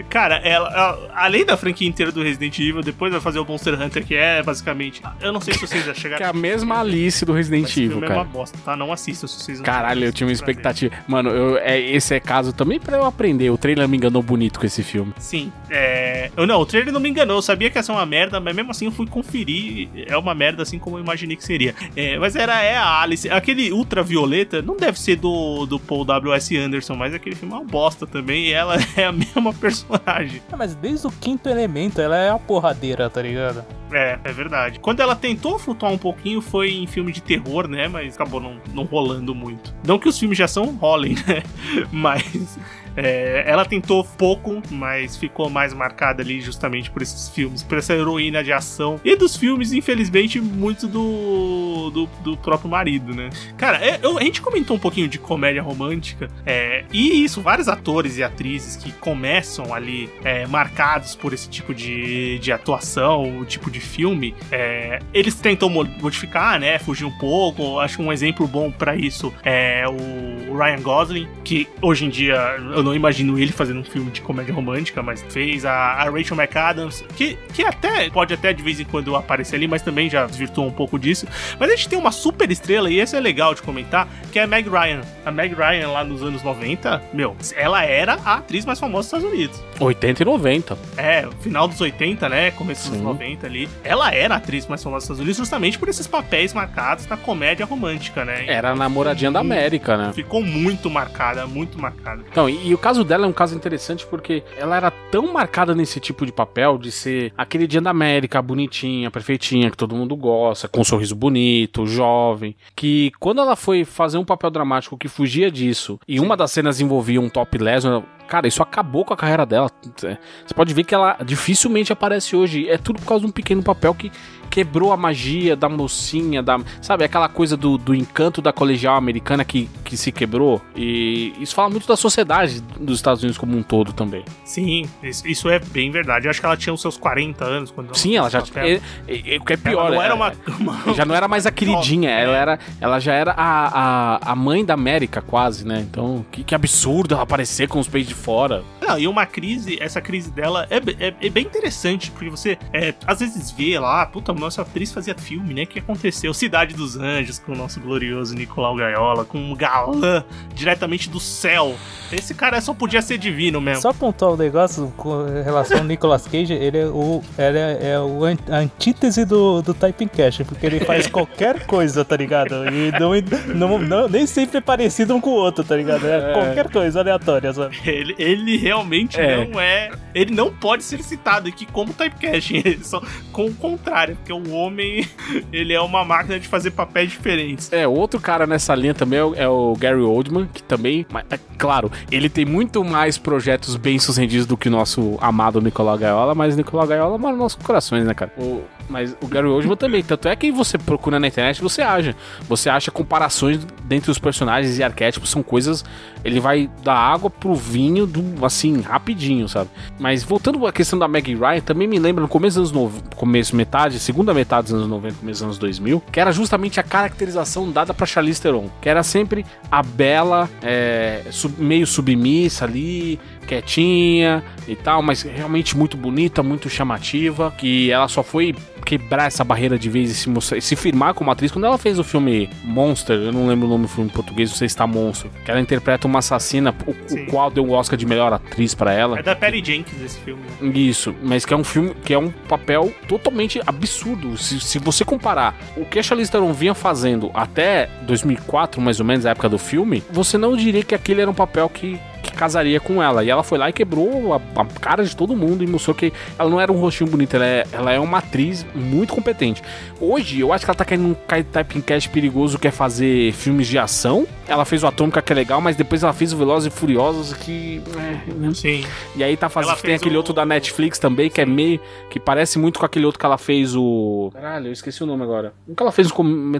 Cara, 0.08 0.36
ela, 0.36 0.68
ela- 0.72 1.10
além 1.14 1.44
da 1.44 1.56
franquia 1.56 1.88
inteira 1.88 2.12
do 2.12 2.22
Resident 2.22 2.58
Evil, 2.58 2.82
depois 2.82 3.10
vai 3.12 3.20
fazer 3.20 3.38
o 3.38 3.44
Monster 3.44 3.80
Hunter, 3.80 4.04
que 4.04 4.14
é 4.14 4.42
basicamente. 4.42 5.02
Eu 5.20 5.32
não 5.32 5.40
sei 5.40 5.54
se 5.54 5.60
vocês 5.60 5.84
já 5.84 5.92
Que 5.92 6.00
chegaram. 6.00 6.24
é 6.24 6.28
a 6.28 6.32
mesma 6.32 6.80
Alice 6.80 7.24
do 7.24 7.32
Resident 7.32 7.70
Evil, 7.76 7.90
filme 7.92 8.06
é 8.06 8.10
uma 8.10 8.16
cara. 8.16 8.28
bosta, 8.28 8.58
tá? 8.64 8.76
Não 8.76 8.92
assistam 8.92 9.26
se 9.26 9.40
vocês 9.40 9.58
não 9.58 9.64
Caralho, 9.64 10.04
eu 10.04 10.12
tinha 10.12 10.26
uma 10.26 10.28
ver. 10.30 10.34
expectativa. 10.34 10.94
Mano, 11.08 11.30
eu, 11.30 11.58
é, 11.58 11.80
esse 11.80 12.14
é 12.14 12.20
caso 12.20 12.52
também 12.52 12.78
pra 12.78 12.96
eu 12.96 13.04
aprender. 13.04 13.50
O 13.50 13.58
trailer 13.58 13.88
me 13.88 13.96
enganou 13.96 14.22
bonito 14.22 14.60
com 14.60 14.66
esse 14.66 14.82
filme. 14.82 15.12
Sim, 15.18 15.52
é. 15.70 16.30
Eu 16.36 16.46
não, 16.46 16.60
o 16.60 16.66
trailer 16.66 16.92
não 16.92 17.00
me 17.00 17.08
enganou. 17.08 17.36
Eu 17.38 17.42
sabia 17.42 17.70
que 17.70 17.78
ia 17.78 17.82
ser 17.82 17.92
uma 17.92 18.06
merda, 18.06 18.40
mas 18.40 18.54
mesmo 18.54 18.70
assim 18.70 18.86
eu 18.86 18.92
fui 18.92 19.06
conferir. 19.06 19.88
É 20.06 20.16
uma 20.16 20.34
merda 20.34 20.62
assim 20.62 20.78
como 20.78 20.96
eu 20.98 21.02
imaginei 21.02 21.36
que 21.36 21.44
seria. 21.44 21.74
É, 21.96 22.18
mas 22.18 22.36
era 22.36 22.60
é 22.62 22.76
a 22.76 23.00
Alice. 23.00 23.28
Aquele 23.30 23.72
Ultravioleta 23.72 24.62
não 24.62 24.76
deve 24.76 24.98
ser 24.98 25.16
do, 25.16 25.66
do 25.66 25.78
Paul 25.78 26.04
W.S. 26.04 26.56
Anderson, 26.56 26.81
mas 26.96 27.14
aquele 27.14 27.36
filme 27.36 27.54
é 27.54 27.58
uma 27.58 27.64
bosta 27.64 28.06
também. 28.06 28.46
E 28.46 28.52
ela 28.52 28.76
é 28.96 29.04
a 29.04 29.12
mesma 29.12 29.52
personagem. 29.52 30.42
Ah, 30.50 30.56
Mas 30.56 30.74
desde 30.74 31.06
o 31.06 31.10
quinto 31.10 31.48
elemento, 31.48 32.00
ela 32.00 32.16
é 32.16 32.30
a 32.30 32.38
porradeira, 32.38 33.08
tá 33.08 33.22
ligado? 33.22 33.64
É, 33.92 34.18
é 34.24 34.32
verdade. 34.32 34.80
Quando 34.80 35.00
ela 35.00 35.14
tentou 35.14 35.58
flutuar 35.58 35.92
um 35.92 35.98
pouquinho 35.98 36.40
foi 36.40 36.72
em 36.72 36.86
filme 36.86 37.12
de 37.12 37.20
terror, 37.22 37.68
né? 37.68 37.88
Mas 37.88 38.14
acabou 38.14 38.40
não, 38.40 38.56
não 38.72 38.84
rolando 38.84 39.34
muito. 39.34 39.74
Não 39.86 39.98
que 39.98 40.08
os 40.08 40.18
filmes 40.18 40.36
de 40.36 40.42
ação 40.42 40.66
rolem, 40.76 41.14
né? 41.26 41.42
Mas. 41.90 42.58
É, 42.96 43.44
ela 43.46 43.64
tentou 43.64 44.04
pouco, 44.04 44.62
mas 44.70 45.16
ficou 45.16 45.48
mais 45.50 45.72
marcada 45.72 46.22
ali 46.22 46.40
justamente 46.40 46.90
por 46.90 47.02
esses 47.02 47.28
filmes, 47.28 47.62
por 47.62 47.78
essa 47.78 47.94
heroína 47.94 48.42
de 48.42 48.52
ação. 48.52 49.00
E 49.04 49.16
dos 49.16 49.36
filmes, 49.36 49.72
infelizmente, 49.72 50.40
muito 50.40 50.86
do, 50.86 51.90
do, 51.90 52.06
do 52.22 52.36
próprio 52.36 52.70
marido, 52.70 53.14
né? 53.14 53.30
Cara, 53.56 53.78
é, 53.84 53.98
eu- 54.02 54.18
a 54.18 54.22
gente 54.22 54.40
comentou 54.40 54.76
um 54.76 54.80
pouquinho 54.80 55.08
de 55.08 55.18
comédia 55.18 55.62
romântica, 55.62 56.28
é, 56.46 56.84
e 56.92 57.24
isso, 57.24 57.40
vários 57.40 57.68
atores 57.68 58.18
e 58.18 58.22
atrizes 58.22 58.76
que 58.76 58.92
começam 58.92 59.72
ali 59.74 60.10
é, 60.24 60.46
marcados 60.46 61.14
por 61.14 61.32
esse 61.32 61.48
tipo 61.48 61.74
de, 61.74 62.38
de 62.38 62.52
atuação, 62.52 63.38
o 63.38 63.44
tipo 63.44 63.70
de 63.70 63.80
filme, 63.80 64.34
é, 64.50 64.98
eles 65.12 65.34
tentam 65.34 65.68
mo- 65.68 65.84
modificar, 66.00 66.58
né? 66.58 66.78
Fugir 66.78 67.04
um 67.04 67.18
pouco. 67.18 67.78
Acho 67.80 68.02
um 68.02 68.12
exemplo 68.12 68.46
bom 68.46 68.70
pra 68.70 68.94
isso 68.96 69.32
é 69.44 69.84
o 69.88 70.56
Ryan 70.56 70.80
Gosling, 70.82 71.28
que 71.44 71.68
hoje 71.80 72.04
em 72.04 72.08
dia 72.08 72.56
eu 72.82 72.84
não 72.84 72.94
imagino 72.94 73.38
ele 73.38 73.52
fazendo 73.52 73.78
um 73.78 73.84
filme 73.84 74.10
de 74.10 74.20
comédia 74.20 74.52
romântica, 74.52 75.02
mas 75.02 75.24
fez 75.28 75.64
a, 75.64 75.72
a 75.72 76.10
Rachel 76.10 76.36
McAdams, 76.36 77.04
que, 77.16 77.38
que 77.54 77.62
até 77.62 78.10
pode 78.10 78.34
até 78.34 78.52
de 78.52 78.62
vez 78.62 78.80
em 78.80 78.84
quando 78.84 79.14
aparecer 79.14 79.56
ali, 79.56 79.68
mas 79.68 79.82
também 79.82 80.10
já 80.10 80.26
desvirtuou 80.26 80.66
um 80.66 80.72
pouco 80.72 80.98
disso. 80.98 81.26
Mas 81.58 81.70
a 81.70 81.76
gente 81.76 81.88
tem 81.88 81.98
uma 81.98 82.10
super 82.10 82.50
estrela, 82.50 82.90
e 82.90 82.98
esse 82.98 83.16
é 83.16 83.20
legal 83.20 83.54
de 83.54 83.62
comentar, 83.62 84.08
que 84.32 84.38
é 84.38 84.42
a 84.42 84.46
Meg 84.46 84.68
Ryan. 84.68 85.00
A 85.24 85.30
Meg 85.30 85.54
Ryan 85.54 85.88
lá 85.88 86.02
nos 86.02 86.22
anos 86.22 86.42
90, 86.42 87.02
meu, 87.12 87.36
ela 87.54 87.84
era 87.84 88.14
a 88.24 88.34
atriz 88.34 88.64
mais 88.64 88.80
famosa 88.80 89.16
dos 89.16 89.18
Estados 89.18 89.26
Unidos. 89.32 89.62
80 89.78 90.22
e 90.22 90.26
90. 90.26 90.78
É, 90.96 91.28
final 91.40 91.68
dos 91.68 91.80
80, 91.80 92.28
né? 92.28 92.50
Começo 92.52 92.88
dos 92.88 92.98
Sim. 92.98 93.04
90 93.04 93.46
ali. 93.46 93.68
Ela 93.84 94.12
era 94.12 94.34
a 94.34 94.36
atriz 94.38 94.66
mais 94.66 94.82
famosa 94.82 94.98
dos 94.98 95.04
Estados 95.04 95.20
Unidos 95.20 95.36
justamente 95.36 95.78
por 95.78 95.88
esses 95.88 96.06
papéis 96.06 96.52
marcados 96.52 97.06
na 97.06 97.16
comédia 97.16 97.64
romântica, 97.64 98.24
né? 98.24 98.44
Era 98.46 98.70
a 98.70 98.74
namoradinha 98.74 99.30
da 99.30 99.40
América, 99.40 99.96
né? 99.96 100.12
Ficou 100.12 100.42
muito 100.42 100.90
marcada, 100.90 101.46
muito 101.46 101.80
marcada. 101.80 102.22
Então, 102.30 102.48
e, 102.48 102.71
e 102.72 102.74
o 102.74 102.78
caso 102.78 103.04
dela 103.04 103.26
é 103.26 103.28
um 103.28 103.34
caso 103.34 103.54
interessante 103.54 104.06
porque 104.06 104.42
ela 104.56 104.74
era 104.74 104.90
tão 104.90 105.30
marcada 105.30 105.74
nesse 105.74 106.00
tipo 106.00 106.24
de 106.24 106.32
papel 106.32 106.78
de 106.78 106.90
ser 106.90 107.30
aquele 107.36 107.66
dia 107.66 107.82
da 107.82 107.90
América, 107.90 108.40
bonitinha, 108.40 109.10
perfeitinha, 109.10 109.70
que 109.70 109.76
todo 109.76 109.94
mundo 109.94 110.16
gosta, 110.16 110.68
com 110.68 110.80
um 110.80 110.84
sorriso 110.84 111.14
bonito, 111.14 111.84
jovem, 111.86 112.56
que 112.74 113.12
quando 113.20 113.42
ela 113.42 113.56
foi 113.56 113.84
fazer 113.84 114.16
um 114.16 114.24
papel 114.24 114.50
dramático 114.50 114.96
que 114.96 115.06
fugia 115.06 115.50
disso 115.50 116.00
e 116.08 116.18
uma 116.18 116.34
das 116.34 116.50
cenas 116.50 116.80
envolvia 116.80 117.20
um 117.20 117.28
top 117.28 117.58
lesbian, 117.58 118.04
cara, 118.26 118.48
isso 118.48 118.62
acabou 118.62 119.04
com 119.04 119.12
a 119.12 119.18
carreira 119.18 119.44
dela. 119.44 119.70
É, 120.04 120.16
Você 120.46 120.54
pode 120.54 120.72
ver 120.72 120.84
que 120.84 120.94
ela 120.94 121.18
dificilmente 121.22 121.92
aparece 121.92 122.34
hoje. 122.34 122.70
É 122.70 122.78
tudo 122.78 123.00
por 123.00 123.06
causa 123.06 123.20
de 123.20 123.28
um 123.28 123.32
pequeno 123.32 123.62
papel 123.62 123.94
que 123.94 124.10
quebrou 124.52 124.92
a 124.92 124.96
magia 124.98 125.56
da 125.56 125.66
mocinha, 125.66 126.42
da, 126.42 126.60
sabe, 126.82 127.04
aquela 127.04 127.26
coisa 127.26 127.56
do, 127.56 127.78
do 127.78 127.94
encanto 127.94 128.42
da 128.42 128.52
colegial 128.52 128.96
americana 128.96 129.46
que, 129.46 129.66
que 129.82 129.96
se 129.96 130.12
quebrou. 130.12 130.60
E 130.76 131.32
isso 131.40 131.54
fala 131.54 131.70
muito 131.70 131.88
da 131.88 131.96
sociedade 131.96 132.60
dos 132.78 132.96
Estados 132.98 133.22
Unidos 133.22 133.38
como 133.38 133.56
um 133.56 133.62
todo 133.62 133.94
também. 133.94 134.22
Sim, 134.44 134.84
isso, 135.02 135.48
é 135.48 135.58
bem 135.58 135.90
verdade. 135.90 136.26
Eu 136.26 136.30
acho 136.30 136.38
que 136.38 136.44
ela 136.44 136.56
tinha 136.56 136.74
os 136.74 136.82
seus 136.82 136.98
40 136.98 137.42
anos 137.46 137.70
quando 137.70 137.86
ela 137.86 137.94
Sim, 137.96 138.14
ela 138.16 138.28
já. 138.28 138.42
papel. 138.42 138.62
É, 138.64 138.80
é- 139.08 139.34
é- 139.36 139.38
o 139.38 139.44
que 139.44 139.54
é 139.54 139.56
Ela 139.56 139.70
pior. 139.70 139.90
não 139.90 140.02
é- 140.02 140.04
era 140.04 140.14
uma, 140.14 140.32
uma- 140.60 140.94
Já 140.94 141.06
não 141.06 141.14
era 141.14 141.26
mais 141.26 141.46
a 141.46 141.50
queridinha, 141.50 142.10
É. 142.10 142.24
ela, 142.24 142.36
era, 142.36 142.58
ela 142.78 143.00
já 143.00 143.14
era 143.14 143.32
a, 143.32 144.16
a, 144.26 144.32
a 144.32 144.36
mãe 144.36 144.62
da 144.66 144.74
América, 144.74 145.22
quase, 145.22 145.66
né? 145.66 145.80
Então, 145.80 146.26
que, 146.30 146.44
que 146.44 146.54
absurdo 146.54 147.14
ela 147.14 147.22
aparecer 147.22 147.68
com 147.68 147.78
os 147.78 147.88
peitos 147.88 148.08
de 148.10 148.14
fora. 148.14 148.62
Não, 148.82 148.98
e 148.98 149.06
uma 149.06 149.24
crise, 149.24 149.78
essa 149.80 150.00
crise 150.00 150.30
dela 150.30 150.66
é, 150.68 150.76
é- 151.06 151.14
é 151.20 151.30
bem 151.30 151.44
interessante, 151.44 152.10
porque 152.10 152.28
você 152.28 152.58
é, 152.72 152.92
às 153.06 153.20
vezes 153.20 153.50
vê 153.52 153.78
lá, 153.78 154.04
puta, 154.04 154.32
nossa 154.32 154.62
atriz 154.62 154.92
fazia 154.92 155.14
filme, 155.14 155.54
né? 155.54 155.62
O 155.62 155.66
que 155.66 155.78
aconteceu? 155.78 156.34
Cidade 156.34 156.74
dos 156.74 156.96
Anjos, 156.96 157.38
com 157.38 157.52
o 157.52 157.56
nosso 157.56 157.80
glorioso 157.80 158.34
Nicolau 158.34 158.74
Gaiola, 158.74 159.24
com 159.24 159.38
um 159.38 159.54
galã 159.54 160.24
diretamente 160.54 161.08
do 161.08 161.20
céu. 161.20 161.76
Esse 162.10 162.34
cara 162.34 162.60
só 162.60 162.74
podia 162.74 163.00
ser 163.00 163.18
divino 163.18 163.60
mesmo. 163.60 163.82
Só 163.82 163.90
apontar 163.90 164.30
o 164.30 164.34
um 164.34 164.36
negócio 164.36 164.92
com 164.96 165.24
relação 165.44 165.78
ao 165.78 165.84
Nicolas 165.84 166.26
Cage, 166.26 166.52
ele 166.52 166.78
é 166.78 166.86
o, 166.86 167.22
ele 167.38 167.58
é, 167.58 167.92
é 167.92 168.00
o 168.00 168.24
an 168.24 168.36
a 168.50 168.56
antítese 168.56 169.24
do, 169.24 169.62
do 169.62 169.72
Typecast, 169.72 170.44
porque 170.44 170.66
ele 170.66 170.80
faz 170.80 171.06
qualquer 171.08 171.64
coisa, 171.66 172.04
tá 172.04 172.16
ligado? 172.16 172.54
E 172.66 172.90
não, 172.98 173.12
não, 173.54 173.78
não, 173.78 174.08
nem 174.08 174.26
sempre 174.26 174.58
é 174.58 174.60
parecido 174.60 175.14
um 175.14 175.20
com 175.20 175.30
o 175.30 175.34
outro, 175.34 175.62
tá 175.62 175.76
ligado? 175.76 176.06
É, 176.06 176.30
é. 176.30 176.32
qualquer 176.32 176.70
coisa 176.70 177.00
aleatória, 177.00 177.52
sabe? 177.52 177.78
Ele, 177.84 178.14
ele 178.18 178.56
realmente 178.56 178.71
é. 179.18 179.44
não 179.44 179.60
é. 179.60 179.90
Ele 180.14 180.34
não 180.34 180.52
pode 180.52 180.82
ser 180.82 181.02
citado 181.02 181.48
aqui 181.48 181.66
como 181.66 181.92
Typecast, 181.92 182.80
só 182.84 183.02
com 183.32 183.46
o 183.46 183.54
contrário, 183.54 184.16
porque 184.16 184.32
o 184.32 184.52
homem 184.52 185.06
ele 185.52 185.72
é 185.72 185.80
uma 185.80 186.04
máquina 186.04 186.38
de 186.38 186.46
fazer 186.48 186.72
papéis 186.72 187.10
diferentes. 187.10 187.72
É, 187.72 187.86
outro 187.86 188.20
cara 188.20 188.46
nessa 188.46 188.74
linha 188.74 188.94
também 188.94 189.18
é 189.18 189.24
o, 189.24 189.34
é 189.34 189.48
o 189.48 189.74
Gary 189.74 190.00
Oldman, 190.00 190.48
que 190.52 190.62
também, 190.62 191.06
é 191.30 191.38
claro, 191.56 191.90
ele 192.10 192.28
tem 192.28 192.44
muito 192.44 192.84
mais 192.84 193.16
projetos 193.18 193.76
bem 193.76 193.98
sucedidos 193.98 194.46
do 194.46 194.56
que 194.56 194.68
o 194.68 194.70
nosso 194.70 195.18
amado 195.20 195.60
Nicolau 195.60 195.96
Gaiola, 195.96 196.34
mas 196.34 196.56
Nicolau 196.56 196.86
Gaiola 196.86 197.18
mora 197.18 197.32
nos 197.32 197.42
nossos 197.42 197.62
corações, 197.62 198.04
né, 198.04 198.14
cara? 198.14 198.32
O, 198.36 198.62
mas 198.88 199.16
o 199.20 199.26
Gary 199.26 199.46
Oldman 199.46 199.76
também. 199.76 200.02
Tanto 200.02 200.28
é 200.28 200.36
que 200.36 200.50
você 200.50 200.78
procura 200.78 201.18
na 201.18 201.26
internet, 201.26 201.62
você 201.62 201.82
acha. 201.82 202.14
Você 202.48 202.68
acha 202.68 202.90
comparações 202.90 203.60
dentre 203.84 204.10
os 204.10 204.18
personagens 204.18 204.78
e 204.78 204.82
arquétipos, 204.82 205.30
são 205.30 205.42
coisas. 205.42 205.84
Ele 206.24 206.40
vai 206.40 206.70
da 206.82 206.94
água 206.94 207.28
pro 207.28 207.54
vinho, 207.54 208.06
do, 208.06 208.44
assim, 208.44 208.80
rapidinho, 208.80 209.48
sabe? 209.48 209.70
Mas 209.98 210.22
voltando 210.22 210.66
à 210.66 210.72
questão 210.72 210.98
da 210.98 211.08
Maggie 211.08 211.34
Ryan, 211.34 211.60
também 211.60 211.88
me 211.88 211.98
lembra 211.98 212.22
no 212.22 212.28
começo 212.28 212.60
dos 212.60 212.70
anos 212.70 212.82
90, 212.82 213.16
começo, 213.16 213.56
metade, 213.56 213.98
segunda 213.98 214.32
metade 214.32 214.68
dos 214.68 214.74
anos 214.74 214.88
90, 214.88 215.14
começo 215.16 215.40
dos 215.40 215.42
anos 215.42 215.58
2000, 215.58 216.02
que 216.12 216.20
era 216.20 216.32
justamente 216.32 216.78
a 216.78 216.82
caracterização 216.82 217.70
dada 217.70 217.92
pra 217.92 218.06
Charlize 218.06 218.40
Theron, 218.40 218.68
que 218.80 218.88
era 218.88 219.02
sempre 219.02 219.44
a 219.70 219.82
bela, 219.82 220.48
é, 220.62 221.22
sub, 221.30 221.60
meio 221.62 221.86
submissa 221.86 222.64
ali, 222.64 223.18
quietinha 223.46 224.42
e 224.66 224.76
tal, 224.76 225.02
mas 225.02 225.22
realmente 225.22 225.76
muito 225.76 225.96
bonita, 225.96 226.42
muito 226.42 226.68
chamativa, 226.68 227.52
que 227.56 227.90
ela 227.90 228.08
só 228.08 228.22
foi 228.22 228.54
quebrar 228.82 229.26
essa 229.26 229.44
barreira 229.44 229.78
de 229.78 229.88
vez 229.88 230.10
e 230.10 230.14
se, 230.14 230.28
mostrar, 230.28 230.60
se 230.60 230.76
firmar 230.76 231.14
como 231.14 231.30
atriz 231.30 231.50
quando 231.50 231.64
ela 231.64 231.78
fez 231.78 231.98
o 231.98 232.04
filme 232.04 232.50
Monster, 232.64 233.16
eu 233.16 233.32
não 233.32 233.46
lembro 233.46 233.66
o 233.66 233.70
nome 233.70 233.84
do 233.84 233.88
filme 233.88 234.10
em 234.10 234.12
português, 234.12 234.50
não 234.50 234.56
sei 234.56 234.68
se 234.68 234.74
está 234.74 234.86
Monstro, 234.86 235.30
que 235.44 235.50
ela 235.50 235.60
interpreta 235.60 236.06
uma 236.06 236.18
assassina, 236.18 236.74
o, 236.86 236.90
o, 236.90 237.26
qual 237.26 237.50
deu 237.50 237.64
o 237.64 237.72
Oscar 237.72 237.96
de 237.96 238.04
melhor 238.04 238.32
atriz 238.32 238.74
para 238.74 238.92
ela. 238.92 239.18
É 239.18 239.22
da 239.22 239.34
Perry 239.34 239.64
Jenkins 239.64 240.00
esse 240.02 240.20
filme. 240.20 240.42
Né? 240.60 240.72
Isso, 240.78 241.14
mas 241.22 241.44
que 241.44 241.54
é 241.54 241.56
um 241.56 241.64
filme 241.64 241.94
que 242.04 242.12
é 242.12 242.18
um 242.18 242.30
papel 242.30 242.92
totalmente 243.08 243.60
absurdo. 243.66 244.36
Se, 244.36 244.60
se 244.60 244.78
você 244.78 245.04
comparar 245.04 245.56
o 245.76 245.84
que 245.84 245.98
a 245.98 246.02
Charlize 246.02 246.30
Theron 246.30 246.52
vinha 246.52 246.74
fazendo 246.74 247.30
até 247.34 247.88
2004, 248.02 248.80
mais 248.80 249.00
ou 249.00 249.06
menos, 249.06 249.26
a 249.26 249.30
época 249.30 249.48
do 249.48 249.58
filme, 249.58 250.02
você 250.10 250.36
não 250.36 250.56
diria 250.56 250.82
que 250.82 250.94
aquele 250.94 251.20
era 251.20 251.30
um 251.30 251.34
papel 251.34 251.68
que 251.68 251.98
que 252.22 252.32
casaria 252.32 252.80
com 252.80 253.02
ela. 253.02 253.24
E 253.24 253.30
ela 253.30 253.42
foi 253.42 253.58
lá 253.58 253.68
e 253.68 253.72
quebrou 253.72 254.32
a, 254.32 254.36
a, 254.60 254.64
cara 254.80 255.04
de 255.04 255.14
todo 255.14 255.36
mundo 255.36 255.62
e 255.62 255.66
mostrou 255.66 255.94
que 255.94 256.12
ela 256.38 256.48
não 256.48 256.60
era 256.60 256.72
um 256.72 256.78
rostinho 256.78 257.10
bonito, 257.10 257.34
ela 257.34 257.46
é, 257.46 257.66
ela 257.72 257.92
é 257.92 257.98
uma 257.98 258.18
atriz 258.18 258.64
muito 258.74 259.12
competente. 259.12 259.62
Hoje, 260.00 260.40
eu 260.40 260.52
acho 260.52 260.64
que 260.64 260.70
ela 260.70 260.76
tá 260.76 260.84
caindo 260.84 261.02
num 261.02 261.14
type 261.14 261.82
cast 261.82 262.08
perigoso 262.08 262.58
que 262.58 262.68
é 262.68 262.70
fazer 262.70 263.32
filmes 263.32 263.66
de 263.66 263.78
ação. 263.78 264.26
Ela 264.46 264.64
fez 264.64 264.82
o 264.82 264.86
Atômica, 264.86 265.20
que 265.20 265.32
é 265.32 265.36
legal, 265.36 265.60
mas 265.60 265.76
depois 265.76 266.02
ela 266.02 266.12
fez 266.12 266.32
o 266.32 266.36
Velozes 266.36 266.72
e 266.72 266.76
Furiosos, 266.76 267.32
que. 267.34 267.82
É, 267.96 268.32
né? 268.32 268.54
Sim. 268.54 268.84
E 269.16 269.24
aí 269.24 269.36
tá 269.36 269.48
fazendo. 269.48 269.76
Tem 269.82 269.94
aquele 269.94 270.14
o... 270.14 270.18
outro 270.18 270.32
da 270.32 270.44
Netflix 270.44 270.98
também, 270.98 271.30
que 271.30 271.40
é 271.40 271.46
meio. 271.46 271.80
que 272.10 272.20
parece 272.20 272.58
muito 272.58 272.78
com 272.78 272.86
aquele 272.86 273.06
outro 273.06 273.18
que 273.18 273.26
ela 273.26 273.38
fez 273.38 273.74
o. 273.74 274.30
Caralho, 274.32 274.68
eu 274.68 274.72
esqueci 274.72 275.02
o 275.02 275.06
nome 275.06 275.22
agora. 275.22 275.52
O 275.66 275.74
que 275.74 275.82
ela 275.82 275.92
fez 275.92 276.08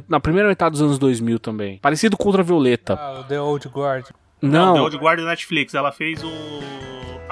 na 0.09 0.20
primeira 0.20 0.48
metade 0.48 0.72
dos 0.72 0.83
anos 0.83 0.98
2000 0.98 1.38
também. 1.38 1.79
Parecido 1.79 2.16
com 2.16 2.29
Ultra 2.29 2.42
Violeta. 2.42 2.94
Ah, 2.94 3.20
o 3.20 3.25
The 3.25 3.40
Old 3.40 3.68
Guard. 3.68 4.07
Não, 4.43 4.67
não 4.67 4.75
The 4.75 4.81
Old 4.81 4.99
Guard 4.99 5.21
da 5.21 5.27
Netflix. 5.27 5.75
Ela 5.75 5.93
fez 5.93 6.23
o 6.23 6.31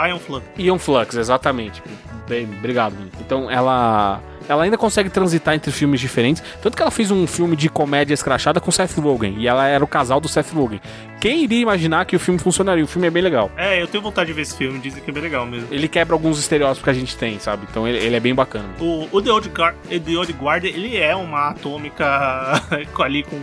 Ion 0.09 0.19
Flux. 0.19 0.47
Ion 0.57 0.79
Flux, 0.79 1.17
exatamente. 1.17 1.83
Bem, 2.29 2.45
obrigado. 2.59 2.95
Então 3.21 3.51
ela 3.51 4.23
ela 4.49 4.65
ainda 4.65 4.77
consegue 4.79 5.11
transitar 5.11 5.55
entre 5.55 5.71
filmes 5.71 6.01
diferentes. 6.01 6.43
Tanto 6.63 6.77
que 6.77 6.83
ela 6.83 6.91
fez 6.91 7.11
um 7.11 7.27
filme 7.27 7.57
de 7.57 7.69
comédia 7.69 8.15
escrachada 8.15 8.61
com 8.61 8.71
Seth 8.71 8.97
Rogen. 8.99 9.37
E 9.39 9.47
ela 9.47 9.67
era 9.67 9.83
o 9.83 9.87
casal 9.87 10.21
do 10.21 10.29
Seth 10.29 10.53
Rogen. 10.53 10.81
Quem 11.21 11.45
iria 11.45 11.61
imaginar 11.61 12.07
que 12.07 12.17
o 12.17 12.19
filme 12.19 12.41
funcionaria? 12.41 12.83
O 12.83 12.87
filme 12.87 13.07
é 13.07 13.11
bem 13.11 13.23
legal. 13.23 13.51
É, 13.57 13.81
eu 13.81 13.87
tenho 13.87 14.03
vontade 14.03 14.29
de 14.29 14.33
ver 14.33 14.43
esse 14.43 14.57
filme. 14.57 14.79
Dizem 14.79 15.03
que 15.03 15.11
é 15.11 15.13
bem 15.13 15.23
legal 15.23 15.45
mesmo. 15.45 15.69
Ele 15.71 15.87
quebra 15.87 16.15
alguns 16.15 16.39
estereótipos 16.39 16.83
que 16.83 16.91
a 16.91 16.95
gente 16.95 17.17
tem, 17.17 17.39
sabe? 17.39 17.67
Então 17.71 17.87
ele, 17.87 17.99
ele 17.99 18.17
é 18.17 18.21
bem 18.21 18.35
bacana. 18.35 18.69
O, 18.81 19.07
o 19.13 19.21
The, 19.21 19.31
Old 19.31 19.49
Guard, 19.51 19.77
The 19.89 20.17
Old 20.17 20.33
Guard, 20.33 20.65
ele 20.65 20.97
é 20.97 21.15
uma 21.15 21.51
atômica 21.51 22.07
ali 22.99 23.23
com 23.23 23.39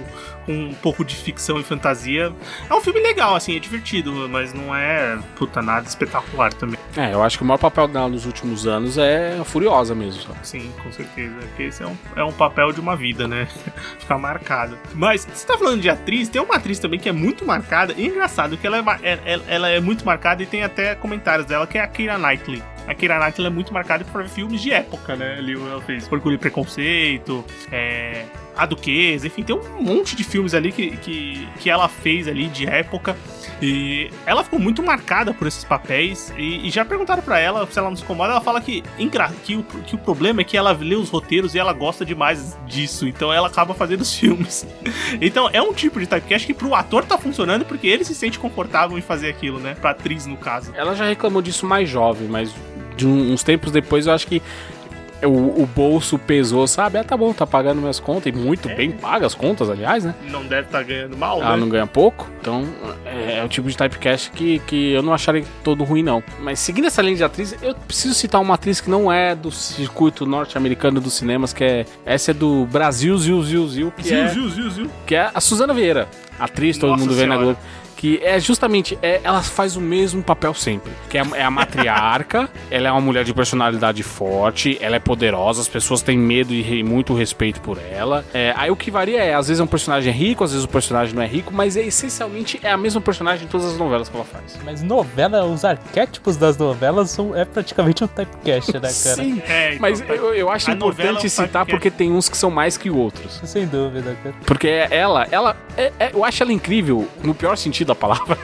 com 0.47 0.53
um 0.53 0.73
pouco 0.73 1.03
de 1.03 1.13
ficção 1.13 1.59
e 1.59 1.63
fantasia. 1.63 2.33
É 2.69 2.73
um 2.73 2.79
filme 2.79 3.01
legal, 3.01 3.35
assim, 3.35 3.55
é 3.55 3.59
divertido, 3.59 4.13
mas 4.29 4.53
não 4.53 4.73
é, 4.73 5.19
puta, 5.35 5.61
nada 5.61 5.85
espetacular 5.85 6.53
também. 6.53 6.79
É, 6.95 7.13
eu 7.13 7.21
acho 7.21 7.37
que 7.37 7.43
o 7.43 7.45
maior 7.45 7.57
papel 7.57 7.87
dela 7.87 8.07
nos 8.07 8.25
últimos 8.25 8.65
anos 8.65 8.97
é 8.97 9.37
a 9.39 9.43
Furiosa 9.43 9.93
mesmo. 9.93 10.23
Sabe? 10.23 10.39
Sim, 10.43 10.71
com 10.87 10.91
certeza. 10.91 11.35
Porque 11.39 11.63
esse 11.63 11.83
é 11.83 11.87
um, 11.87 11.97
é 12.15 12.23
um 12.23 12.31
papel 12.31 12.71
de 12.71 12.79
uma 12.79 12.95
vida, 12.95 13.27
né? 13.27 13.47
Ficar 13.99 14.17
marcado. 14.17 14.77
Mas, 14.93 15.25
você 15.25 15.45
tá 15.45 15.57
falando 15.57 15.81
de 15.81 15.89
atriz, 15.89 16.29
tem 16.29 16.41
uma 16.41 16.55
atriz 16.55 16.79
também 16.79 16.99
que 16.99 17.09
é 17.09 17.11
muito 17.11 17.45
marcada, 17.45 17.93
e 17.97 18.05
é 18.05 18.07
engraçado 18.07 18.57
que 18.57 18.65
ela 18.65 18.77
é, 18.77 19.11
é, 19.11 19.39
ela 19.47 19.69
é 19.69 19.79
muito 19.79 20.05
marcada 20.05 20.41
e 20.41 20.45
tem 20.45 20.63
até 20.63 20.95
comentários 20.95 21.45
dela, 21.45 21.67
que 21.67 21.77
é 21.77 21.81
a 21.81 21.87
Keira 21.87 22.17
Knightley. 22.17 22.63
A 22.87 22.95
Keira 22.95 23.19
Knightley 23.19 23.47
é 23.47 23.49
muito 23.49 23.73
marcada 23.73 24.05
por 24.05 24.23
filmes 24.27 24.61
de 24.61 24.71
época, 24.71 25.15
né? 25.15 25.35
Ali 25.37 25.53
ela 25.53 25.81
fez 25.81 26.09
Orgulho 26.11 26.35
e 26.35 26.37
Preconceito, 26.37 27.43
é, 27.71 28.25
a 28.57 28.65
Duquesa, 28.65 29.27
enfim, 29.27 29.43
tem 29.43 29.55
um 29.55 29.83
monte 29.83 30.15
de 30.15 30.23
filmes 30.23 30.53
ali 30.53 30.71
que, 30.71 30.97
que, 30.97 31.47
que 31.59 31.69
ela 31.69 31.87
fez 31.87 32.27
ali 32.27 32.47
de 32.47 32.65
época. 32.65 33.15
E 33.61 34.09
ela 34.25 34.43
ficou 34.43 34.59
muito 34.59 34.81
marcada 34.83 35.33
por 35.33 35.47
esses 35.47 35.63
papéis. 35.63 36.33
E, 36.37 36.67
e 36.67 36.69
já 36.69 36.83
perguntaram 36.83 37.21
para 37.21 37.39
ela 37.39 37.65
se 37.67 37.77
ela 37.77 37.89
não 37.89 37.95
se 37.95 38.03
incomoda. 38.03 38.31
Ela 38.31 38.41
fala 38.41 38.59
que, 38.59 38.83
que, 39.43 39.55
o, 39.55 39.63
que 39.63 39.95
o 39.95 39.97
problema 39.97 40.41
é 40.41 40.43
que 40.43 40.57
ela 40.57 40.71
lê 40.71 40.95
os 40.95 41.09
roteiros 41.09 41.55
e 41.55 41.59
ela 41.59 41.73
gosta 41.73 42.03
demais 42.05 42.57
disso. 42.65 43.07
Então 43.07 43.31
ela 43.31 43.47
acaba 43.47 43.73
fazendo 43.73 44.01
os 44.01 44.15
filmes. 44.15 44.65
então 45.21 45.49
é 45.53 45.61
um 45.61 45.73
tipo 45.73 45.99
de 45.99 46.07
typecast 46.07 46.47
que 46.47 46.53
pro 46.53 46.73
ator 46.73 47.05
tá 47.05 47.17
funcionando 47.17 47.65
porque 47.65 47.87
ele 47.87 48.03
se 48.03 48.15
sente 48.15 48.39
confortável 48.39 48.97
em 48.97 49.01
fazer 49.01 49.29
aquilo, 49.29 49.59
né? 49.59 49.75
Pra 49.75 49.91
atriz, 49.91 50.25
no 50.25 50.37
caso. 50.37 50.71
Ela 50.75 50.95
já 50.95 51.05
reclamou 51.05 51.41
disso 51.41 51.65
mais 51.65 51.89
jovem, 51.89 52.27
mas 52.27 52.53
de 52.95 53.07
uns 53.07 53.43
tempos 53.43 53.71
depois 53.71 54.07
eu 54.07 54.13
acho 54.13 54.27
que 54.27 54.41
o, 55.25 55.63
o, 55.63 55.69
bolso 55.75 56.19
pesou, 56.19 56.67
sabe? 56.67 56.97
Ah, 56.97 57.03
tá 57.03 57.17
bom, 57.17 57.33
tá 57.33 57.47
pagando 57.47 57.79
minhas 57.79 57.99
contas. 57.99 58.27
E 58.27 58.37
muito 58.37 58.69
é. 58.69 58.75
bem 58.75 58.91
paga 58.91 59.25
as 59.25 59.33
contas, 59.33 59.69
aliás, 59.69 60.03
né? 60.03 60.13
Não 60.29 60.43
deve 60.43 60.67
estar 60.67 60.79
tá 60.79 60.83
ganhando 60.83 61.17
mal, 61.17 61.41
Ela 61.41 61.55
né? 61.55 61.57
não 61.57 61.69
ganha 61.69 61.87
pouco. 61.87 62.29
Então, 62.39 62.65
é, 63.05 63.39
é, 63.39 63.43
o 63.43 63.47
tipo 63.47 63.67
de 63.67 63.75
typecast 63.75 64.31
que, 64.31 64.59
que 64.59 64.91
eu 64.91 65.01
não 65.01 65.13
acharia 65.13 65.43
todo 65.63 65.83
ruim, 65.83 66.03
não. 66.03 66.23
Mas 66.39 66.59
seguindo 66.59 66.85
essa 66.85 67.01
linha 67.01 67.15
de 67.15 67.23
atriz, 67.23 67.55
eu 67.61 67.73
preciso 67.73 68.13
citar 68.13 68.39
uma 68.41 68.53
atriz 68.53 68.79
que 68.79 68.89
não 68.89 69.11
é 69.11 69.33
do 69.33 69.51
circuito 69.51 70.25
norte-americano 70.25 70.99
dos 70.99 71.13
cinemas, 71.13 71.53
que 71.53 71.63
é. 71.63 71.85
Essa 72.05 72.31
é 72.31 72.33
do 72.33 72.65
Brasil, 72.65 73.17
Zil, 73.17 73.43
Zil, 73.43 73.67
Zil. 73.67 73.91
Que 73.91 74.03
Zil, 74.03 74.17
é, 74.17 74.27
Zil, 74.27 74.49
Zil, 74.49 74.69
Zil. 74.69 74.91
Que 75.05 75.15
é 75.15 75.31
a 75.33 75.41
Suzana 75.41 75.73
Vieira. 75.73 76.07
Atriz, 76.39 76.77
todo 76.77 76.91
Nossa 76.91 77.03
mundo 77.03 77.15
vê 77.15 77.25
na 77.25 77.37
Globo 77.37 77.57
que 77.97 78.19
é 78.23 78.39
justamente, 78.39 78.97
é, 79.01 79.19
ela 79.23 79.41
faz 79.41 79.75
o 79.75 79.81
mesmo 79.81 80.21
papel 80.21 80.53
sempre, 80.53 80.93
que 81.09 81.17
é, 81.17 81.23
é 81.33 81.43
a 81.43 81.51
matriarca, 81.51 82.47
ela 82.69 82.87
é 82.87 82.91
uma 82.91 83.01
mulher 83.01 83.25
de 83.25 83.33
personalidade 83.33 84.03
forte, 84.03 84.77
ela 84.79 84.95
é 84.95 84.99
poderosa, 84.99 85.59
as 85.59 85.67
pessoas 85.67 86.03
têm 86.03 86.17
medo 86.17 86.53
e 86.53 86.83
muito 86.83 87.13
respeito 87.13 87.59
por 87.59 87.79
ela. 87.79 88.23
É, 88.33 88.53
aí 88.55 88.69
o 88.69 88.75
que 88.75 88.91
varia 88.91 89.21
é, 89.21 89.33
às 89.33 89.47
vezes 89.47 89.59
é 89.59 89.63
um 89.63 89.67
personagem 89.67 90.13
rico, 90.13 90.43
às 90.43 90.51
vezes 90.51 90.63
o 90.63 90.69
personagem 90.69 91.15
não 91.15 91.23
é 91.23 91.27
rico, 91.27 91.51
mas 91.51 91.75
é, 91.75 91.81
essencialmente 91.81 92.59
é 92.61 92.71
a 92.71 92.77
mesma 92.77 93.01
personagem 93.01 93.45
em 93.45 93.49
todas 93.49 93.65
as 93.65 93.77
novelas 93.77 94.07
que 94.07 94.15
ela 94.15 94.25
faz. 94.25 94.59
Mas 94.63 94.83
novela, 94.83 95.43
os 95.45 95.65
arquétipos 95.65 96.37
das 96.37 96.55
novelas 96.55 97.09
são, 97.09 97.35
é 97.35 97.45
praticamente 97.45 98.03
um 98.03 98.07
typecast, 98.07 98.73
né, 98.73 98.79
cara? 98.79 98.91
Sim, 98.91 99.41
é, 99.49 99.69
então, 99.69 99.81
mas 99.81 100.01
eu, 100.01 100.35
eu 100.35 100.49
acho 100.51 100.69
importante 100.69 101.23
é 101.23 101.25
um 101.25 101.29
citar 101.29 101.65
porque 101.65 101.89
tem 101.89 102.11
uns 102.11 102.29
que 102.29 102.37
são 102.37 102.51
mais 102.51 102.77
que 102.77 102.91
outros. 102.91 103.41
Sem 103.43 103.65
dúvida, 103.65 104.15
cara. 104.21 104.35
Porque 104.45 104.67
ela, 104.67 105.27
ela, 105.31 105.57
é, 105.75 105.91
é, 105.99 106.11
eu 106.13 106.23
acho 106.23 106.43
ela 106.43 106.53
incrível, 106.53 107.07
no 107.23 107.33
pior 107.33 107.57
sentido 107.57 107.86
da 107.87 107.95
palavra, 107.95 108.37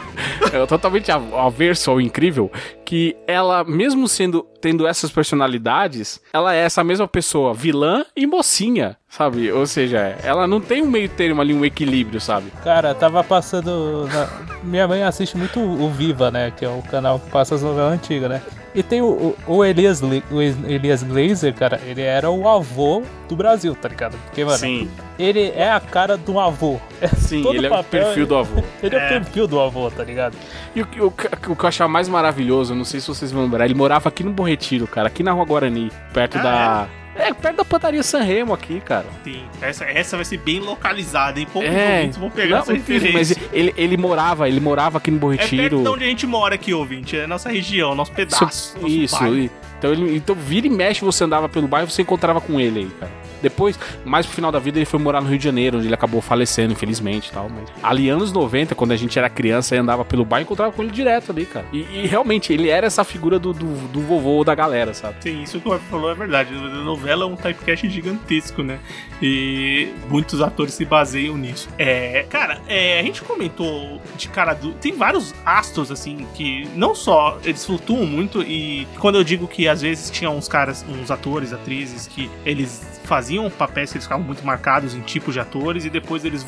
é 0.52 0.66
totalmente 0.66 1.10
averso 1.10 1.90
ao 1.90 2.00
incrível, 2.00 2.50
que 2.84 3.16
ela, 3.26 3.64
mesmo 3.64 4.06
sendo 4.06 4.46
tendo 4.60 4.86
essas 4.86 5.10
personalidades, 5.10 6.20
ela 6.32 6.54
é 6.54 6.58
essa 6.58 6.84
mesma 6.84 7.08
pessoa, 7.08 7.54
vilã 7.54 8.04
e 8.14 8.26
mocinha, 8.26 8.96
sabe? 9.08 9.50
Ou 9.50 9.66
seja, 9.66 10.16
ela 10.22 10.46
não 10.46 10.60
tem 10.60 10.82
um 10.82 10.90
meio 10.90 11.08
termo 11.08 11.40
ali, 11.40 11.54
um 11.54 11.64
equilíbrio, 11.64 12.20
sabe? 12.20 12.50
Cara, 12.62 12.94
tava 12.94 13.24
passando. 13.24 14.06
Na... 14.06 14.28
Minha 14.62 14.86
mãe 14.86 15.02
assiste 15.02 15.36
muito 15.36 15.58
o 15.58 15.88
Viva, 15.88 16.30
né? 16.30 16.52
Que 16.54 16.64
é 16.64 16.68
o 16.68 16.82
canal 16.82 17.18
que 17.18 17.30
passa 17.30 17.54
as 17.54 17.62
novelas 17.62 17.94
antigas, 17.94 18.28
né? 18.28 18.42
E 18.74 18.82
tem 18.82 19.02
o, 19.02 19.34
o, 19.46 19.64
Elias, 19.64 20.00
o 20.00 20.40
Elias 20.40 21.02
Glazer, 21.02 21.52
cara, 21.54 21.80
ele 21.84 22.02
era 22.02 22.30
o 22.30 22.48
avô 22.48 23.02
do 23.28 23.34
Brasil, 23.34 23.74
tá 23.74 23.88
ligado? 23.88 24.16
Porque, 24.26 24.44
mano, 24.44 24.58
Sim. 24.58 24.88
ele 25.18 25.52
é 25.56 25.70
a 25.70 25.80
cara 25.80 26.16
do 26.16 26.38
avô. 26.38 26.78
Sim, 27.18 27.42
Todo 27.42 27.56
ele 27.56 27.68
papel, 27.68 28.00
é 28.00 28.02
o 28.02 28.06
perfil 28.06 28.26
do 28.26 28.36
avô. 28.36 28.62
Ele 28.82 28.96
é. 28.96 28.98
é. 28.98 29.06
o 29.06 29.08
perfil 29.08 29.46
do 29.46 29.60
avô, 29.60 29.90
tá 29.90 30.04
ligado? 30.04 30.36
E 30.74 30.82
o, 30.82 30.88
o, 31.00 31.06
o, 31.06 31.10
que 31.10 31.64
eu 31.64 31.68
achava 31.68 31.88
mais 31.88 32.08
maravilhoso, 32.08 32.74
não 32.74 32.84
sei 32.84 33.00
se 33.00 33.08
vocês 33.08 33.32
vão 33.32 33.42
lembrar, 33.42 33.64
ele 33.64 33.74
morava 33.74 34.08
aqui 34.08 34.22
no 34.22 34.30
Bom 34.30 34.44
Retiro, 34.44 34.86
cara, 34.86 35.08
aqui 35.08 35.22
na 35.22 35.32
Rua 35.32 35.44
Guarani, 35.44 35.90
perto 36.12 36.38
ah, 36.38 36.42
da. 36.42 36.88
É? 36.96 36.99
É 37.20 37.32
perto 37.34 37.56
da 37.56 37.64
padaria 37.64 38.02
San 38.02 38.22
Remo 38.22 38.52
aqui, 38.52 38.80
cara. 38.80 39.06
Sim, 39.24 39.42
essa, 39.60 39.84
essa 39.84 40.16
vai 40.16 40.24
ser 40.24 40.38
bem 40.38 40.60
localizada, 40.60 41.38
hein? 41.40 41.46
Poucos 41.52 41.70
É, 41.70 41.96
ouvintes 41.98 42.18
vão 42.18 42.30
pegar 42.30 42.56
não, 42.56 42.62
essa 42.62 42.72
referência. 42.72 43.12
mas 43.12 43.34
ele, 43.52 43.74
ele 43.76 43.96
morava, 43.96 44.48
ele 44.48 44.60
morava 44.60 44.98
aqui 44.98 45.10
no 45.10 45.18
Bom 45.18 45.32
É 45.32 45.36
perto 45.36 45.82
de 45.82 45.88
onde 45.88 46.04
a 46.04 46.08
gente 46.08 46.26
mora 46.26 46.54
aqui, 46.54 46.72
ouvinte. 46.74 47.16
É 47.16 47.26
nossa 47.26 47.48
região, 47.50 47.94
nosso 47.94 48.10
Isso, 48.10 48.16
pedaço. 48.16 48.74
nosso 48.80 48.88
isso. 48.88 49.18
bairro. 49.18 49.36
e- 49.36 49.50
Então, 49.78 49.92
ele, 49.92 50.16
então, 50.16 50.34
vira 50.34 50.66
e 50.66 50.70
mexe, 50.70 51.02
você 51.04 51.24
andava 51.24 51.48
pelo 51.48 51.66
bairro, 51.66 51.90
você 51.90 52.02
encontrava 52.02 52.40
com 52.40 52.60
ele 52.60 52.80
aí, 52.80 52.90
cara. 53.00 53.12
Depois, 53.42 53.78
mais 54.04 54.26
pro 54.26 54.34
final 54.34 54.52
da 54.52 54.58
vida, 54.58 54.78
ele 54.78 54.86
foi 54.86 55.00
morar 55.00 55.20
no 55.20 55.28
Rio 55.28 55.38
de 55.38 55.44
Janeiro, 55.44 55.78
onde 55.78 55.86
ele 55.86 55.94
acabou 55.94 56.20
falecendo, 56.20 56.72
infelizmente 56.72 57.28
e 57.28 57.32
tal. 57.32 57.48
Mas 57.48 57.68
ali, 57.82 58.08
anos 58.08 58.32
90, 58.32 58.74
quando 58.74 58.92
a 58.92 58.96
gente 58.96 59.18
era 59.18 59.28
criança 59.28 59.74
e 59.74 59.78
andava 59.78 60.04
pelo 60.04 60.24
bairro, 60.24 60.44
encontrava 60.44 60.72
com 60.72 60.82
ele 60.82 60.90
direto 60.90 61.32
ali, 61.32 61.46
cara. 61.46 61.66
E, 61.72 61.80
e 61.80 62.06
realmente, 62.06 62.52
ele 62.52 62.68
era 62.68 62.86
essa 62.86 63.04
figura 63.04 63.38
do, 63.38 63.52
do, 63.52 63.88
do 63.88 64.00
vovô 64.00 64.44
da 64.44 64.54
galera, 64.54 64.94
sabe? 64.94 65.16
Sim, 65.20 65.42
isso 65.42 65.60
que 65.60 65.68
o 65.68 65.72
Web 65.72 65.84
falou 65.90 66.10
é 66.10 66.14
verdade. 66.14 66.54
A 66.54 66.84
novela 66.84 67.24
é 67.24 67.26
um 67.26 67.36
typecast 67.36 67.88
gigantesco, 67.88 68.62
né? 68.62 68.78
E 69.22 69.92
muitos 70.08 70.40
atores 70.40 70.74
se 70.74 70.84
baseiam 70.84 71.36
nisso. 71.36 71.68
É, 71.78 72.24
cara, 72.28 72.60
é, 72.68 73.00
a 73.00 73.02
gente 73.02 73.22
comentou 73.22 74.00
de 74.16 74.28
cara 74.28 74.54
do. 74.54 74.72
Tem 74.72 74.92
vários 74.92 75.34
astros, 75.44 75.90
assim, 75.90 76.26
que 76.34 76.68
não 76.74 76.94
só 76.94 77.38
eles 77.44 77.64
flutuam 77.64 78.06
muito, 78.06 78.42
e 78.42 78.86
quando 78.98 79.16
eu 79.16 79.24
digo 79.24 79.46
que 79.46 79.68
às 79.68 79.82
vezes 79.82 80.10
tinha 80.10 80.30
uns 80.30 80.48
caras, 80.48 80.84
uns 80.88 81.10
atores, 81.10 81.52
atrizes, 81.52 82.06
que 82.06 82.30
eles 82.44 83.00
faziam 83.04 83.29
papéis 83.50 83.90
que 83.90 83.98
eles 83.98 84.04
ficavam 84.04 84.24
muito 84.24 84.44
marcados 84.44 84.94
em 84.94 85.00
tipos 85.00 85.34
de 85.34 85.40
atores 85.40 85.84
e 85.84 85.90
depois 85.90 86.24
eles 86.24 86.44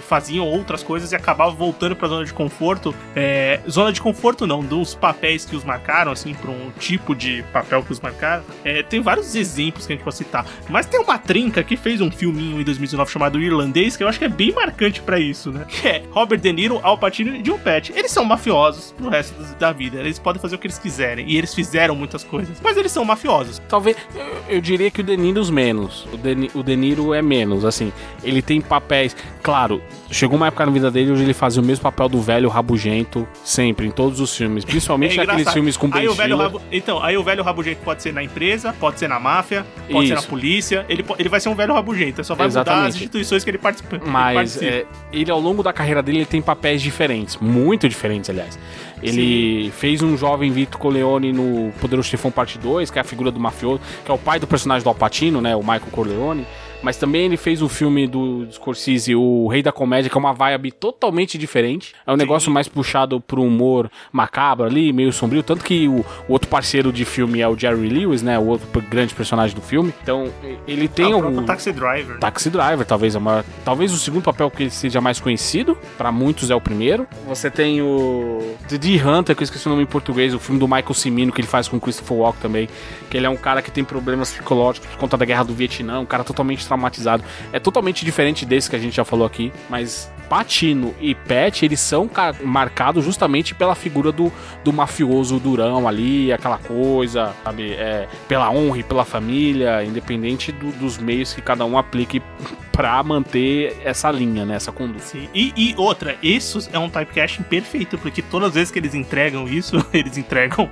faziam 0.00 0.46
outras 0.46 0.82
coisas 0.82 1.12
e 1.12 1.16
acabavam 1.16 1.56
voltando 1.56 1.96
pra 1.96 2.08
zona 2.08 2.24
de 2.24 2.32
conforto. 2.32 2.94
É, 3.16 3.60
zona 3.68 3.92
de 3.92 4.00
conforto 4.00 4.46
não, 4.46 4.62
dos 4.62 4.94
papéis 4.94 5.44
que 5.44 5.56
os 5.56 5.64
marcaram, 5.64 6.12
assim, 6.12 6.34
pra 6.34 6.50
um 6.50 6.70
tipo 6.78 7.14
de 7.14 7.42
papel 7.52 7.82
que 7.82 7.92
os 7.92 8.00
marcaram. 8.00 8.44
É, 8.64 8.82
tem 8.82 9.00
vários 9.00 9.34
exemplos 9.34 9.86
que 9.86 9.92
a 9.92 9.96
gente 9.96 10.04
pode 10.04 10.16
citar. 10.16 10.46
Mas 10.68 10.86
tem 10.86 11.00
uma 11.00 11.18
trinca 11.18 11.62
que 11.62 11.76
fez 11.76 12.00
um 12.00 12.10
filminho 12.10 12.60
em 12.60 12.64
2019 12.64 13.10
chamado 13.10 13.40
Irlandês, 13.40 13.96
que 13.96 14.04
eu 14.04 14.08
acho 14.08 14.18
que 14.18 14.24
é 14.24 14.28
bem 14.28 14.52
marcante 14.52 15.00
pra 15.00 15.18
isso, 15.18 15.50
né? 15.50 15.64
Que 15.68 15.88
é 15.88 16.02
Robert 16.10 16.40
De 16.40 16.52
Niro, 16.52 16.80
Al 16.82 16.98
Pacino 16.98 17.34
e 17.34 17.42
John 17.42 17.58
Patch. 17.58 17.90
Eles 17.90 18.10
são 18.10 18.24
mafiosos 18.24 18.92
pro 18.92 19.08
resto 19.08 19.34
da 19.58 19.72
vida. 19.72 19.98
Eles 19.98 20.18
podem 20.18 20.40
fazer 20.40 20.56
o 20.56 20.58
que 20.58 20.66
eles 20.66 20.78
quiserem. 20.78 21.28
E 21.28 21.36
eles 21.36 21.54
fizeram 21.54 21.94
muitas 21.94 22.22
coisas. 22.22 22.60
Mas 22.62 22.76
eles 22.76 22.92
são 22.92 23.04
mafiosos. 23.04 23.60
Talvez, 23.68 23.96
eu, 24.14 24.56
eu 24.56 24.60
diria 24.60 24.90
que 24.90 25.00
o 25.00 25.04
De 25.04 25.16
Niro 25.16 25.40
os 25.40 25.50
menos. 25.50 26.06
O 26.12 26.16
De, 26.20 26.34
Ni- 26.34 26.50
o 26.54 26.62
De 26.62 26.76
Niro 26.76 27.12
é 27.14 27.20
menos, 27.22 27.64
assim. 27.64 27.92
Ele 28.22 28.40
tem 28.42 28.60
papéis. 28.60 29.16
Claro, 29.42 29.82
chegou 30.10 30.36
uma 30.36 30.48
época 30.48 30.66
na 30.66 30.72
vida 30.72 30.90
dele 30.90 31.12
onde 31.12 31.22
ele 31.22 31.32
fazia 31.34 31.62
o 31.62 31.64
mesmo 31.64 31.82
papel 31.82 32.08
do 32.08 32.20
velho 32.20 32.48
rabugento, 32.48 33.26
sempre, 33.44 33.86
em 33.86 33.90
todos 33.90 34.20
os 34.20 34.36
filmes. 34.36 34.64
Principalmente 34.64 35.16
naqueles 35.16 35.30
É 35.30 35.34
engraçado. 35.40 35.54
filmes 35.54 35.76
com 35.76 35.88
aí 35.92 36.08
o 36.08 36.14
velho 36.14 36.36
rabo... 36.36 36.60
Então, 36.70 37.02
aí 37.02 37.16
o 37.16 37.22
velho 37.22 37.42
rabugento 37.42 37.80
pode 37.84 38.02
ser 38.02 38.12
na 38.12 38.22
empresa, 38.22 38.74
pode 38.78 38.98
ser 38.98 39.08
na 39.08 39.20
máfia, 39.20 39.64
pode 39.90 40.08
ser 40.08 40.14
na 40.14 40.20
Isso. 40.20 40.28
polícia. 40.28 40.84
Ele, 40.88 41.04
ele 41.18 41.28
vai 41.28 41.40
ser 41.40 41.48
um 41.48 41.54
velho 41.54 41.72
rabugento. 41.74 42.22
Só 42.24 42.34
vai 42.34 42.48
mudar 42.48 42.60
as 42.60 42.66
Exatamente. 42.66 42.94
instituições 42.96 43.44
que 43.44 43.50
ele 43.50 43.58
participa. 43.58 43.98
que 43.98 44.04
ele 44.04 44.10
Mas 44.10 44.34
participa. 44.56 44.64
é, 44.66 44.86
ele, 45.12 45.30
ao 45.30 45.40
longo 45.40 45.62
da 45.62 45.72
carreira 45.72 46.02
dele, 46.02 46.18
ele 46.18 46.26
tem 46.26 46.42
papéis 46.42 46.82
diferentes. 46.82 47.36
Muito 47.36 47.88
diferentes, 47.88 48.28
aliás. 48.28 48.58
Ele 49.02 49.70
fez 49.76 50.02
um 50.02 50.16
jovem 50.16 50.50
Vito 50.50 50.76
Corleone 50.76 51.32
no 51.32 51.72
Poderoso 51.80 52.08
Chefão 52.08 52.30
Parte 52.30 52.58
2, 52.58 52.90
que 52.90 52.98
é 52.98 53.00
a 53.00 53.04
figura 53.04 53.30
do 53.30 53.40
mafioso, 53.40 53.80
que 54.04 54.10
é 54.10 54.14
o 54.14 54.18
pai 54.18 54.38
do 54.38 54.46
personagem 54.46 54.82
do 54.84 54.88
Alpatino, 54.88 55.40
né? 55.40 55.56
O 55.56 55.60
Michael 55.60 55.82
Corleone. 55.90 56.46
Mas 56.82 56.96
também 56.96 57.26
ele 57.26 57.36
fez 57.36 57.60
um 57.62 57.68
filme 57.68 58.06
do 58.06 58.46
Scorsese, 58.50 59.14
O 59.14 59.48
Rei 59.48 59.62
da 59.62 59.70
Comédia, 59.72 60.10
que 60.10 60.16
é 60.16 60.18
uma 60.18 60.32
vibe 60.32 60.72
totalmente 60.72 61.36
diferente. 61.36 61.94
É 62.06 62.12
um 62.12 62.16
negócio 62.16 62.50
mais 62.50 62.68
puxado 62.68 63.20
pro 63.20 63.42
humor 63.42 63.90
macabro 64.12 64.66
ali, 64.66 64.92
meio 64.92 65.12
sombrio. 65.12 65.42
Tanto 65.42 65.64
que 65.64 65.86
o, 65.88 66.04
o 66.28 66.32
outro 66.32 66.48
parceiro 66.48 66.92
de 66.92 67.04
filme 67.04 67.40
é 67.40 67.48
o 67.48 67.56
Jerry 67.58 67.88
Lewis, 67.88 68.22
né? 68.22 68.38
O 68.38 68.46
outro 68.46 68.80
grande 68.82 69.14
personagem 69.14 69.54
do 69.54 69.60
filme. 69.62 69.92
Então, 70.02 70.28
ele 70.66 70.88
tem 70.88 71.12
Ah, 71.12 71.16
o 71.16 71.24
algum... 71.24 71.44
Taxi 71.44 71.72
Driver. 71.72 72.18
Taxi 72.18 72.48
Driver, 72.50 72.86
talvez 72.86 73.14
a 73.14 73.20
maior, 73.20 73.44
talvez 73.64 73.92
o 73.92 73.98
segundo 73.98 74.22
papel 74.22 74.50
que 74.50 74.62
ele 74.62 74.70
seja 74.70 75.00
mais 75.00 75.20
conhecido, 75.20 75.76
Pra 75.98 76.10
muitos 76.10 76.50
é 76.50 76.54
o 76.54 76.60
primeiro. 76.60 77.06
Você 77.26 77.50
tem 77.50 77.82
o 77.82 78.54
The 78.68 78.78
Deer 78.78 79.06
Hunter, 79.06 79.36
que 79.36 79.42
eu 79.42 79.44
esqueci 79.44 79.66
o 79.66 79.70
nome 79.70 79.82
em 79.82 79.86
português, 79.86 80.32
o 80.34 80.38
filme 80.38 80.58
do 80.58 80.66
Michael 80.66 80.94
Cimino 80.94 81.30
que 81.32 81.40
ele 81.40 81.48
faz 81.48 81.68
com 81.68 81.76
o 81.76 81.80
Christopher 81.80 82.16
Walken 82.16 82.40
também, 82.40 82.68
que 83.10 83.16
ele 83.16 83.26
é 83.26 83.30
um 83.30 83.36
cara 83.36 83.60
que 83.60 83.70
tem 83.70 83.84
problemas 83.84 84.32
psicológicos 84.32 84.88
por 84.88 84.98
conta 84.98 85.16
da 85.16 85.24
guerra 85.24 85.42
do 85.44 85.52
Vietnã, 85.52 86.00
um 86.00 86.06
cara 86.06 86.24
totalmente 86.24 86.64
traumatizado. 86.70 87.24
É 87.52 87.58
totalmente 87.58 88.04
diferente 88.04 88.46
desse 88.46 88.70
que 88.70 88.76
a 88.76 88.78
gente 88.78 88.94
já 88.96 89.04
falou 89.04 89.26
aqui, 89.26 89.52
mas 89.68 90.10
Patino 90.28 90.94
e 91.00 91.12
Pet, 91.12 91.64
eles 91.64 91.80
são 91.80 92.06
ca- 92.06 92.34
marcados 92.44 93.04
justamente 93.04 93.52
pela 93.52 93.74
figura 93.74 94.12
do, 94.12 94.32
do 94.62 94.72
mafioso 94.72 95.40
durão 95.40 95.88
ali, 95.88 96.32
aquela 96.32 96.56
coisa, 96.58 97.34
sabe, 97.42 97.72
é, 97.72 98.06
pela 98.28 98.48
honra 98.50 98.78
e 98.78 98.82
pela 98.84 99.04
família, 99.04 99.82
independente 99.84 100.52
do- 100.52 100.70
dos 100.72 100.98
meios 100.98 101.34
que 101.34 101.42
cada 101.42 101.64
um 101.64 101.76
aplique 101.76 102.22
pra 102.70 103.02
manter 103.02 103.76
essa 103.84 104.08
linha, 104.10 104.44
né, 104.46 104.54
essa 104.54 104.70
conduta. 104.70 105.00
Sim. 105.00 105.28
E, 105.34 105.52
e 105.56 105.74
outra, 105.76 106.16
isso 106.22 106.66
é 106.72 106.78
um 106.78 106.88
typecasting 106.88 107.42
perfeito, 107.42 107.98
porque 107.98 108.22
todas 108.22 108.48
as 108.50 108.54
vezes 108.54 108.70
que 108.70 108.78
eles 108.78 108.94
entregam 108.94 109.48
isso, 109.48 109.84
eles 109.92 110.16
entregam 110.16 110.70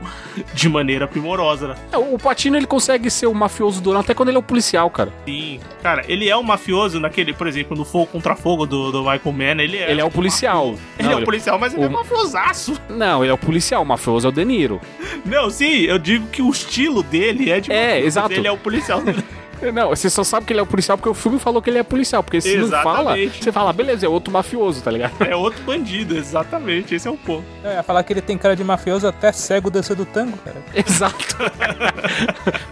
de 0.54 0.68
maneira 0.68 1.08
primorosa. 1.08 1.68
né? 1.68 1.74
É, 1.92 1.98
O 1.98 2.16
Patino 2.16 2.56
ele 2.56 2.66
consegue 2.66 3.10
ser 3.10 3.26
o 3.26 3.34
mafioso 3.34 3.80
durão 3.82 4.00
até 4.00 4.14
quando 4.14 4.28
ele 4.28 4.36
é 4.36 4.40
o 4.40 4.42
policial, 4.42 4.88
cara. 4.88 5.12
Sim. 5.26 5.58
Cara, 5.88 6.04
ele 6.06 6.28
é 6.28 6.36
um 6.36 6.42
mafioso 6.42 7.00
naquele, 7.00 7.32
por 7.32 7.46
exemplo, 7.46 7.74
no 7.74 7.82
Fogo 7.82 8.04
contra 8.08 8.36
Fogo 8.36 8.66
do, 8.66 8.92
do 8.92 8.98
Michael 9.00 9.32
Mann, 9.32 9.62
ele 9.62 9.78
é. 9.78 9.90
Ele 9.90 10.02
é 10.02 10.04
o 10.04 10.10
policial. 10.10 10.74
Ele 10.98 11.08
Não, 11.08 11.14
é 11.18 11.22
um 11.22 11.24
policial, 11.24 11.58
mas 11.58 11.72
ele 11.72 11.84
é 11.84 11.86
o- 11.86 11.90
mafiosaço. 11.90 12.78
Não, 12.90 13.24
ele 13.24 13.30
é 13.30 13.34
o 13.34 13.38
policial, 13.38 13.82
o 13.82 13.86
mafioso 13.86 14.26
é 14.26 14.28
o 14.28 14.32
De 14.32 14.44
Niro. 14.44 14.82
Não, 15.24 15.48
sim, 15.48 15.84
eu 15.84 15.98
digo 15.98 16.26
que 16.26 16.42
o 16.42 16.50
estilo 16.50 17.02
dele 17.02 17.50
é 17.50 17.58
de 17.58 17.72
É, 17.72 18.00
exato. 18.00 18.34
Ele 18.34 18.46
é 18.46 18.52
o 18.52 18.58
policial. 18.58 19.00
Não, 19.72 19.88
você 19.90 20.08
só 20.08 20.22
sabe 20.24 20.46
que 20.46 20.52
ele 20.52 20.60
é 20.60 20.62
o 20.62 20.66
policial 20.66 20.96
porque 20.96 21.08
o 21.08 21.14
filme 21.14 21.38
falou 21.38 21.60
que 21.60 21.68
ele 21.70 21.78
é 21.78 21.82
policial. 21.82 22.22
Porque 22.22 22.40
se 22.40 22.56
não 22.56 22.68
fala, 22.68 23.18
Exatamente. 23.18 23.44
você 23.44 23.52
fala, 23.52 23.72
beleza, 23.72 24.06
é 24.06 24.08
outro 24.08 24.32
mafioso, 24.32 24.82
tá 24.82 24.90
ligado? 24.90 25.12
é 25.22 25.34
outro 25.36 25.62
bandido, 25.64 26.16
exatamente. 26.16 26.94
Esse 26.94 27.08
é 27.08 27.10
o 27.10 27.16
ponto. 27.16 27.44
Ia 27.64 27.82
falar 27.82 28.02
que 28.02 28.12
ele 28.12 28.20
tem 28.22 28.36
cara 28.38 28.54
de 28.56 28.62
mafioso 28.64 29.06
até 29.06 29.32
cego 29.32 29.70
dança 29.70 29.94
do 29.94 30.04
tango, 30.06 30.36
cara. 30.38 30.56
Exato. 30.74 31.16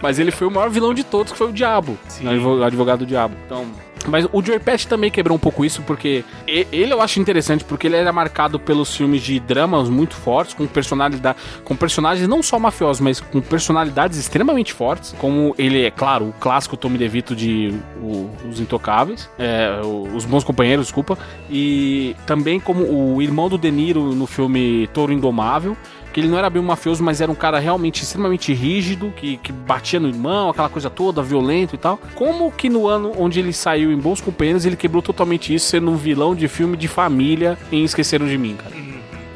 Mas 0.01 0.19
ele 0.19 0.31
foi 0.31 0.47
o 0.47 0.51
maior 0.51 0.69
vilão 0.69 0.93
de 0.93 1.03
todos, 1.03 1.31
que 1.31 1.37
foi 1.37 1.47
o 1.49 1.53
Diabo. 1.53 1.97
Sim. 2.07 2.25
O 2.27 2.29
advo- 2.31 2.63
advogado 2.63 2.99
do 2.99 3.05
Diabo. 3.05 3.35
Então. 3.45 3.65
Mas 4.07 4.25
o 4.31 4.41
Pesci 4.63 4.87
também 4.87 5.11
quebrou 5.11 5.35
um 5.35 5.39
pouco 5.39 5.63
isso, 5.65 5.81
porque 5.83 6.23
ele 6.47 6.93
eu 6.93 7.01
acho 7.01 7.19
interessante, 7.19 7.63
porque 7.63 7.87
ele 7.87 7.95
era 7.95 8.11
marcado 8.13 8.59
pelos 8.59 8.95
filmes 8.95 9.21
de 9.21 9.39
dramas 9.39 9.89
muito 9.89 10.15
fortes, 10.15 10.53
com 10.53 10.65
personalidade, 10.65 11.37
com 11.63 11.75
personagens 11.75 12.27
não 12.27 12.41
só 12.41 12.57
mafiosos, 12.57 13.01
mas 13.01 13.19
com 13.19 13.41
personalidades 13.41 14.17
extremamente 14.17 14.73
fortes, 14.73 15.13
como 15.19 15.53
ele 15.57 15.83
é, 15.83 15.91
claro, 15.91 16.29
o 16.29 16.33
clássico 16.33 16.77
Tommy 16.77 16.97
DeVito 16.97 17.35
de 17.35 17.73
o- 18.01 18.29
Os 18.49 18.59
Intocáveis, 18.59 19.29
é, 19.37 19.81
Os 20.15 20.25
Bons 20.25 20.43
Companheiros, 20.43 20.85
desculpa, 20.87 21.17
e 21.49 22.15
também 22.25 22.59
como 22.59 22.83
o 22.83 23.21
irmão 23.21 23.49
do 23.49 23.57
De 23.57 23.69
Niro 23.71 24.13
no 24.15 24.25
filme 24.25 24.87
Touro 24.93 25.11
Indomável, 25.11 25.75
que 26.17 26.21
ele 26.21 26.29
não 26.29 26.39
era 26.39 26.49
bem 26.49 26.59
um 26.59 26.65
mafioso, 26.65 27.03
mas 27.03 27.21
era 27.21 27.31
um 27.31 27.35
cara 27.35 27.59
realmente 27.59 28.01
extremamente 28.01 28.51
rígido, 28.51 29.13
que, 29.15 29.37
que 29.37 29.51
batia 29.51 29.99
no 29.99 30.07
irmão, 30.07 30.49
aquela 30.49 30.67
coisa 30.67 30.89
toda, 30.89 31.21
violento 31.21 31.75
e 31.75 31.77
tal. 31.77 31.99
Como 32.15 32.51
que 32.51 32.69
no 32.69 32.87
ano 32.87 33.13
onde 33.15 33.39
ele 33.39 33.53
saiu 33.53 33.91
em 33.91 33.97
Bons 33.97 34.19
Companheiros, 34.19 34.65
ele 34.65 34.75
quebrou 34.75 35.03
totalmente 35.03 35.53
isso, 35.53 35.67
sendo 35.67 35.91
um 35.91 35.95
vilão 35.95 36.33
de 36.33 36.47
filme 36.47 36.75
de 36.75 36.87
família 36.87 37.55
em 37.71 37.83
Esqueceram 37.83 38.25
de 38.25 38.35
Mim, 38.35 38.55
cara. 38.55 38.76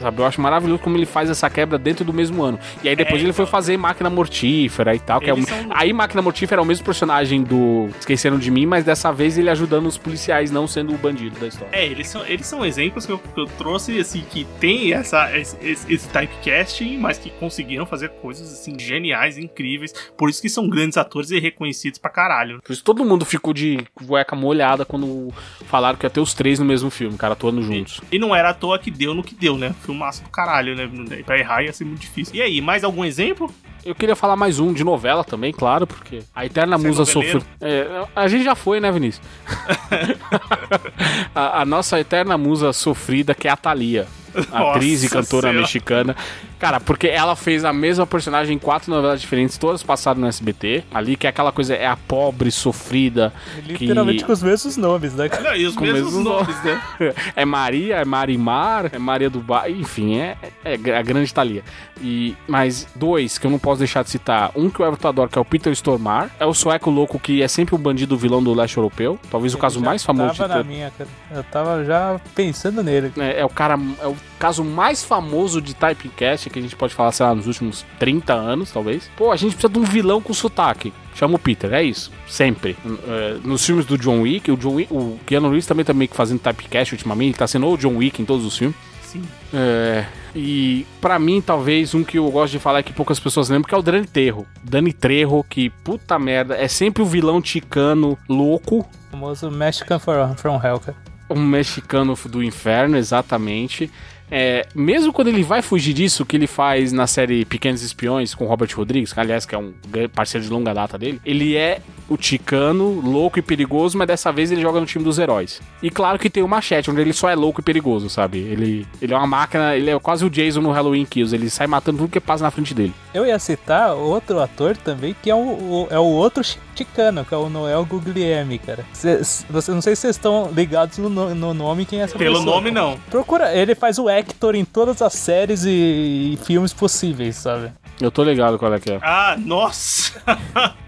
Sabe, 0.02 0.20
eu 0.20 0.26
acho 0.26 0.42
maravilhoso 0.42 0.82
como 0.82 0.98
ele 0.98 1.06
faz 1.06 1.30
essa 1.30 1.50
quebra 1.50 1.78
dentro 1.78 2.04
do 2.04 2.12
mesmo 2.14 2.44
ano. 2.44 2.60
E 2.84 2.90
aí 2.90 2.96
depois 2.96 3.22
É, 3.22 3.26
ele 3.26 3.34
foi 3.34 3.44
então. 3.44 3.52
fazer 3.52 3.78
Máquina 3.78 4.10
Mortífera 4.10 4.96
e 4.96 5.00
tal. 5.00 5.20
Que 5.22 5.30
é 5.30 5.34
um... 5.34 5.44
são- 5.46 5.68
Aí 5.70 5.94
Máquina 5.94 6.22
Mortífera 6.22 6.62
é 6.62 6.64
o 6.64 6.66
mesmo 6.66 6.84
personagem 6.86 7.44
do 7.44 7.90
Esqueceram 8.00 8.38
de 8.40 8.50
Mim, 8.52 8.66
mas 8.66 8.84
dessa 8.84 9.12
vez 9.12 9.38
ele 9.38 9.50
ajudando 9.50 9.86
os 9.86 9.98
policiais, 9.98 10.50
não 10.52 10.68
sendo 10.68 10.94
o 10.94 10.98
bandido 10.98 11.40
da 11.40 11.48
história. 11.48 11.70
É, 11.72 11.86
eles 11.86 12.08
são, 12.08 12.26
eles 12.26 12.46
são 12.46 12.66
exemplos 12.66 13.06
que 13.06 13.12
eu, 13.12 13.18
que 13.20 13.40
eu 13.40 13.46
trouxe, 13.46 14.00
assim, 14.00 14.24
que 14.30 14.46
tem 14.60 14.94
essa, 14.94 15.38
esse, 15.38 15.56
esse 15.62 16.08
typecasting, 16.10 16.98
mas 16.98 17.18
que 17.18 17.30
conseguiram 17.32 17.86
fazer 17.86 18.10
coisas, 18.10 18.52
assim, 18.54 18.78
geniais, 18.80 19.38
incríveis. 19.38 19.94
Por 20.18 20.30
isso 20.30 20.42
que 20.42 20.50
são 20.50 20.68
grandes 20.70 20.98
atores 20.98 21.32
e 21.32 21.40
reconhecidos 21.40 22.00
pra 22.00 22.10
caralho. 22.10 22.62
Por 22.64 22.72
isso 22.74 22.84
todo 22.84 23.04
mundo 23.06 23.26
ficou 23.26 23.54
de 23.54 23.80
cueca 23.94 24.36
molhada 24.36 24.86
quando 24.86 25.34
falaram 25.68 25.98
que 25.98 26.06
ia 26.06 26.10
ter 26.10 26.20
os 26.20 26.34
três 26.34 26.60
no 26.60 26.66
mesmo 26.66 26.90
filme, 26.90 27.18
cara, 27.18 27.34
atuando 27.34 27.62
juntos. 27.62 28.02
E 28.12 28.18
não 28.20 28.36
era 28.36 28.50
à 28.50 28.54
toa 28.54 28.80
que 28.80 28.90
deu 28.92 29.14
no 29.14 29.24
que 29.24 29.36
deu, 29.36 29.58
né? 29.58 29.74
Filmaço 29.92 30.24
do 30.24 30.30
caralho, 30.30 30.76
né? 30.76 30.90
Pra 31.26 31.38
errar 31.38 31.64
ia 31.64 31.74
ser 31.74 31.84
muito 31.84 32.00
difícil. 32.00 32.34
E 32.34 32.42
aí, 32.42 32.62
mais 32.62 32.84
algum 32.84 33.04
exemplo? 33.04 33.54
Eu 33.84 33.94
queria 33.94 34.16
falar 34.16 34.36
mais 34.36 34.60
um 34.60 34.72
de 34.72 34.84
novela 34.84 35.24
também, 35.24 35.52
claro, 35.52 35.86
porque 35.86 36.20
a 36.34 36.46
Eterna 36.46 36.78
Você 36.78 36.86
é 36.86 36.88
Musa 36.88 37.06
sofreu. 37.06 37.44
É, 37.60 38.06
a 38.16 38.28
gente 38.28 38.44
já 38.44 38.56
foi, 38.56 38.80
né, 38.80 38.92
Vinícius? 38.92 39.26
a, 41.36 41.62
a 41.62 41.66
nossa 41.66 42.00
Eterna 42.00 42.38
Musa 42.38 42.72
sofrida, 42.72 43.34
que 43.34 43.48
é 43.48 43.52
a 43.52 43.58
Thalia. 43.58 44.08
atriz 44.52 45.02
e 45.02 45.06
Nossa 45.06 45.16
cantora 45.16 45.42
Senhora. 45.48 45.60
mexicana. 45.62 46.16
Cara, 46.60 46.80
porque 46.80 47.08
ela 47.08 47.36
fez 47.36 47.66
a 47.66 47.74
mesma 47.74 48.06
personagem 48.06 48.56
em 48.56 48.60
quatro 48.60 48.92
novelas 48.92 49.20
diferentes, 49.20 49.58
todas 49.58 49.82
passadas 49.82 50.22
no 50.22 50.28
SBT. 50.28 50.84
Ali, 50.94 51.16
que 51.16 51.26
é 51.26 51.30
aquela 51.30 51.52
coisa, 51.52 51.74
é 51.74 51.88
a 51.88 51.98
pobre, 51.98 52.52
sofrida. 52.52 53.34
Literalmente 53.66 54.20
que... 54.20 54.26
com 54.26 54.32
os 54.32 54.44
mesmos 54.44 54.78
nomes, 54.78 55.14
né? 55.16 55.28
cara? 55.28 55.42
Não, 55.42 55.56
e 55.56 55.66
os 55.66 55.76
Com 55.76 55.84
mesmos 55.84 56.14
mesmo 56.14 56.24
nomes, 56.24 56.64
né? 56.64 56.82
é 57.36 57.46
Maria, 57.46 57.96
é 57.98 58.06
Marimar, 58.06 58.92
é 58.94 59.00
Maria 59.00 59.30
do 59.30 59.40
Bar, 59.40 59.70
enfim, 59.70 60.18
é, 60.18 60.38
é 60.64 60.74
a 60.98 61.02
grande 61.02 61.34
Thalia. 61.34 61.64
E, 62.00 62.36
mas 62.48 62.88
dois 62.96 63.38
que 63.38 63.46
eu 63.46 63.52
não 63.52 63.60
posso 63.60 63.80
deixar 63.80 64.04
de 64.04 64.10
citar. 64.10 64.52
Um 64.56 64.70
que 64.70 64.82
o 64.82 64.86
Everton 64.86 65.08
adora, 65.08 65.30
que 65.30 65.38
é 65.38 65.42
o 65.42 65.46
Peter 65.46 65.72
Stormare. 65.74 66.30
É 66.40 66.46
o 66.46 66.54
sueco 66.54 66.90
louco 66.90 67.20
que 67.20 67.42
é 67.42 67.48
sempre 67.48 67.76
o 67.76 67.78
bandido 67.78 68.18
vilão 68.18 68.42
do 68.42 68.54
leste 68.54 68.78
europeu. 68.78 69.20
Talvez 69.30 69.54
o 69.54 69.58
caso 69.58 69.80
Ele 69.80 69.86
mais 69.86 70.04
famoso 70.04 70.34
de 70.34 70.38
Tava 70.38 70.50
na 70.50 70.56
todos. 70.56 70.72
minha, 70.72 70.92
cara. 70.92 71.10
Eu 71.32 71.44
tava 71.44 71.84
já 71.86 72.20
pensando 72.36 72.84
nele. 72.84 73.12
É, 73.18 73.42
é 73.42 73.46
o 73.46 73.50
cara, 73.50 73.80
é 74.02 74.08
o 74.08 74.16
caso 74.40 74.64
mais 74.64 75.04
famoso 75.04 75.62
de 75.62 75.76
typecast 75.76 76.50
que 76.50 76.58
a 76.58 76.62
gente 76.62 76.76
pode 76.76 76.96
falar, 76.96 77.12
sei 77.12 77.26
lá, 77.26 77.36
nos 77.36 77.46
últimos 77.46 77.86
30 78.00 78.34
anos, 78.34 78.72
talvez. 78.72 79.10
Pô, 79.16 79.32
a 79.32 79.36
gente 79.36 79.52
precisa 79.52 79.72
de 79.72 79.78
um 79.78 79.84
vilão 79.84 80.20
com 80.20 80.34
sotaque. 80.34 80.92
Chama 81.14 81.36
o 81.36 81.40
Peter, 81.40 81.72
é 81.74 81.84
isso. 81.84 82.12
Sempre. 82.28 82.76
É, 83.08 83.38
nos 83.44 83.64
filmes 83.64 83.86
do 83.86 83.98
John 83.98 84.22
Wick, 84.22 84.52
o, 84.52 84.58
John 84.58 84.76
Wick, 84.76 84.92
o 84.92 85.20
Keanu 85.26 85.50
Reeves 85.50 85.68
também 85.68 85.86
tá 85.86 85.94
meio 85.94 86.10
que 86.10 86.16
fazendo 86.16 86.40
typecast 86.40 86.94
ultimamente. 86.94 87.30
Ele 87.30 87.38
tá 87.38 87.48
sendo 87.48 87.68
o 87.68 87.78
John 87.78 87.98
Wick 87.98 88.22
em 88.22 88.26
todos 88.26 88.46
os 88.46 88.58
filmes. 88.58 88.76
Sim. 89.04 89.24
É, 89.54 90.06
e 90.34 90.88
pra 91.02 91.20
mim, 91.20 91.42
talvez, 91.42 91.94
um 91.94 92.04
que 92.04 92.18
eu 92.18 92.32
gosto 92.32 92.54
de 92.54 92.60
falar 92.60 92.80
é 92.80 92.84
que 92.84 92.94
poucas 92.94 93.20
pessoas 93.20 93.50
lembram, 93.50 93.68
que 93.68 93.76
é 93.76 93.78
o 93.78 93.82
Dani 93.82 94.08
Trejo. 94.08 94.46
Dani 94.64 94.94
Trejo, 94.94 95.44
que 95.44 95.70
puta 95.70 96.18
merda, 96.18 96.56
é 96.56 96.68
sempre 96.68 97.04
o 97.04 97.06
vilão 97.06 97.42
ticano 97.42 98.18
louco, 98.30 98.80
O 98.80 99.12
famoso 99.12 99.52
Mexican 99.52 100.00
from, 100.00 100.36
from 100.36 100.56
Hell, 100.64 100.80
cara. 100.80 101.11
Um 101.32 101.46
mexicano 101.46 102.16
do 102.26 102.44
inferno, 102.44 102.98
exatamente. 102.98 103.92
É, 104.32 104.66
mesmo 104.74 105.12
quando 105.12 105.28
ele 105.28 105.44
vai 105.44 105.62
fugir 105.62 105.94
disso, 105.94 106.26
que 106.26 106.38
ele 106.38 106.48
faz 106.48 106.92
na 106.94 107.06
série 107.06 107.44
Pequenos 107.44 107.82
Espiões 107.84 108.34
com 108.34 108.46
Robert 108.46 108.70
Rodrigues, 108.76 109.12
que 109.12 109.20
aliás 109.20 109.46
que 109.46 109.54
é 109.54 109.58
um 109.58 109.74
parceiro 110.14 110.46
de 110.46 110.52
longa 110.52 110.74
data 110.74 110.98
dele, 110.98 111.20
ele 111.26 111.56
é 111.58 111.82
o 112.08 112.18
ticano, 112.18 113.00
louco 113.00 113.40
e 113.40 113.42
perigoso, 113.42 113.98
mas 113.98 114.08
dessa 114.08 114.32
vez 114.32 114.52
ele 114.52 114.62
joga 114.62 114.80
no 114.80 114.86
time 114.86 115.04
dos 115.04 115.18
heróis. 115.20 115.62
E 115.82 115.90
claro 115.90 116.18
que 116.20 116.30
tem 116.30 116.44
o 116.44 116.48
Machete, 116.48 116.90
onde 116.92 117.00
ele 117.02 117.14
só 117.14 117.30
é 117.30 117.36
louco 117.36 117.62
e 117.62 117.64
perigoso, 117.64 118.10
sabe? 118.10 118.40
Ele, 118.40 118.86
ele 119.02 119.14
é 119.14 119.18
uma 119.18 119.28
máquina, 119.28 119.76
ele 119.76 119.90
é 119.90 120.00
quase 120.00 120.26
o 120.26 120.30
Jason 120.30 120.62
no 120.62 120.72
Halloween 120.72 121.06
Kills, 121.06 121.34
ele 121.36 121.50
sai 121.50 121.68
matando 121.68 122.00
tudo 122.00 122.10
que 122.10 122.20
passa 122.20 122.44
na 122.44 122.52
frente 122.52 122.74
dele. 122.74 122.94
Eu 123.14 123.26
ia 123.26 123.38
citar 123.40 123.94
outro 123.96 124.40
ator 124.42 124.76
também, 124.78 125.16
que 125.22 125.30
é 125.30 125.36
o, 125.36 125.38
o- 125.40 125.88
é 125.90 126.00
o 126.00 126.04
outro 126.04 126.44
chicano, 126.76 127.24
que 127.24 127.34
é 127.34 127.38
o 127.38 127.50
Noel 127.50 127.86
Guglielmi, 127.86 128.58
cara. 128.60 128.86
Cê, 128.94 129.24
cê- 129.24 129.46
você, 129.50 129.72
não 129.72 129.82
sei 129.82 129.96
se 129.96 130.02
vocês 130.02 130.16
estão 130.16 130.50
ligados 130.54 130.98
no, 130.98 131.10
no- 131.10 131.34
no 131.36 131.54
nome 131.54 131.86
quem 131.86 132.00
é 132.00 132.04
essa 132.04 132.18
Pelo 132.18 132.40
pessoa. 132.40 132.56
nome, 132.56 132.72
não. 132.72 132.98
Procura, 133.10 133.54
ele 133.56 133.74
faz 133.76 133.98
o 133.98 134.10
Hector 134.22 134.56
em 134.56 134.64
todas 134.64 135.02
as 135.02 135.14
séries 135.14 135.66
e, 135.66 136.34
e 136.34 136.40
filmes 136.46 136.74
possíveis, 136.74 137.36
sabe? 137.36 137.74
Eu 138.00 138.12
tô 138.12 138.24
ligado 138.24 138.58
qual 138.58 138.74
é 138.74 138.80
que 138.80 138.92
é. 138.92 139.00
Ah, 139.02 139.36
nossa! 139.38 140.22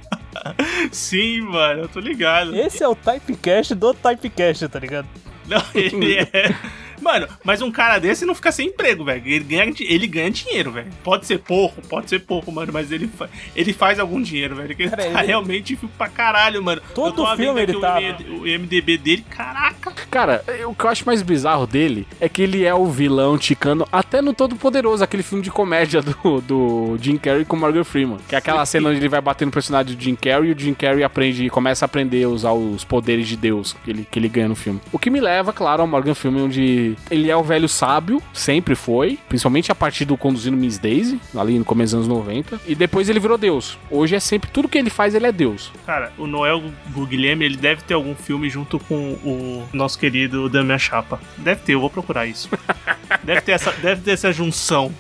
Sim, 0.92 1.42
mano, 1.42 1.82
eu 1.82 1.88
tô 1.88 2.00
ligado. 2.00 2.56
Esse 2.56 2.84
é 2.84 2.88
o 2.88 2.96
typecast 2.96 3.76
do 3.76 3.94
typecast, 3.94 4.68
tá 4.68 4.80
ligado? 4.80 5.08
Não, 5.48 5.62
ele 5.74 6.18
é. 6.18 6.56
Mano, 7.02 7.28
mas 7.44 7.62
um 7.62 7.72
cara 7.72 8.00
desse 8.00 8.26
não 8.26 8.36
fica 8.36 8.52
sem 8.52 8.68
emprego, 8.68 9.04
velho. 9.04 9.22
Ele 9.26 9.44
ganha, 9.44 9.74
ele 9.82 10.08
ganha 10.08 10.32
dinheiro, 10.32 10.72
velho. 10.72 10.88
Pode 11.04 11.26
ser 11.26 11.40
pouco, 11.40 11.82
pode 11.88 12.10
ser 12.10 12.20
pouco, 12.20 12.52
mano, 12.52 12.72
mas 12.74 12.92
ele, 12.92 13.08
fa- 13.08 13.30
ele 13.56 13.74
faz 13.74 14.00
algum 14.00 14.22
dinheiro, 14.22 14.56
velho. 14.56 14.72
Ele 14.78 14.90
Cara, 14.90 15.04
tá 15.04 15.20
ele- 15.20 15.28
realmente 15.28 15.76
filme 15.76 15.94
pra 15.98 16.08
caralho, 16.08 16.62
mano. 16.64 16.82
Todo 16.94 17.08
Eu 17.22 17.26
tô 17.26 17.36
vendo 17.36 17.38
filme 17.38 17.62
ele 17.62 17.76
o 17.76 17.80
tá- 17.82 18.00
O 18.42 18.48
IMDB 18.48 18.98
dele, 18.98 19.26
caraca. 19.30 19.92
Cara, 20.10 20.44
o 20.68 20.76
que 20.76 20.86
eu 20.86 20.90
acho 20.90 21.06
mais 21.06 21.22
bizarro 21.22 21.66
dele 21.68 22.08
é 22.20 22.28
que 22.30 22.42
ele 22.42 22.64
é 22.66 22.74
o 22.74 22.86
vilão 22.86 23.38
ticano 23.38 23.88
até 23.92 24.22
no 24.22 24.34
Todo 24.34 24.56
Poderoso, 24.56 25.04
aquele 25.04 25.24
filme 25.24 25.44
de 25.44 25.50
comédia 25.52 26.02
do, 26.02 26.42
do 26.42 26.98
Jim 27.02 27.18
Carrey 27.18 27.46
com 27.46 27.56
Morgan 27.56 27.84
Freeman. 27.84 28.18
Que 28.28 28.36
é 28.36 28.38
aquela 28.38 28.66
cena 28.66 28.90
onde 28.90 29.00
ele 29.00 29.10
vai 29.10 29.22
bater 29.22 29.46
no 29.46 29.52
personagem 29.52 29.96
do 29.96 30.02
Jim 30.02 30.16
Carrey 30.16 30.50
e 30.50 30.54
o 30.54 30.60
Jim 30.60 30.74
Carrey 30.74 31.04
aprende, 31.04 31.50
começa 31.50 31.86
a 31.86 31.88
aprender 31.88 32.24
a 32.24 32.30
usar 32.30 32.52
os 32.54 32.84
poderes 32.84 33.28
de 33.28 33.36
Deus 33.38 33.76
que 33.84 33.90
ele, 33.92 34.08
que 34.10 34.20
ele 34.20 34.30
ganha 34.30 34.48
no 34.48 34.56
filme. 34.56 34.80
O 34.92 35.00
que 35.00 35.10
me 35.10 35.20
leva, 35.20 35.52
claro, 35.52 35.82
ao 35.82 35.88
Morgan 35.88 36.14
Freeman, 36.14 36.44
onde 36.44 36.93
ele 37.10 37.30
é 37.30 37.36
o 37.36 37.44
velho 37.44 37.68
sábio, 37.68 38.22
sempre 38.34 38.76
foi, 38.76 39.20
principalmente 39.28 39.72
a 39.72 39.76
partir 39.76 40.06
do 40.06 40.18
Conduzindo 40.18 40.58
Miss 40.58 40.78
Daisy, 40.78 41.20
ali 41.36 41.58
no 41.58 41.66
começo 41.66 41.96
dos 41.96 42.06
anos 42.06 42.18
90, 42.18 42.62
e 42.68 42.76
depois 42.76 43.10
ele 43.10 43.20
virou 43.20 43.38
Deus. 43.38 43.78
Hoje 43.90 44.16
é 44.16 44.20
sempre, 44.20 44.50
tudo 44.50 44.68
que 44.68 44.78
ele 44.78 44.90
faz, 44.90 45.16
ele 45.16 45.28
é 45.28 45.32
Deus. 45.32 45.72
Cara, 45.86 46.12
o 46.18 46.28
Noel 46.28 46.64
Guglielmi, 46.92 47.46
ele 47.46 47.58
deve 47.58 47.84
ter 47.84 47.94
algum 47.94 48.16
filme 48.16 48.50
junto 48.50 48.80
com 48.80 49.14
o 49.24 49.68
nosso 49.74 49.98
querido 49.98 50.50
Damian 50.50 50.78
Chapa. 50.78 51.20
Deve 51.38 51.62
ter, 51.62 51.74
eu 51.74 51.80
vou 51.80 51.90
procurar 51.90 52.26
isso. 52.26 52.50
deve, 53.24 53.42
ter 53.42 53.54
essa, 53.54 53.72
deve 53.72 54.02
ter 54.02 54.12
essa 54.12 54.32
junção. 54.32 54.94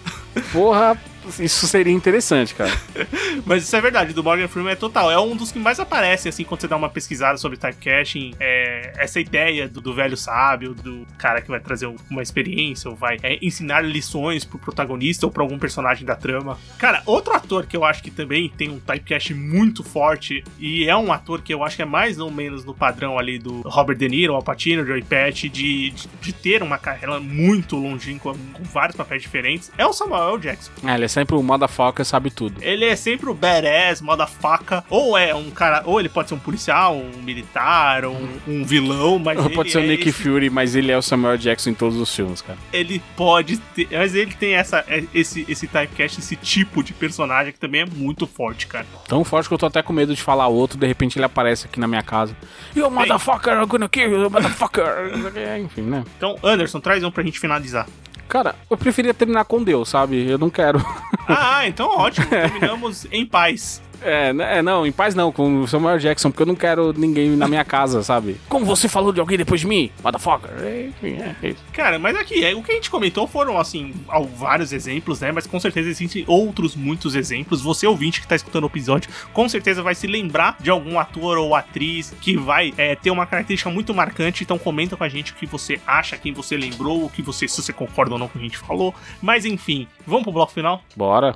Porra, 0.51 0.99
isso 1.39 1.67
seria 1.67 1.93
interessante, 1.93 2.55
cara. 2.55 2.71
Mas 3.45 3.63
isso 3.63 3.75
é 3.75 3.81
verdade, 3.81 4.13
do 4.13 4.23
Morgan 4.23 4.47
Freeman 4.47 4.73
é 4.73 4.75
total. 4.75 5.11
É 5.11 5.19
um 5.19 5.35
dos 5.35 5.51
que 5.51 5.59
mais 5.59 5.79
aparece, 5.79 6.29
assim, 6.29 6.43
quando 6.43 6.61
você 6.61 6.67
dá 6.67 6.75
uma 6.75 6.89
pesquisada 6.89 7.37
sobre 7.37 7.57
typecasting. 7.57 8.33
É, 8.39 8.93
essa 8.97 9.19
ideia 9.19 9.67
do, 9.67 9.81
do 9.81 9.93
velho 9.93 10.15
sábio, 10.15 10.73
do 10.73 11.05
cara 11.17 11.41
que 11.41 11.49
vai 11.49 11.59
trazer 11.59 11.93
uma 12.09 12.21
experiência, 12.21 12.89
ou 12.89 12.95
vai 12.95 13.17
é, 13.23 13.37
ensinar 13.41 13.81
lições 13.81 14.45
pro 14.45 14.57
protagonista 14.59 15.25
ou 15.25 15.31
pra 15.31 15.43
algum 15.43 15.57
personagem 15.57 16.05
da 16.05 16.15
trama. 16.15 16.57
Cara, 16.77 17.01
outro 17.05 17.33
ator 17.33 17.65
que 17.65 17.75
eu 17.75 17.83
acho 17.83 18.03
que 18.03 18.11
também 18.11 18.49
tem 18.49 18.69
um 18.69 18.79
typecast 18.79 19.33
muito 19.33 19.83
forte, 19.83 20.43
e 20.59 20.87
é 20.87 20.95
um 20.95 21.11
ator 21.11 21.41
que 21.41 21.53
eu 21.53 21.63
acho 21.63 21.75
que 21.75 21.81
é 21.81 21.85
mais 21.85 22.19
ou 22.19 22.31
menos 22.31 22.63
no 22.65 22.73
padrão 22.73 23.17
ali 23.17 23.37
do 23.39 23.61
Robert 23.61 23.97
De 23.97 24.07
Niro, 24.07 24.35
Al 24.35 24.43
Pacino, 24.43 24.85
Joey 24.85 25.03
Pesci, 25.03 25.49
de, 25.49 25.91
de, 25.91 26.07
de 26.21 26.33
ter 26.33 26.61
uma 26.63 26.77
carreira 26.77 27.19
muito 27.19 27.75
longínqua, 27.75 28.33
com 28.53 28.63
vários 28.63 28.95
papéis 28.95 29.21
diferentes, 29.21 29.71
é 29.77 29.85
o 29.85 29.93
Samuel 29.93 30.37
Jackson. 30.37 30.71
É, 30.85 30.93
ele 30.93 31.05
é 31.05 31.07
sempre 31.13 31.35
o 31.35 31.43
motherfucker, 31.43 32.03
sabe 32.03 32.31
tudo. 32.31 32.61
Ele 32.61 32.85
é 32.85 32.95
sempre 32.95 33.29
o 33.29 33.33
badass, 33.33 34.01
faca. 34.41 34.83
Ou 34.89 35.17
é 35.17 35.33
um 35.33 35.49
cara. 35.51 35.83
Ou 35.85 35.99
ele 35.99 36.09
pode 36.09 36.29
ser 36.29 36.35
um 36.35 36.39
policial, 36.39 36.95
um 36.95 37.21
militar, 37.21 38.05
um, 38.05 38.27
um 38.47 38.65
vilão, 38.65 39.19
mas. 39.19 39.37
Ou 39.37 39.49
pode 39.49 39.71
ser 39.71 39.77
o 39.77 39.83
é 39.83 39.87
Nick 39.87 40.09
esse- 40.09 40.23
Fury, 40.23 40.49
mas 40.49 40.75
ele 40.75 40.91
é 40.91 40.97
o 40.97 41.01
Samuel 41.01 41.37
Jackson 41.37 41.69
em 41.69 41.73
todos 41.73 41.97
os 41.97 42.13
filmes, 42.13 42.41
cara. 42.41 42.57
Ele 42.71 43.01
pode 43.15 43.57
ter. 43.57 43.87
Mas 43.91 44.15
ele 44.15 44.33
tem 44.33 44.55
essa, 44.55 44.83
é, 44.87 45.03
esse, 45.13 45.45
esse 45.47 45.67
typecast, 45.67 46.19
esse 46.19 46.35
tipo 46.35 46.83
de 46.83 46.93
personagem 46.93 47.53
que 47.53 47.59
também 47.59 47.81
é 47.81 47.85
muito 47.85 48.25
forte, 48.25 48.67
cara. 48.67 48.85
Tão 49.07 49.23
forte 49.23 49.47
que 49.47 49.53
eu 49.53 49.57
tô 49.57 49.65
até 49.67 49.81
com 49.81 49.93
medo 49.93 50.15
de 50.15 50.21
falar 50.21 50.47
outro, 50.47 50.77
de 50.77 50.87
repente 50.87 51.17
ele 51.17 51.25
aparece 51.25 51.67
aqui 51.67 51.79
na 51.79 51.87
minha 51.87 52.03
casa. 52.03 52.35
You 52.75 52.89
motherfucker, 52.89 53.53
I'm 53.53 53.67
gonna 53.67 53.89
kill 53.89 54.11
you, 54.11 54.29
motherfucker. 54.29 54.83
Enfim, 55.63 55.81
né? 55.81 56.03
Então, 56.17 56.37
Anderson, 56.43 56.79
traz 56.79 57.03
um 57.03 57.11
pra 57.11 57.23
gente 57.23 57.39
finalizar. 57.39 57.87
Cara, 58.33 58.55
eu 58.67 58.75
preferia 58.75 59.13
terminar 59.13 59.45
com 59.45 59.63
Deus, 59.63 59.89
sabe? 59.89 60.27
Eu 60.27 60.39
não 60.39 60.49
quero. 60.49 60.83
Ah, 61.27 61.67
então 61.67 61.85
ótimo. 61.87 62.25
Terminamos 62.25 63.05
em 63.11 63.23
paz. 63.27 63.79
É, 64.03 64.33
né, 64.33 64.59
é, 64.59 64.61
não, 64.61 64.85
em 64.85 64.91
paz 64.91 65.15
não, 65.15 65.31
com 65.31 65.61
o 65.61 65.67
Samuel 65.67 65.97
Jackson, 65.97 66.29
porque 66.29 66.43
eu 66.43 66.47
não 66.47 66.55
quero 66.55 66.93
ninguém 66.93 67.29
na 67.31 67.47
minha 67.47 67.63
casa, 67.63 68.03
sabe? 68.03 68.37
Como 68.49 68.65
você 68.65 68.87
falou 68.87 69.11
de 69.11 69.19
alguém 69.19 69.37
depois 69.37 69.61
de 69.61 69.67
mim? 69.67 69.89
Motherfucker. 70.03 70.51
É, 70.59 70.87
Enfim, 70.87 71.21
é, 71.21 71.35
é 71.41 71.49
isso. 71.49 71.63
Cara, 71.71 71.97
mas 71.97 72.15
aqui, 72.15 72.43
é, 72.43 72.53
o 72.55 72.61
que 72.61 72.71
a 72.71 72.75
gente 72.75 72.89
comentou 72.89 73.27
foram, 73.27 73.57
assim, 73.57 73.93
vários 74.35 74.73
exemplos, 74.73 75.19
né? 75.21 75.31
Mas 75.31 75.47
com 75.47 75.59
certeza 75.59 75.89
existem 75.89 76.23
outros 76.27 76.75
muitos 76.75 77.15
exemplos. 77.15 77.61
Você, 77.61 77.87
ouvinte 77.87 78.21
que 78.21 78.27
tá 78.27 78.35
escutando 78.35 78.65
o 78.65 78.67
episódio, 78.67 79.09
com 79.31 79.47
certeza 79.47 79.81
vai 79.81 79.95
se 79.95 80.07
lembrar 80.07 80.57
de 80.59 80.69
algum 80.69 80.99
ator 80.99 81.37
ou 81.37 81.55
atriz 81.55 82.13
que 82.21 82.35
vai 82.37 82.73
é, 82.77 82.95
ter 82.95 83.11
uma 83.11 83.25
característica 83.25 83.69
muito 83.69 83.93
marcante. 83.93 84.43
Então 84.43 84.57
comenta 84.57 84.97
com 84.97 85.03
a 85.03 85.09
gente 85.09 85.31
o 85.31 85.35
que 85.35 85.45
você 85.45 85.79
acha, 85.85 86.17
quem 86.17 86.33
você 86.33 86.57
lembrou, 86.57 87.05
o 87.05 87.09
que 87.09 87.21
você, 87.21 87.47
se 87.47 87.61
você 87.61 87.71
concorda 87.73 88.13
ou 88.13 88.19
não 88.19 88.27
com 88.27 88.37
o 88.37 88.39
que 88.39 88.45
a 88.45 88.49
gente 88.49 88.57
falou. 88.57 88.93
Mas 89.21 89.45
enfim, 89.45 89.87
vamos 90.05 90.23
pro 90.23 90.31
bloco 90.31 90.51
final? 90.51 90.83
Bora. 90.95 91.35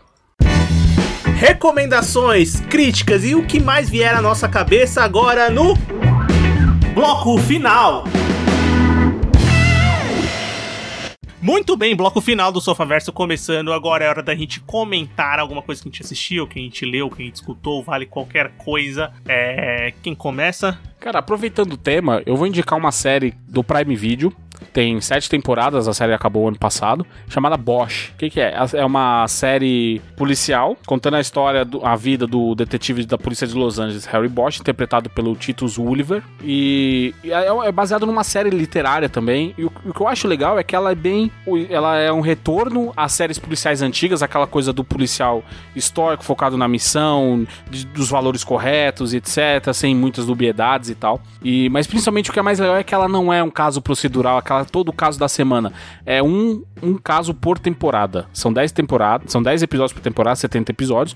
Recomendações, 1.38 2.62
críticas 2.62 3.24
e 3.24 3.36
o 3.36 3.46
que 3.46 3.60
mais 3.60 3.88
vier 3.88 4.12
à 4.16 4.24
nossa 4.24 4.50
cabeça 4.50 5.04
agora 5.04 5.52
no 5.52 5.76
bloco 6.96 7.38
final. 7.38 8.06
Muito 11.40 11.78
bem, 11.78 11.96
bloco 11.96 12.20
final 12.22 12.52
do 12.52 12.60
Sofaverso 12.60 13.14
começando. 13.14 13.72
Agora 13.72 14.04
é 14.04 14.10
hora 14.10 14.24
da 14.24 14.34
gente 14.34 14.60
comentar 14.62 15.38
alguma 15.38 15.62
coisa 15.62 15.80
que 15.80 15.88
a 15.88 15.92
gente 15.92 16.02
assistiu, 16.02 16.48
que 16.48 16.58
a 16.58 16.62
gente 16.64 16.84
leu, 16.84 17.08
que 17.08 17.22
a 17.22 17.26
gente 17.26 17.36
escutou, 17.36 17.84
vale 17.84 18.08
qualquer 18.08 18.54
coisa. 18.58 19.12
É... 19.28 19.94
Quem 20.02 20.16
começa? 20.16 20.80
Cara, 21.00 21.20
aproveitando 21.20 21.74
o 21.74 21.78
tema, 21.78 22.24
eu 22.26 22.36
vou 22.36 22.48
indicar 22.48 22.80
uma 22.80 22.92
série 22.92 23.36
do 23.48 23.64
Prime 23.64 23.96
Video. 23.96 24.34
Tem 24.74 25.00
sete 25.02 25.30
temporadas, 25.30 25.88
a 25.88 25.94
série 25.94 26.14
acabou 26.14 26.48
ano 26.48 26.58
passado, 26.58 27.06
chamada 27.30 27.58
Bosch. 27.58 28.12
O 28.14 28.18
que, 28.18 28.30
que 28.30 28.40
é? 28.40 28.56
É 28.74 28.86
uma 28.86 29.28
série 29.28 30.02
policial 30.16 30.78
contando 30.86 31.16
a 31.16 31.20
história, 31.22 31.64
do- 31.66 31.86
a 31.86 31.96
vida 31.96 32.26
do 32.28 32.54
detetive 32.56 33.06
da 33.06 33.18
polícia 33.18 33.46
de 33.48 33.54
Los 33.56 33.80
Angeles, 33.80 34.06
Harry 34.06 34.28
Bosch, 34.30 34.60
interpretado 34.60 35.10
pelo 35.10 35.36
Titus 35.36 35.78
Wolliver. 35.78 36.24
E, 36.44 37.14
e 37.24 37.32
é, 37.32 37.48
é 37.48 37.72
baseado 37.72 38.06
numa 38.06 38.24
série 38.24 38.50
literária 38.50 39.10
também. 39.10 39.54
E 39.58 39.64
o, 39.66 39.72
o 39.86 39.94
que 39.94 40.02
eu 40.02 40.08
acho 40.08 40.28
legal 40.28 40.58
é 40.60 40.64
que 40.64 40.76
ela 40.76 40.92
é 40.92 40.96
bem. 40.96 41.32
Ela 41.70 41.98
é 41.98 42.12
um 42.12 42.22
retorno 42.22 42.92
às 42.96 43.12
séries 43.14 43.38
policiais 43.40 43.82
antigas, 43.82 44.22
aquela 44.24 44.48
coisa 44.48 44.72
do 44.74 44.84
policial 44.84 45.44
histórico, 45.76 46.24
focado 46.24 46.58
na 46.58 46.68
missão, 46.68 47.46
de- 47.70 47.86
dos 47.86 48.10
valores 48.10 48.44
corretos, 48.44 49.14
etc., 49.14 49.74
sem 49.74 49.96
muitas 49.96 50.26
dubiedades 50.26 50.90
e 50.90 50.96
tal. 50.96 51.22
E, 51.44 51.70
mas 51.70 51.88
principalmente 51.88 52.30
o 52.30 52.34
que 52.34 52.40
é 52.40 52.42
mais 52.42 52.60
legal 52.60 52.78
é 52.78 52.84
que 52.84 52.94
ela 52.94 53.08
não 53.08 53.32
é 53.32 53.42
um 53.44 53.50
caso 53.50 53.82
procedural, 53.82 54.38
aquela 54.48 54.66
todo 54.66 54.94
caso 54.94 55.20
da 55.20 55.28
semana. 55.28 55.74
É 56.06 56.24
um, 56.24 56.64
um 56.82 56.98
caso 56.98 57.34
por 57.34 57.60
temporada. 57.60 58.28
São 58.32 58.52
10 58.54 58.72
temporadas, 58.72 59.32
são 59.32 59.44
10 59.44 59.64
episódios 59.64 59.94
por 59.94 60.02
temporada, 60.02 60.36
70 60.36 60.72
episódios, 60.72 61.16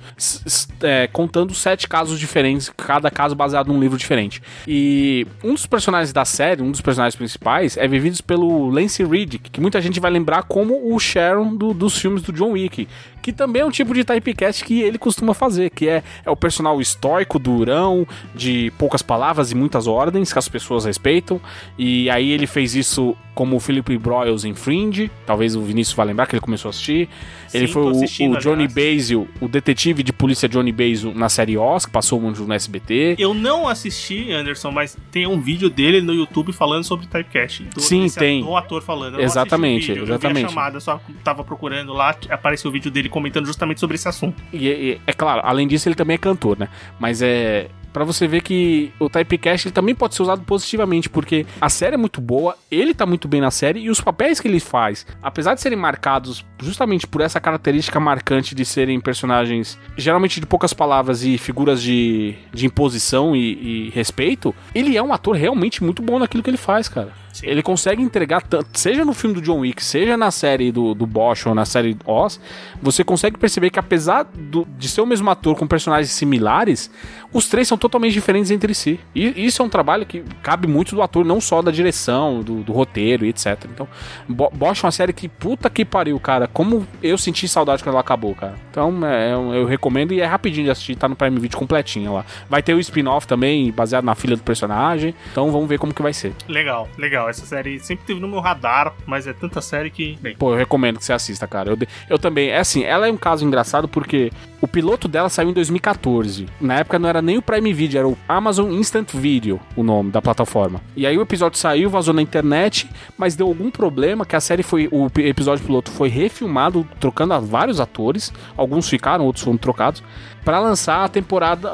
é, 0.82 1.07
contando 1.07 1.53
sete 1.53 1.88
casos 1.88 2.19
diferentes, 2.19 2.69
cada 2.75 3.09
caso 3.09 3.36
baseado 3.36 3.67
num 3.67 3.79
livro 3.79 3.97
diferente. 3.97 4.41
E 4.67 5.25
um 5.43 5.53
dos 5.53 5.65
personagens 5.65 6.11
da 6.11 6.25
série, 6.25 6.61
um 6.61 6.71
dos 6.71 6.82
personagens 6.82 7.15
principais, 7.15 7.77
é 7.77 7.88
vivido 7.88 8.21
pelo 8.23 8.69
Lance 8.69 9.03
Reddick, 9.03 9.49
que 9.49 9.61
muita 9.61 9.82
gente 9.82 9.99
vai 9.99 10.11
lembrar 10.11 10.43
como 10.43 10.93
o 10.93 10.99
Sharon 10.99 11.55
do, 11.55 11.73
dos 11.73 11.97
filmes 11.97 12.21
do 12.21 12.34
John 12.34 12.51
Wick, 12.51 12.88
que 13.22 13.32
também 13.32 13.61
é 13.61 13.65
um 13.65 13.72
tipo 13.72 13.93
de 13.93 14.03
typecast 14.03 14.63
que 14.63 14.82
ele 14.82 14.97
costuma 14.97 15.34
fazer, 15.34 15.69
que 15.69 15.88
é, 15.88 16.03
é 16.26 16.30
o 16.30 16.36
personal 16.36 16.82
estoico, 16.82 17.38
durão, 17.38 18.07
de 18.34 18.72
poucas 18.78 19.01
palavras 19.01 19.51
e 19.51 19.55
muitas 19.55 19.88
ordens 19.88 20.34
que 20.34 20.39
as 20.39 20.49
pessoas 20.49 20.86
respeitam. 20.86 21.39
E 21.78 22.09
aí 22.09 22.32
ele 22.32 22.47
fez 22.47 22.76
isso 22.76 23.15
como 23.41 23.55
o 23.55 23.59
Philip 23.59 23.97
Broyles 23.97 24.45
em 24.45 24.53
Fringe, 24.53 25.09
talvez 25.25 25.55
o 25.55 25.63
Vinícius 25.63 25.95
vá 25.95 26.03
lembrar 26.03 26.27
que 26.27 26.35
ele 26.35 26.41
começou 26.41 26.69
a 26.69 26.71
assistir. 26.71 27.09
Sim, 27.47 27.57
ele 27.57 27.67
foi 27.67 27.81
o, 27.81 28.33
o 28.35 28.37
Johnny. 28.37 28.67
Basil, 28.67 29.27
o 29.39 29.47
detetive 29.47 30.03
de 30.03 30.13
polícia 30.13 30.47
Johnny 30.47 30.71
Basil 30.71 31.11
na 31.15 31.27
série 31.27 31.57
Oz, 31.57 31.87
que 31.87 31.91
passou 31.91 32.21
muito 32.21 32.43
no 32.43 32.53
SBT. 32.53 33.15
Eu 33.17 33.33
não 33.33 33.67
assisti, 33.67 34.31
Anderson, 34.31 34.69
mas 34.69 34.95
tem 35.09 35.25
um 35.25 35.41
vídeo 35.41 35.71
dele 35.71 36.01
no 36.01 36.13
YouTube 36.13 36.53
falando 36.53 36.83
sobre 36.83 37.07
typecast. 37.07 37.63
Do, 37.63 37.81
Sim, 37.81 38.07
tem. 38.11 38.43
Do 38.43 38.55
ator 38.55 38.83
falando. 38.83 39.15
Eu 39.15 39.21
Exatamente, 39.21 39.85
o 39.85 39.95
vídeo, 39.95 40.01
Eu 40.01 40.05
vi 40.05 40.11
exatamente. 40.11 40.45
a 40.45 40.49
chamada, 40.49 40.79
só 40.79 41.01
tava 41.23 41.43
procurando 41.43 41.93
lá, 41.93 42.15
apareceu 42.29 42.69
o 42.69 42.71
vídeo 42.71 42.91
dele 42.91 43.09
comentando 43.09 43.47
justamente 43.47 43.79
sobre 43.79 43.95
esse 43.95 44.07
assunto. 44.07 44.39
E, 44.53 44.67
e- 44.67 45.01
é 45.07 45.13
claro, 45.13 45.41
além 45.43 45.67
disso, 45.67 45.89
ele 45.89 45.95
também 45.95 46.13
é 46.13 46.19
cantor, 46.19 46.59
né? 46.59 46.69
Mas 46.99 47.23
é. 47.23 47.69
Pra 47.93 48.03
você 48.03 48.27
ver 48.27 48.41
que 48.41 48.91
o 48.99 49.09
Typecast 49.09 49.67
ele 49.67 49.73
também 49.73 49.93
pode 49.93 50.15
ser 50.15 50.23
usado 50.23 50.41
positivamente, 50.43 51.09
porque 51.09 51.45
a 51.59 51.69
série 51.69 51.95
é 51.95 51.97
muito 51.97 52.21
boa, 52.21 52.55
ele 52.69 52.93
tá 52.93 53.05
muito 53.05 53.27
bem 53.27 53.41
na 53.41 53.51
série 53.51 53.81
e 53.81 53.89
os 53.89 54.01
papéis 54.01 54.39
que 54.39 54.47
ele 54.47 54.59
faz, 54.59 55.05
apesar 55.21 55.53
de 55.53 55.61
serem 55.61 55.77
marcados 55.77 56.45
justamente 56.59 57.07
por 57.07 57.21
essa 57.21 57.39
característica 57.39 57.99
marcante 57.99 58.55
de 58.55 58.63
serem 58.63 58.99
personagens 58.99 59.77
geralmente 59.97 60.39
de 60.39 60.45
poucas 60.45 60.73
palavras 60.73 61.23
e 61.23 61.37
figuras 61.37 61.81
de, 61.81 62.35
de 62.53 62.65
imposição 62.65 63.35
e, 63.35 63.87
e 63.87 63.89
respeito, 63.89 64.53
ele 64.73 64.95
é 64.95 65.03
um 65.03 65.13
ator 65.13 65.35
realmente 65.35 65.83
muito 65.83 66.01
bom 66.01 66.19
naquilo 66.19 66.43
que 66.43 66.49
ele 66.49 66.57
faz, 66.57 66.87
cara. 66.87 67.11
Sim. 67.34 67.47
Ele 67.47 67.61
consegue 67.63 68.01
entregar 68.01 68.41
tanto, 68.41 68.67
seja 68.77 69.05
no 69.05 69.13
filme 69.13 69.36
do 69.36 69.41
John 69.41 69.59
Wick, 69.59 69.84
seja 69.84 70.17
na 70.17 70.32
série 70.32 70.71
do, 70.71 70.93
do 70.93 71.05
Bosch 71.05 71.45
ou 71.47 71.55
na 71.55 71.65
série 71.65 71.97
Oz, 72.05 72.39
você 72.82 73.03
consegue 73.03 73.38
perceber 73.38 73.69
que 73.69 73.79
apesar 73.79 74.23
do- 74.23 74.67
de 74.77 74.88
ser 74.89 75.01
o 75.01 75.05
mesmo 75.05 75.29
ator 75.29 75.55
com 75.55 75.65
personagens 75.67 76.11
similares, 76.11 76.91
os 77.34 77.47
três 77.47 77.67
são 77.67 77.77
totalmente 77.77 78.13
diferentes 78.13 78.51
entre 78.51 78.73
si. 78.73 78.99
E 79.15 79.45
isso 79.45 79.61
é 79.61 79.65
um 79.65 79.69
trabalho 79.69 80.05
que 80.05 80.23
cabe 80.43 80.67
muito 80.67 80.93
do 80.95 81.01
ator, 81.01 81.23
não 81.23 81.39
só 81.39 81.61
da 81.61 81.71
direção, 81.71 82.41
do, 82.41 82.61
do 82.63 82.73
roteiro 82.73 83.25
e 83.25 83.29
etc. 83.29 83.57
Então, 83.73 83.88
Bo- 84.27 84.51
Bosch 84.53 84.84
é 84.84 84.86
uma 84.88 84.91
série 84.91 85.13
que 85.13 85.27
puta 85.29 85.69
que 85.69 85.86
pariu, 85.86 86.19
cara. 86.19 86.47
Como 86.47 86.86
eu 87.01 87.17
senti 87.17 87.47
saudade 87.47 87.84
quando 87.84 87.93
ela 87.93 88.01
acabou, 88.01 88.36
cara. 88.36 88.55
Então, 88.69 88.99
é, 89.05 89.32
eu 89.34 89.65
recomendo 89.65 90.13
e 90.13 90.19
é 90.19 90.25
rapidinho 90.25 90.65
de 90.65 90.71
assistir, 90.71 90.95
tá 90.95 91.07
no 91.07 91.15
Prime 91.15 91.39
Video 91.39 91.57
completinho 91.57 92.13
lá. 92.13 92.25
Vai 92.49 92.61
ter 92.61 92.73
o 92.73 92.79
spin-off 92.79 93.25
também, 93.25 93.71
baseado 93.71 94.03
na 94.03 94.15
filha 94.15 94.36
do 94.36 94.43
personagem. 94.43 95.15
Então, 95.32 95.49
vamos 95.51 95.69
ver 95.69 95.77
como 95.79 95.93
que 95.93 96.01
vai 96.01 96.13
ser. 96.13 96.34
Legal, 96.49 96.89
legal. 96.97 97.20
Essa 97.30 97.45
série 97.45 97.80
sempre 97.80 98.05
teve 98.05 98.19
no 98.19 98.28
meu 98.28 98.39
radar, 98.39 98.93
mas 99.05 99.28
é 99.28 99.34
tanta 99.34 99.61
série 99.61 99.89
que. 99.89 100.17
Bem, 100.22 100.36
Pô, 100.36 100.51
eu 100.53 100.57
recomendo 100.57 100.97
que 100.99 101.05
você 101.05 101.13
assista, 101.13 101.47
cara. 101.47 101.72
Eu, 101.72 101.78
eu 102.09 102.19
também. 102.19 102.49
É 102.49 102.59
assim, 102.59 102.84
ela 102.84 103.07
é 103.07 103.11
um 103.11 103.17
caso 103.17 103.45
engraçado 103.45 103.88
porque 103.88 104.32
o 104.61 104.67
piloto 104.67 105.07
dela 105.07 105.30
saiu 105.30 105.49
em 105.49 105.53
2014. 105.53 106.45
Na 106.59 106.76
época 106.80 106.99
não 106.99 107.09
era 107.09 107.22
nem 107.22 107.38
o 107.38 107.41
Prime 107.41 107.74
Video, 107.74 107.97
era 107.99 108.07
o 108.07 108.17
Amazon 108.28 108.72
Instant 108.72 109.11
Video, 109.13 109.59
o 109.76 109.84
nome 109.84 110.11
da 110.11 110.22
plataforma. 110.22 110.82
E 110.95 111.05
aí 111.07 111.17
o 111.17 111.22
episódio 111.22 111.57
saiu, 111.57 111.89
vazou 111.89 112.13
na 112.13 112.22
internet, 112.22 112.89
mas 113.17 113.36
deu 113.36 113.47
algum 113.47 113.69
problema 113.72 114.26
que 114.26 114.36
a 114.36 114.41
série 114.41 114.63
foi. 114.63 114.88
O 114.91 115.09
pi- 115.09 115.24
episódio 115.28 115.65
piloto 115.65 115.91
foi 115.91 116.09
refilmado, 116.09 116.88
trocando 116.99 117.39
vários 117.41 117.80
atores. 117.80 118.32
Alguns 118.57 118.88
ficaram, 118.89 119.26
outros 119.26 119.43
foram 119.43 119.57
trocados. 119.57 120.03
Pra 120.43 120.59
lançar 120.59 121.03
a 121.03 121.07
temporada. 121.07 121.72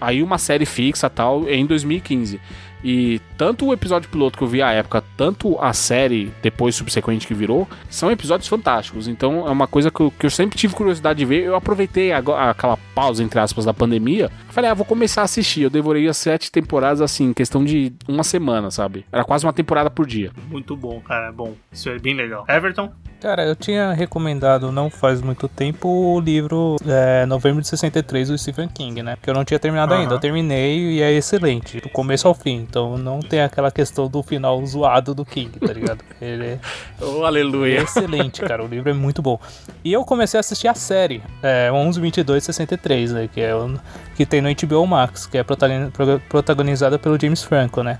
Aí 0.00 0.22
uma 0.22 0.38
série 0.38 0.64
fixa 0.64 1.10
tal, 1.10 1.48
em 1.48 1.66
2015. 1.66 2.40
E 2.82 3.20
tanto 3.36 3.66
o 3.66 3.72
episódio 3.72 4.08
piloto 4.08 4.38
que 4.38 4.44
eu 4.44 4.48
vi 4.48 4.62
à 4.62 4.72
época, 4.72 5.02
tanto 5.16 5.58
a 5.60 5.72
série 5.72 6.32
depois 6.42 6.74
subsequente 6.74 7.26
que 7.26 7.34
virou, 7.34 7.68
são 7.88 8.10
episódios 8.10 8.48
fantásticos. 8.48 9.08
Então 9.08 9.46
é 9.46 9.50
uma 9.50 9.66
coisa 9.66 9.90
que 9.90 10.00
eu, 10.00 10.10
que 10.10 10.26
eu 10.26 10.30
sempre 10.30 10.58
tive 10.58 10.74
curiosidade 10.74 11.18
de 11.18 11.24
ver. 11.24 11.44
Eu 11.44 11.54
aproveitei 11.54 12.12
agora, 12.12 12.50
aquela 12.50 12.78
pausa, 12.94 13.22
entre 13.22 13.38
aspas, 13.38 13.64
da 13.64 13.74
pandemia. 13.74 14.30
Falei, 14.48 14.70
ah, 14.70 14.74
vou 14.74 14.86
começar 14.86 15.22
a 15.22 15.24
assistir. 15.24 15.62
Eu 15.62 15.70
devorei 15.70 16.08
as 16.08 16.16
sete 16.16 16.50
temporadas 16.50 17.00
assim, 17.00 17.30
em 17.30 17.32
questão 17.32 17.64
de 17.64 17.92
uma 18.08 18.24
semana, 18.24 18.70
sabe? 18.70 19.04
Era 19.12 19.24
quase 19.24 19.44
uma 19.44 19.52
temporada 19.52 19.90
por 19.90 20.06
dia. 20.06 20.30
muito 20.48 20.76
bom, 20.76 21.00
cara. 21.00 21.28
É 21.28 21.32
bom. 21.32 21.54
Isso 21.72 21.88
é 21.88 21.98
bem 21.98 22.14
legal. 22.14 22.44
Everton? 22.48 22.92
Cara, 23.20 23.44
eu 23.44 23.54
tinha 23.54 23.92
recomendado 23.92 24.72
não 24.72 24.88
faz 24.88 25.20
muito 25.20 25.46
tempo 25.46 25.86
o 26.14 26.18
livro 26.18 26.76
é, 26.86 27.26
Novembro 27.26 27.60
de 27.60 27.68
63 27.68 28.28
do 28.28 28.38
Stephen 28.38 28.66
King, 28.66 29.02
né? 29.02 29.14
Que 29.20 29.28
eu 29.28 29.34
não 29.34 29.44
tinha 29.44 29.58
terminado 29.58 29.92
Aham. 29.92 30.02
ainda. 30.02 30.14
Eu 30.14 30.18
terminei 30.18 30.92
e 30.92 31.02
é 31.02 31.12
excelente, 31.12 31.80
do 31.82 31.90
começo 31.90 32.26
ao 32.26 32.32
fim. 32.32 32.56
Então 32.56 32.96
não 32.96 33.20
tem 33.20 33.42
aquela 33.42 33.70
questão 33.70 34.08
do 34.08 34.22
final 34.22 34.64
zoado 34.64 35.14
do 35.14 35.22
King, 35.26 35.50
tá 35.60 35.70
ligado? 35.70 36.02
Ele 36.18 36.46
é 36.46 36.58
Oh, 36.98 37.22
é 37.22 37.26
aleluia. 37.26 37.82
excelente, 37.82 38.40
cara. 38.40 38.64
O 38.64 38.66
livro 38.66 38.88
é 38.88 38.94
muito 38.94 39.20
bom. 39.20 39.38
E 39.84 39.92
eu 39.92 40.02
comecei 40.02 40.38
a 40.38 40.40
assistir 40.40 40.68
a 40.68 40.74
série, 40.74 41.22
é, 41.42 41.70
11, 41.70 42.00
22, 42.00 42.42
63, 42.42 43.12
né? 43.12 43.28
Que, 43.30 43.42
é 43.42 43.54
o, 43.54 43.78
que 44.16 44.24
tem 44.24 44.40
no 44.40 44.48
HBO 44.48 44.86
Max, 44.86 45.26
que 45.26 45.36
é 45.36 45.42
protagoni- 45.42 45.90
pro- 45.90 46.20
protagonizada 46.26 46.98
pelo 46.98 47.20
James 47.20 47.42
Franco, 47.42 47.82
né? 47.82 47.98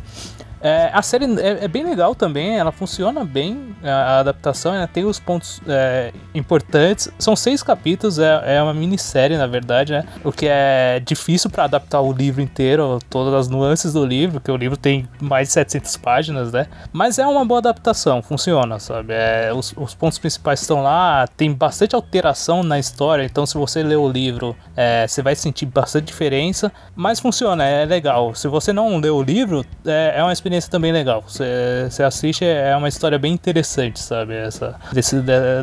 É, 0.62 0.90
a 0.92 1.00
série 1.00 1.24
é, 1.40 1.64
é 1.64 1.68
bem 1.68 1.82
legal 1.84 2.14
também, 2.14 2.58
ela 2.58 2.70
funciona 2.70 3.24
bem, 3.24 3.74
a, 3.82 3.88
a 3.88 4.18
adaptação, 4.20 4.74
ela 4.74 4.86
tem 4.86 5.04
os 5.04 5.18
pontos 5.18 5.60
é, 5.66 6.12
importantes. 6.34 7.10
São 7.18 7.34
seis 7.34 7.62
capítulos, 7.62 8.18
é, 8.18 8.56
é 8.56 8.62
uma 8.62 8.74
minissérie, 8.74 9.38
na 9.38 9.46
verdade, 9.46 9.92
né? 9.92 10.04
O 10.22 10.30
que 10.30 10.46
é 10.48 11.00
difícil 11.00 11.48
para 11.48 11.64
adaptar 11.64 12.00
o 12.00 12.12
livro 12.12 12.42
inteiro, 12.42 12.98
todas 13.08 13.32
as 13.32 13.48
nuances 13.48 13.94
do 13.94 14.04
livro, 14.04 14.40
que 14.40 14.50
o 14.50 14.56
livro 14.56 14.76
tem 14.76 15.08
mais 15.20 15.48
de 15.48 15.54
700 15.54 15.96
páginas, 15.96 16.52
né? 16.52 16.66
Mas 16.92 17.18
é 17.18 17.26
uma 17.26 17.44
boa 17.44 17.58
adaptação, 17.58 18.20
funciona, 18.20 18.78
sabe? 18.78 19.14
É, 19.14 19.52
os, 19.54 19.72
os 19.76 19.94
pontos 19.94 20.18
principais 20.18 20.60
estão 20.60 20.82
lá, 20.82 21.26
tem 21.36 21.52
bastante 21.52 21.94
alteração 21.94 22.62
na 22.62 22.78
história, 22.78 23.24
então 23.24 23.46
se 23.46 23.54
você 23.54 23.82
ler 23.82 23.96
o 23.96 24.08
livro, 24.08 24.54
é, 24.76 25.06
você 25.06 25.22
vai 25.22 25.34
sentir 25.34 25.64
bastante 25.64 26.06
diferença, 26.06 26.70
mas 26.94 27.18
funciona, 27.18 27.64
é 27.64 27.86
legal. 27.86 28.34
Se 28.34 28.46
você 28.46 28.72
não 28.72 28.98
leu 28.98 29.16
o 29.16 29.22
livro, 29.22 29.64
é 29.86 30.22
uma 30.22 30.32
experiência 30.32 30.49
também 30.70 30.92
legal. 30.92 31.22
Você, 31.26 31.88
você 31.90 32.02
assiste, 32.02 32.44
é 32.44 32.74
uma 32.76 32.88
história 32.88 33.18
bem 33.18 33.32
interessante, 33.32 34.00
sabe? 34.00 34.34
Essa, 34.34 34.78
desse, 34.92 35.16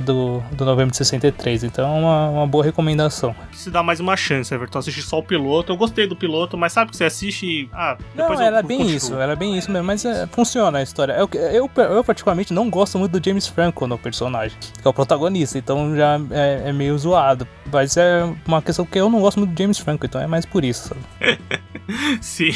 do, 0.03 0.41
do 0.51 0.65
novembro 0.65 0.91
de 0.91 0.97
63, 0.97 1.63
então 1.65 1.87
é 1.87 1.99
uma, 1.99 2.29
uma 2.29 2.47
boa 2.47 2.63
recomendação. 2.63 3.35
Se 3.51 3.69
dá 3.69 3.81
mais 3.83 3.99
uma 3.99 4.15
chance, 4.15 4.53
Everton. 4.53 4.79
Assistir 4.79 5.01
só 5.01 5.19
o 5.19 5.23
piloto. 5.23 5.71
Eu 5.71 5.77
gostei 5.77 6.07
do 6.07 6.15
piloto, 6.15 6.57
mas 6.57 6.73
sabe 6.73 6.91
que 6.91 6.97
você 6.97 7.05
assiste 7.05 7.45
e. 7.45 7.69
Ah, 7.73 7.97
Não, 8.15 8.23
depois 8.23 8.39
eu 8.39 8.45
ela 8.45 8.59
é 8.59 8.63
bem 8.63 8.77
continuo. 8.79 8.97
isso, 8.97 9.13
ela 9.15 9.33
é 9.33 9.35
bem 9.35 9.57
isso 9.57 9.71
mesmo, 9.71 9.85
mas 9.85 10.05
é, 10.05 10.27
funciona 10.27 10.79
a 10.79 10.83
história. 10.83 11.13
Eu, 11.13 11.29
eu, 11.33 11.69
eu, 11.83 12.03
particularmente, 12.03 12.53
não 12.53 12.69
gosto 12.69 12.97
muito 12.97 13.19
do 13.19 13.23
James 13.25 13.47
Franco 13.47 13.87
no 13.87 13.97
personagem, 13.97 14.57
que 14.59 14.87
é 14.87 14.89
o 14.89 14.93
protagonista, 14.93 15.57
então 15.57 15.95
já 15.95 16.19
é, 16.31 16.69
é 16.69 16.73
meio 16.73 16.97
zoado. 16.97 17.47
Mas 17.71 17.97
é 17.97 18.23
uma 18.45 18.61
questão 18.61 18.85
que 18.85 18.97
eu 18.99 19.09
não 19.09 19.19
gosto 19.19 19.39
muito 19.39 19.53
do 19.53 19.57
James 19.61 19.77
Franco, 19.77 20.05
então 20.05 20.21
é 20.21 20.27
mais 20.27 20.45
por 20.45 20.63
isso, 20.63 20.89
sabe? 20.89 21.01
Sim, 22.21 22.51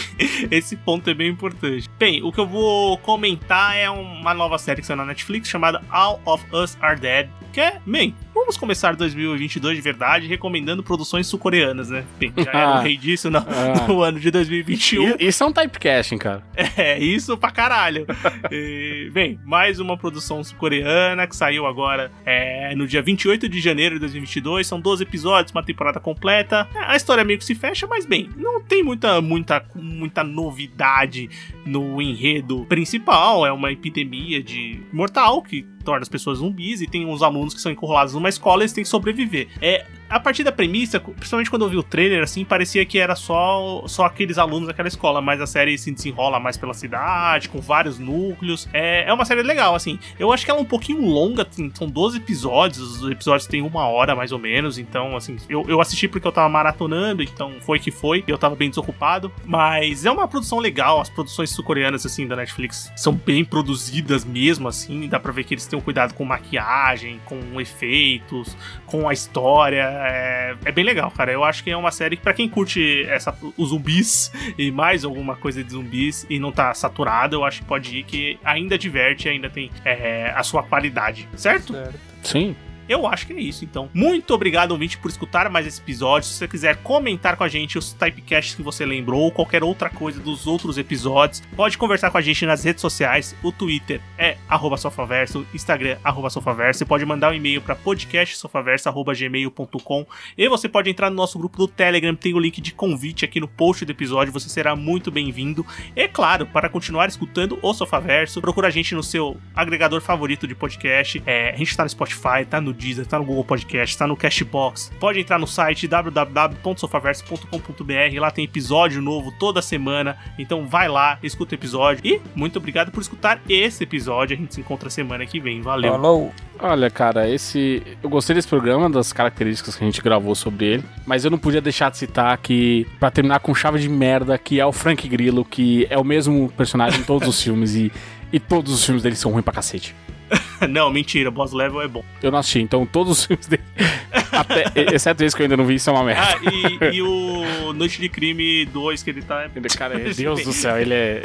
esse 0.49 0.75
ponto 0.75 1.09
é 1.09 1.13
bem 1.13 1.29
importante. 1.29 1.89
Bem, 1.97 2.20
o 2.23 2.31
que 2.31 2.39
eu 2.39 2.47
vou 2.47 2.97
comentar 2.99 3.75
é 3.77 3.89
uma 3.89 4.33
nova 4.33 4.57
série 4.57 4.81
que 4.81 4.87
saiu 4.87 4.97
na 4.97 5.05
Netflix 5.05 5.49
chamada 5.49 5.81
All 5.89 6.21
of 6.25 6.43
Us 6.53 6.77
Are 6.81 6.99
Dead. 6.99 7.29
Que 7.51 7.59
é, 7.59 7.81
bem, 7.85 8.15
vamos 8.33 8.55
começar 8.55 8.95
2022 8.95 9.75
de 9.75 9.81
verdade 9.81 10.25
recomendando 10.25 10.81
produções 10.81 11.27
sul-coreanas, 11.27 11.89
né? 11.89 12.05
Bem, 12.17 12.31
já 12.37 12.49
era 12.51 12.79
o 12.79 12.79
rei 12.83 12.95
disso 12.95 13.29
no, 13.29 13.39
Ah. 13.39 13.87
no 13.89 14.01
ano 14.01 14.19
de 14.21 14.31
2021. 14.31 15.09
E- 15.19 15.27
Isso 15.27 15.43
é 15.43 15.47
um 15.47 15.51
typecasting, 15.51 16.17
cara. 16.17 16.41
É, 16.77 16.97
isso 16.97 17.37
pra 17.37 17.51
caralho. 17.51 18.05
E, 18.49 19.09
bem, 19.13 19.37
mais 19.43 19.79
uma 19.81 19.97
produção 19.97 20.41
sul-coreana 20.43 21.27
que 21.27 21.35
saiu 21.35 21.65
agora 21.65 22.09
é, 22.25 22.73
no 22.75 22.87
dia 22.87 23.01
28 23.01 23.49
de 23.49 23.59
janeiro 23.59 23.95
de 23.95 23.99
2022. 23.99 24.65
São 24.65 24.79
12 24.79 25.03
episódios, 25.03 25.51
uma 25.51 25.61
temporada 25.63 25.99
completa. 25.99 26.67
A 26.87 26.95
história 26.95 27.23
meio 27.25 27.37
que 27.37 27.45
se 27.45 27.53
fecha, 27.53 27.85
mas 27.85 28.05
bem, 28.05 28.29
não 28.37 28.61
tem 28.61 28.81
muita, 28.81 29.19
muita, 29.21 29.63
muita 29.75 30.23
novidade 30.23 31.29
no 31.65 32.01
enredo 32.11 32.65
principal. 32.65 33.45
É 33.45 33.51
uma 33.51 33.71
epidemia 33.71 34.43
de 34.43 34.81
mortal 34.91 35.41
que 35.41 35.65
torna 35.81 36.01
as 36.01 36.09
pessoas 36.09 36.39
zumbis 36.39 36.81
e 36.81 36.87
tem 36.87 37.05
uns 37.05 37.21
alunos 37.21 37.53
que 37.53 37.61
são 37.61 37.71
encurralados 37.71 38.13
numa 38.13 38.29
escola 38.29 38.61
e 38.61 38.63
eles 38.63 38.73
têm 38.73 38.83
que 38.83 38.89
sobreviver. 38.89 39.47
É 39.61 39.85
a 40.11 40.19
partir 40.19 40.43
da 40.43 40.51
premissa, 40.51 40.99
principalmente 40.99 41.49
quando 41.49 41.63
eu 41.63 41.69
vi 41.69 41.77
o 41.77 41.83
trailer, 41.83 42.21
assim, 42.21 42.43
parecia 42.43 42.85
que 42.85 42.99
era 42.99 43.15
só, 43.15 43.83
só 43.87 44.03
aqueles 44.03 44.37
alunos 44.37 44.67
daquela 44.67 44.89
escola, 44.89 45.21
mas 45.21 45.39
a 45.39 45.47
série 45.47 45.77
se 45.77 45.89
desenrola 45.89 46.37
mais 46.37 46.57
pela 46.57 46.73
cidade, 46.73 47.47
com 47.47 47.61
vários 47.61 47.97
núcleos. 47.97 48.67
É, 48.73 49.09
é 49.09 49.13
uma 49.13 49.23
série 49.23 49.41
legal, 49.41 49.73
assim. 49.73 49.97
Eu 50.19 50.33
acho 50.33 50.43
que 50.43 50.51
ela 50.51 50.59
é 50.59 50.63
um 50.63 50.65
pouquinho 50.65 51.05
longa, 51.05 51.47
assim, 51.49 51.71
são 51.73 51.87
12 51.87 52.17
episódios, 52.17 53.01
os 53.01 53.09
episódios 53.09 53.47
têm 53.47 53.61
uma 53.61 53.87
hora 53.87 54.13
mais 54.13 54.33
ou 54.33 54.39
menos, 54.39 54.77
então, 54.77 55.15
assim, 55.15 55.37
eu, 55.47 55.63
eu 55.69 55.79
assisti 55.79 56.09
porque 56.09 56.27
eu 56.27 56.31
tava 56.31 56.49
maratonando, 56.49 57.23
então 57.23 57.53
foi 57.61 57.79
que 57.79 57.89
foi, 57.89 58.21
eu 58.27 58.37
tava 58.37 58.53
bem 58.53 58.69
desocupado, 58.69 59.31
mas 59.45 60.05
é 60.05 60.11
uma 60.11 60.27
produção 60.27 60.59
legal, 60.59 60.99
as 60.99 61.09
produções 61.09 61.51
sul-coreanas, 61.51 62.05
assim, 62.05 62.27
da 62.27 62.35
Netflix 62.35 62.91
são 62.97 63.13
bem 63.13 63.45
produzidas 63.45 64.25
mesmo, 64.25 64.67
assim, 64.67 65.07
dá 65.07 65.17
pra 65.17 65.31
ver 65.31 65.45
que 65.45 65.53
eles 65.53 65.65
têm 65.71 65.79
um 65.79 65.81
cuidado 65.81 66.13
com 66.13 66.23
maquiagem, 66.23 67.19
com 67.25 67.59
efeitos, 67.59 68.55
com 68.85 69.09
a 69.09 69.13
história, 69.13 69.83
é, 69.83 70.55
é 70.65 70.71
bem 70.71 70.83
legal, 70.83 71.09
cara. 71.11 71.31
Eu 71.31 71.43
acho 71.43 71.63
que 71.63 71.71
é 71.71 71.77
uma 71.77 71.91
série 71.91 72.15
que, 72.15 72.21
pra 72.21 72.33
quem 72.33 72.47
curte 72.47 73.05
essa, 73.09 73.35
os 73.57 73.69
zumbis 73.69 74.31
e 74.57 74.69
mais 74.69 75.03
alguma 75.03 75.35
coisa 75.35 75.63
de 75.63 75.71
zumbis 75.71 76.25
e 76.29 76.37
não 76.39 76.51
tá 76.51 76.73
saturado, 76.73 77.37
eu 77.37 77.43
acho 77.43 77.61
que 77.61 77.65
pode 77.65 77.97
ir, 77.97 78.03
que 78.03 78.39
ainda 78.43 78.77
diverte, 78.77 79.27
ainda 79.27 79.49
tem 79.49 79.71
é, 79.83 80.31
a 80.35 80.43
sua 80.43 80.61
qualidade, 80.63 81.27
certo? 81.35 81.73
Certo. 81.73 81.99
Sim. 82.23 82.55
Eu 82.91 83.07
acho 83.07 83.25
que 83.25 83.31
é 83.31 83.39
isso, 83.39 83.63
então. 83.63 83.89
Muito 83.93 84.33
obrigado, 84.33 84.73
ouvinte, 84.73 84.97
por 84.97 85.09
escutar 85.09 85.49
mais 85.49 85.65
esse 85.65 85.79
episódio. 85.79 86.27
Se 86.27 86.35
você 86.35 86.45
quiser 86.45 86.75
comentar 86.77 87.37
com 87.37 87.43
a 87.45 87.47
gente 87.47 87.77
os 87.77 87.93
typecasts 87.93 88.53
que 88.53 88.61
você 88.61 88.85
lembrou 88.85 89.21
ou 89.21 89.31
qualquer 89.31 89.63
outra 89.63 89.89
coisa 89.89 90.19
dos 90.19 90.45
outros 90.45 90.77
episódios, 90.77 91.41
pode 91.55 91.77
conversar 91.77 92.11
com 92.11 92.17
a 92.17 92.21
gente 92.21 92.45
nas 92.45 92.65
redes 92.65 92.81
sociais. 92.81 93.33
O 93.41 93.49
Twitter 93.49 94.01
é 94.17 94.35
sofaverso, 94.77 95.47
Instagram 95.53 95.99
arroba 96.03 96.29
sofaverso. 96.29 96.79
Você 96.79 96.85
pode 96.85 97.05
mandar 97.05 97.31
um 97.31 97.33
e-mail 97.33 97.61
para 97.61 97.77
podcastsofaverso.gmail.com 97.77 100.05
e 100.37 100.49
você 100.49 100.67
pode 100.67 100.89
entrar 100.89 101.09
no 101.09 101.15
nosso 101.15 101.39
grupo 101.39 101.57
do 101.57 101.69
Telegram, 101.69 102.13
tem 102.13 102.33
o 102.33 102.39
link 102.39 102.59
de 102.59 102.73
convite 102.73 103.23
aqui 103.23 103.39
no 103.39 103.47
post 103.47 103.85
do 103.85 103.93
episódio, 103.93 104.33
você 104.33 104.49
será 104.49 104.75
muito 104.75 105.09
bem-vindo. 105.09 105.65
E 105.95 106.09
claro, 106.09 106.45
para 106.45 106.67
continuar 106.67 107.07
escutando 107.07 107.57
o 107.61 107.73
Sofaverso, 107.73 108.41
procura 108.41 108.67
a 108.67 108.71
gente 108.71 108.93
no 108.93 109.03
seu 109.03 109.37
agregador 109.55 110.01
favorito 110.01 110.45
de 110.45 110.55
podcast. 110.55 111.23
É, 111.25 111.51
a 111.51 111.55
gente 111.55 111.77
tá 111.77 111.83
no 111.83 111.89
Spotify, 111.89 112.43
tá 112.49 112.59
no 112.59 112.80
Deezer, 112.81 113.05
tá 113.05 113.19
no 113.19 113.25
Google 113.25 113.45
Podcast, 113.45 113.97
tá 113.97 114.07
no 114.07 114.17
Cashbox. 114.17 114.91
Pode 114.99 115.19
entrar 115.19 115.37
no 115.37 115.45
site 115.45 115.87
www.sofaverso.com.br, 115.87 118.19
lá 118.19 118.31
tem 118.31 118.45
episódio 118.45 118.99
novo 119.01 119.31
toda 119.39 119.61
semana. 119.61 120.17
Então 120.37 120.67
vai 120.67 120.89
lá, 120.89 121.19
escuta 121.21 121.53
o 121.53 121.57
episódio. 121.57 122.01
E 122.03 122.19
muito 122.35 122.57
obrigado 122.57 122.91
por 122.91 123.01
escutar 123.01 123.39
esse 123.47 123.83
episódio. 123.83 124.35
A 124.35 124.39
gente 124.39 124.55
se 124.55 124.61
encontra 124.61 124.89
semana 124.89 125.23
que 125.25 125.39
vem. 125.39 125.61
Valeu. 125.61 125.91
Falou. 125.91 126.33
Olha, 126.59 126.89
cara, 126.89 127.29
esse. 127.29 127.83
Eu 128.03 128.09
gostei 128.09 128.35
desse 128.35 128.47
programa, 128.47 128.89
das 128.89 129.13
características 129.13 129.75
que 129.75 129.83
a 129.83 129.87
gente 129.87 130.01
gravou 130.01 130.35
sobre 130.35 130.65
ele, 130.65 130.83
mas 131.05 131.25
eu 131.25 131.31
não 131.31 131.37
podia 131.37 131.61
deixar 131.61 131.89
de 131.89 131.97
citar 131.97 132.37
que, 132.37 132.85
pra 132.99 133.09
terminar 133.09 133.39
com 133.39 133.53
chave 133.53 133.79
de 133.79 133.89
merda, 133.89 134.37
que 134.37 134.59
é 134.59 134.65
o 134.65 134.71
Frank 134.71 135.07
Grillo, 135.07 135.43
que 135.43 135.87
é 135.89 135.97
o 135.97 136.03
mesmo 136.03 136.51
personagem 136.55 136.99
em 136.99 137.03
todos 137.03 137.27
os 137.27 137.41
filmes 137.41 137.75
e, 137.75 137.91
e 138.31 138.39
todos 138.39 138.73
os 138.73 138.85
filmes 138.85 139.01
dele 139.01 139.15
são 139.15 139.31
ruins 139.31 139.43
pra 139.43 139.53
cacete. 139.53 139.95
Não, 140.69 140.91
mentira, 140.91 141.29
Boss 141.31 141.51
Level 141.51 141.81
é 141.81 141.87
bom. 141.87 142.03
Eu 142.21 142.31
não 142.31 142.39
assisti, 142.39 142.59
então 142.61 142.85
todos 142.85 143.19
os 143.19 143.25
filmes 143.25 143.47
dele. 143.47 143.63
até- 144.31 144.65
exceto 144.93 145.23
esse 145.23 145.35
que 145.35 145.41
eu 145.41 145.45
ainda 145.45 145.57
não 145.57 145.65
vi, 145.65 145.75
isso 145.75 145.89
é 145.89 145.93
uma 145.93 146.03
merda. 146.03 146.21
Ah, 146.23 146.39
e, 146.51 146.95
e 146.97 147.01
o 147.01 147.73
Noite 147.73 147.99
de 147.99 148.07
Crime 148.09 148.65
2, 148.65 149.03
que 149.03 149.09
ele 149.09 149.21
tá. 149.21 149.49
Ele, 149.55 149.69
cara, 149.69 149.99
é- 149.99 150.13
Deus 150.13 150.43
do 150.43 150.53
céu, 150.53 150.79
ele 150.79 150.93
é. 150.93 151.21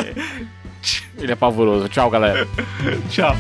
Ele 1.19 1.33
é 1.33 1.37
pavoroso. 1.37 1.89
Tchau, 1.89 2.09
galera. 2.11 2.47
Tchau. 3.11 3.37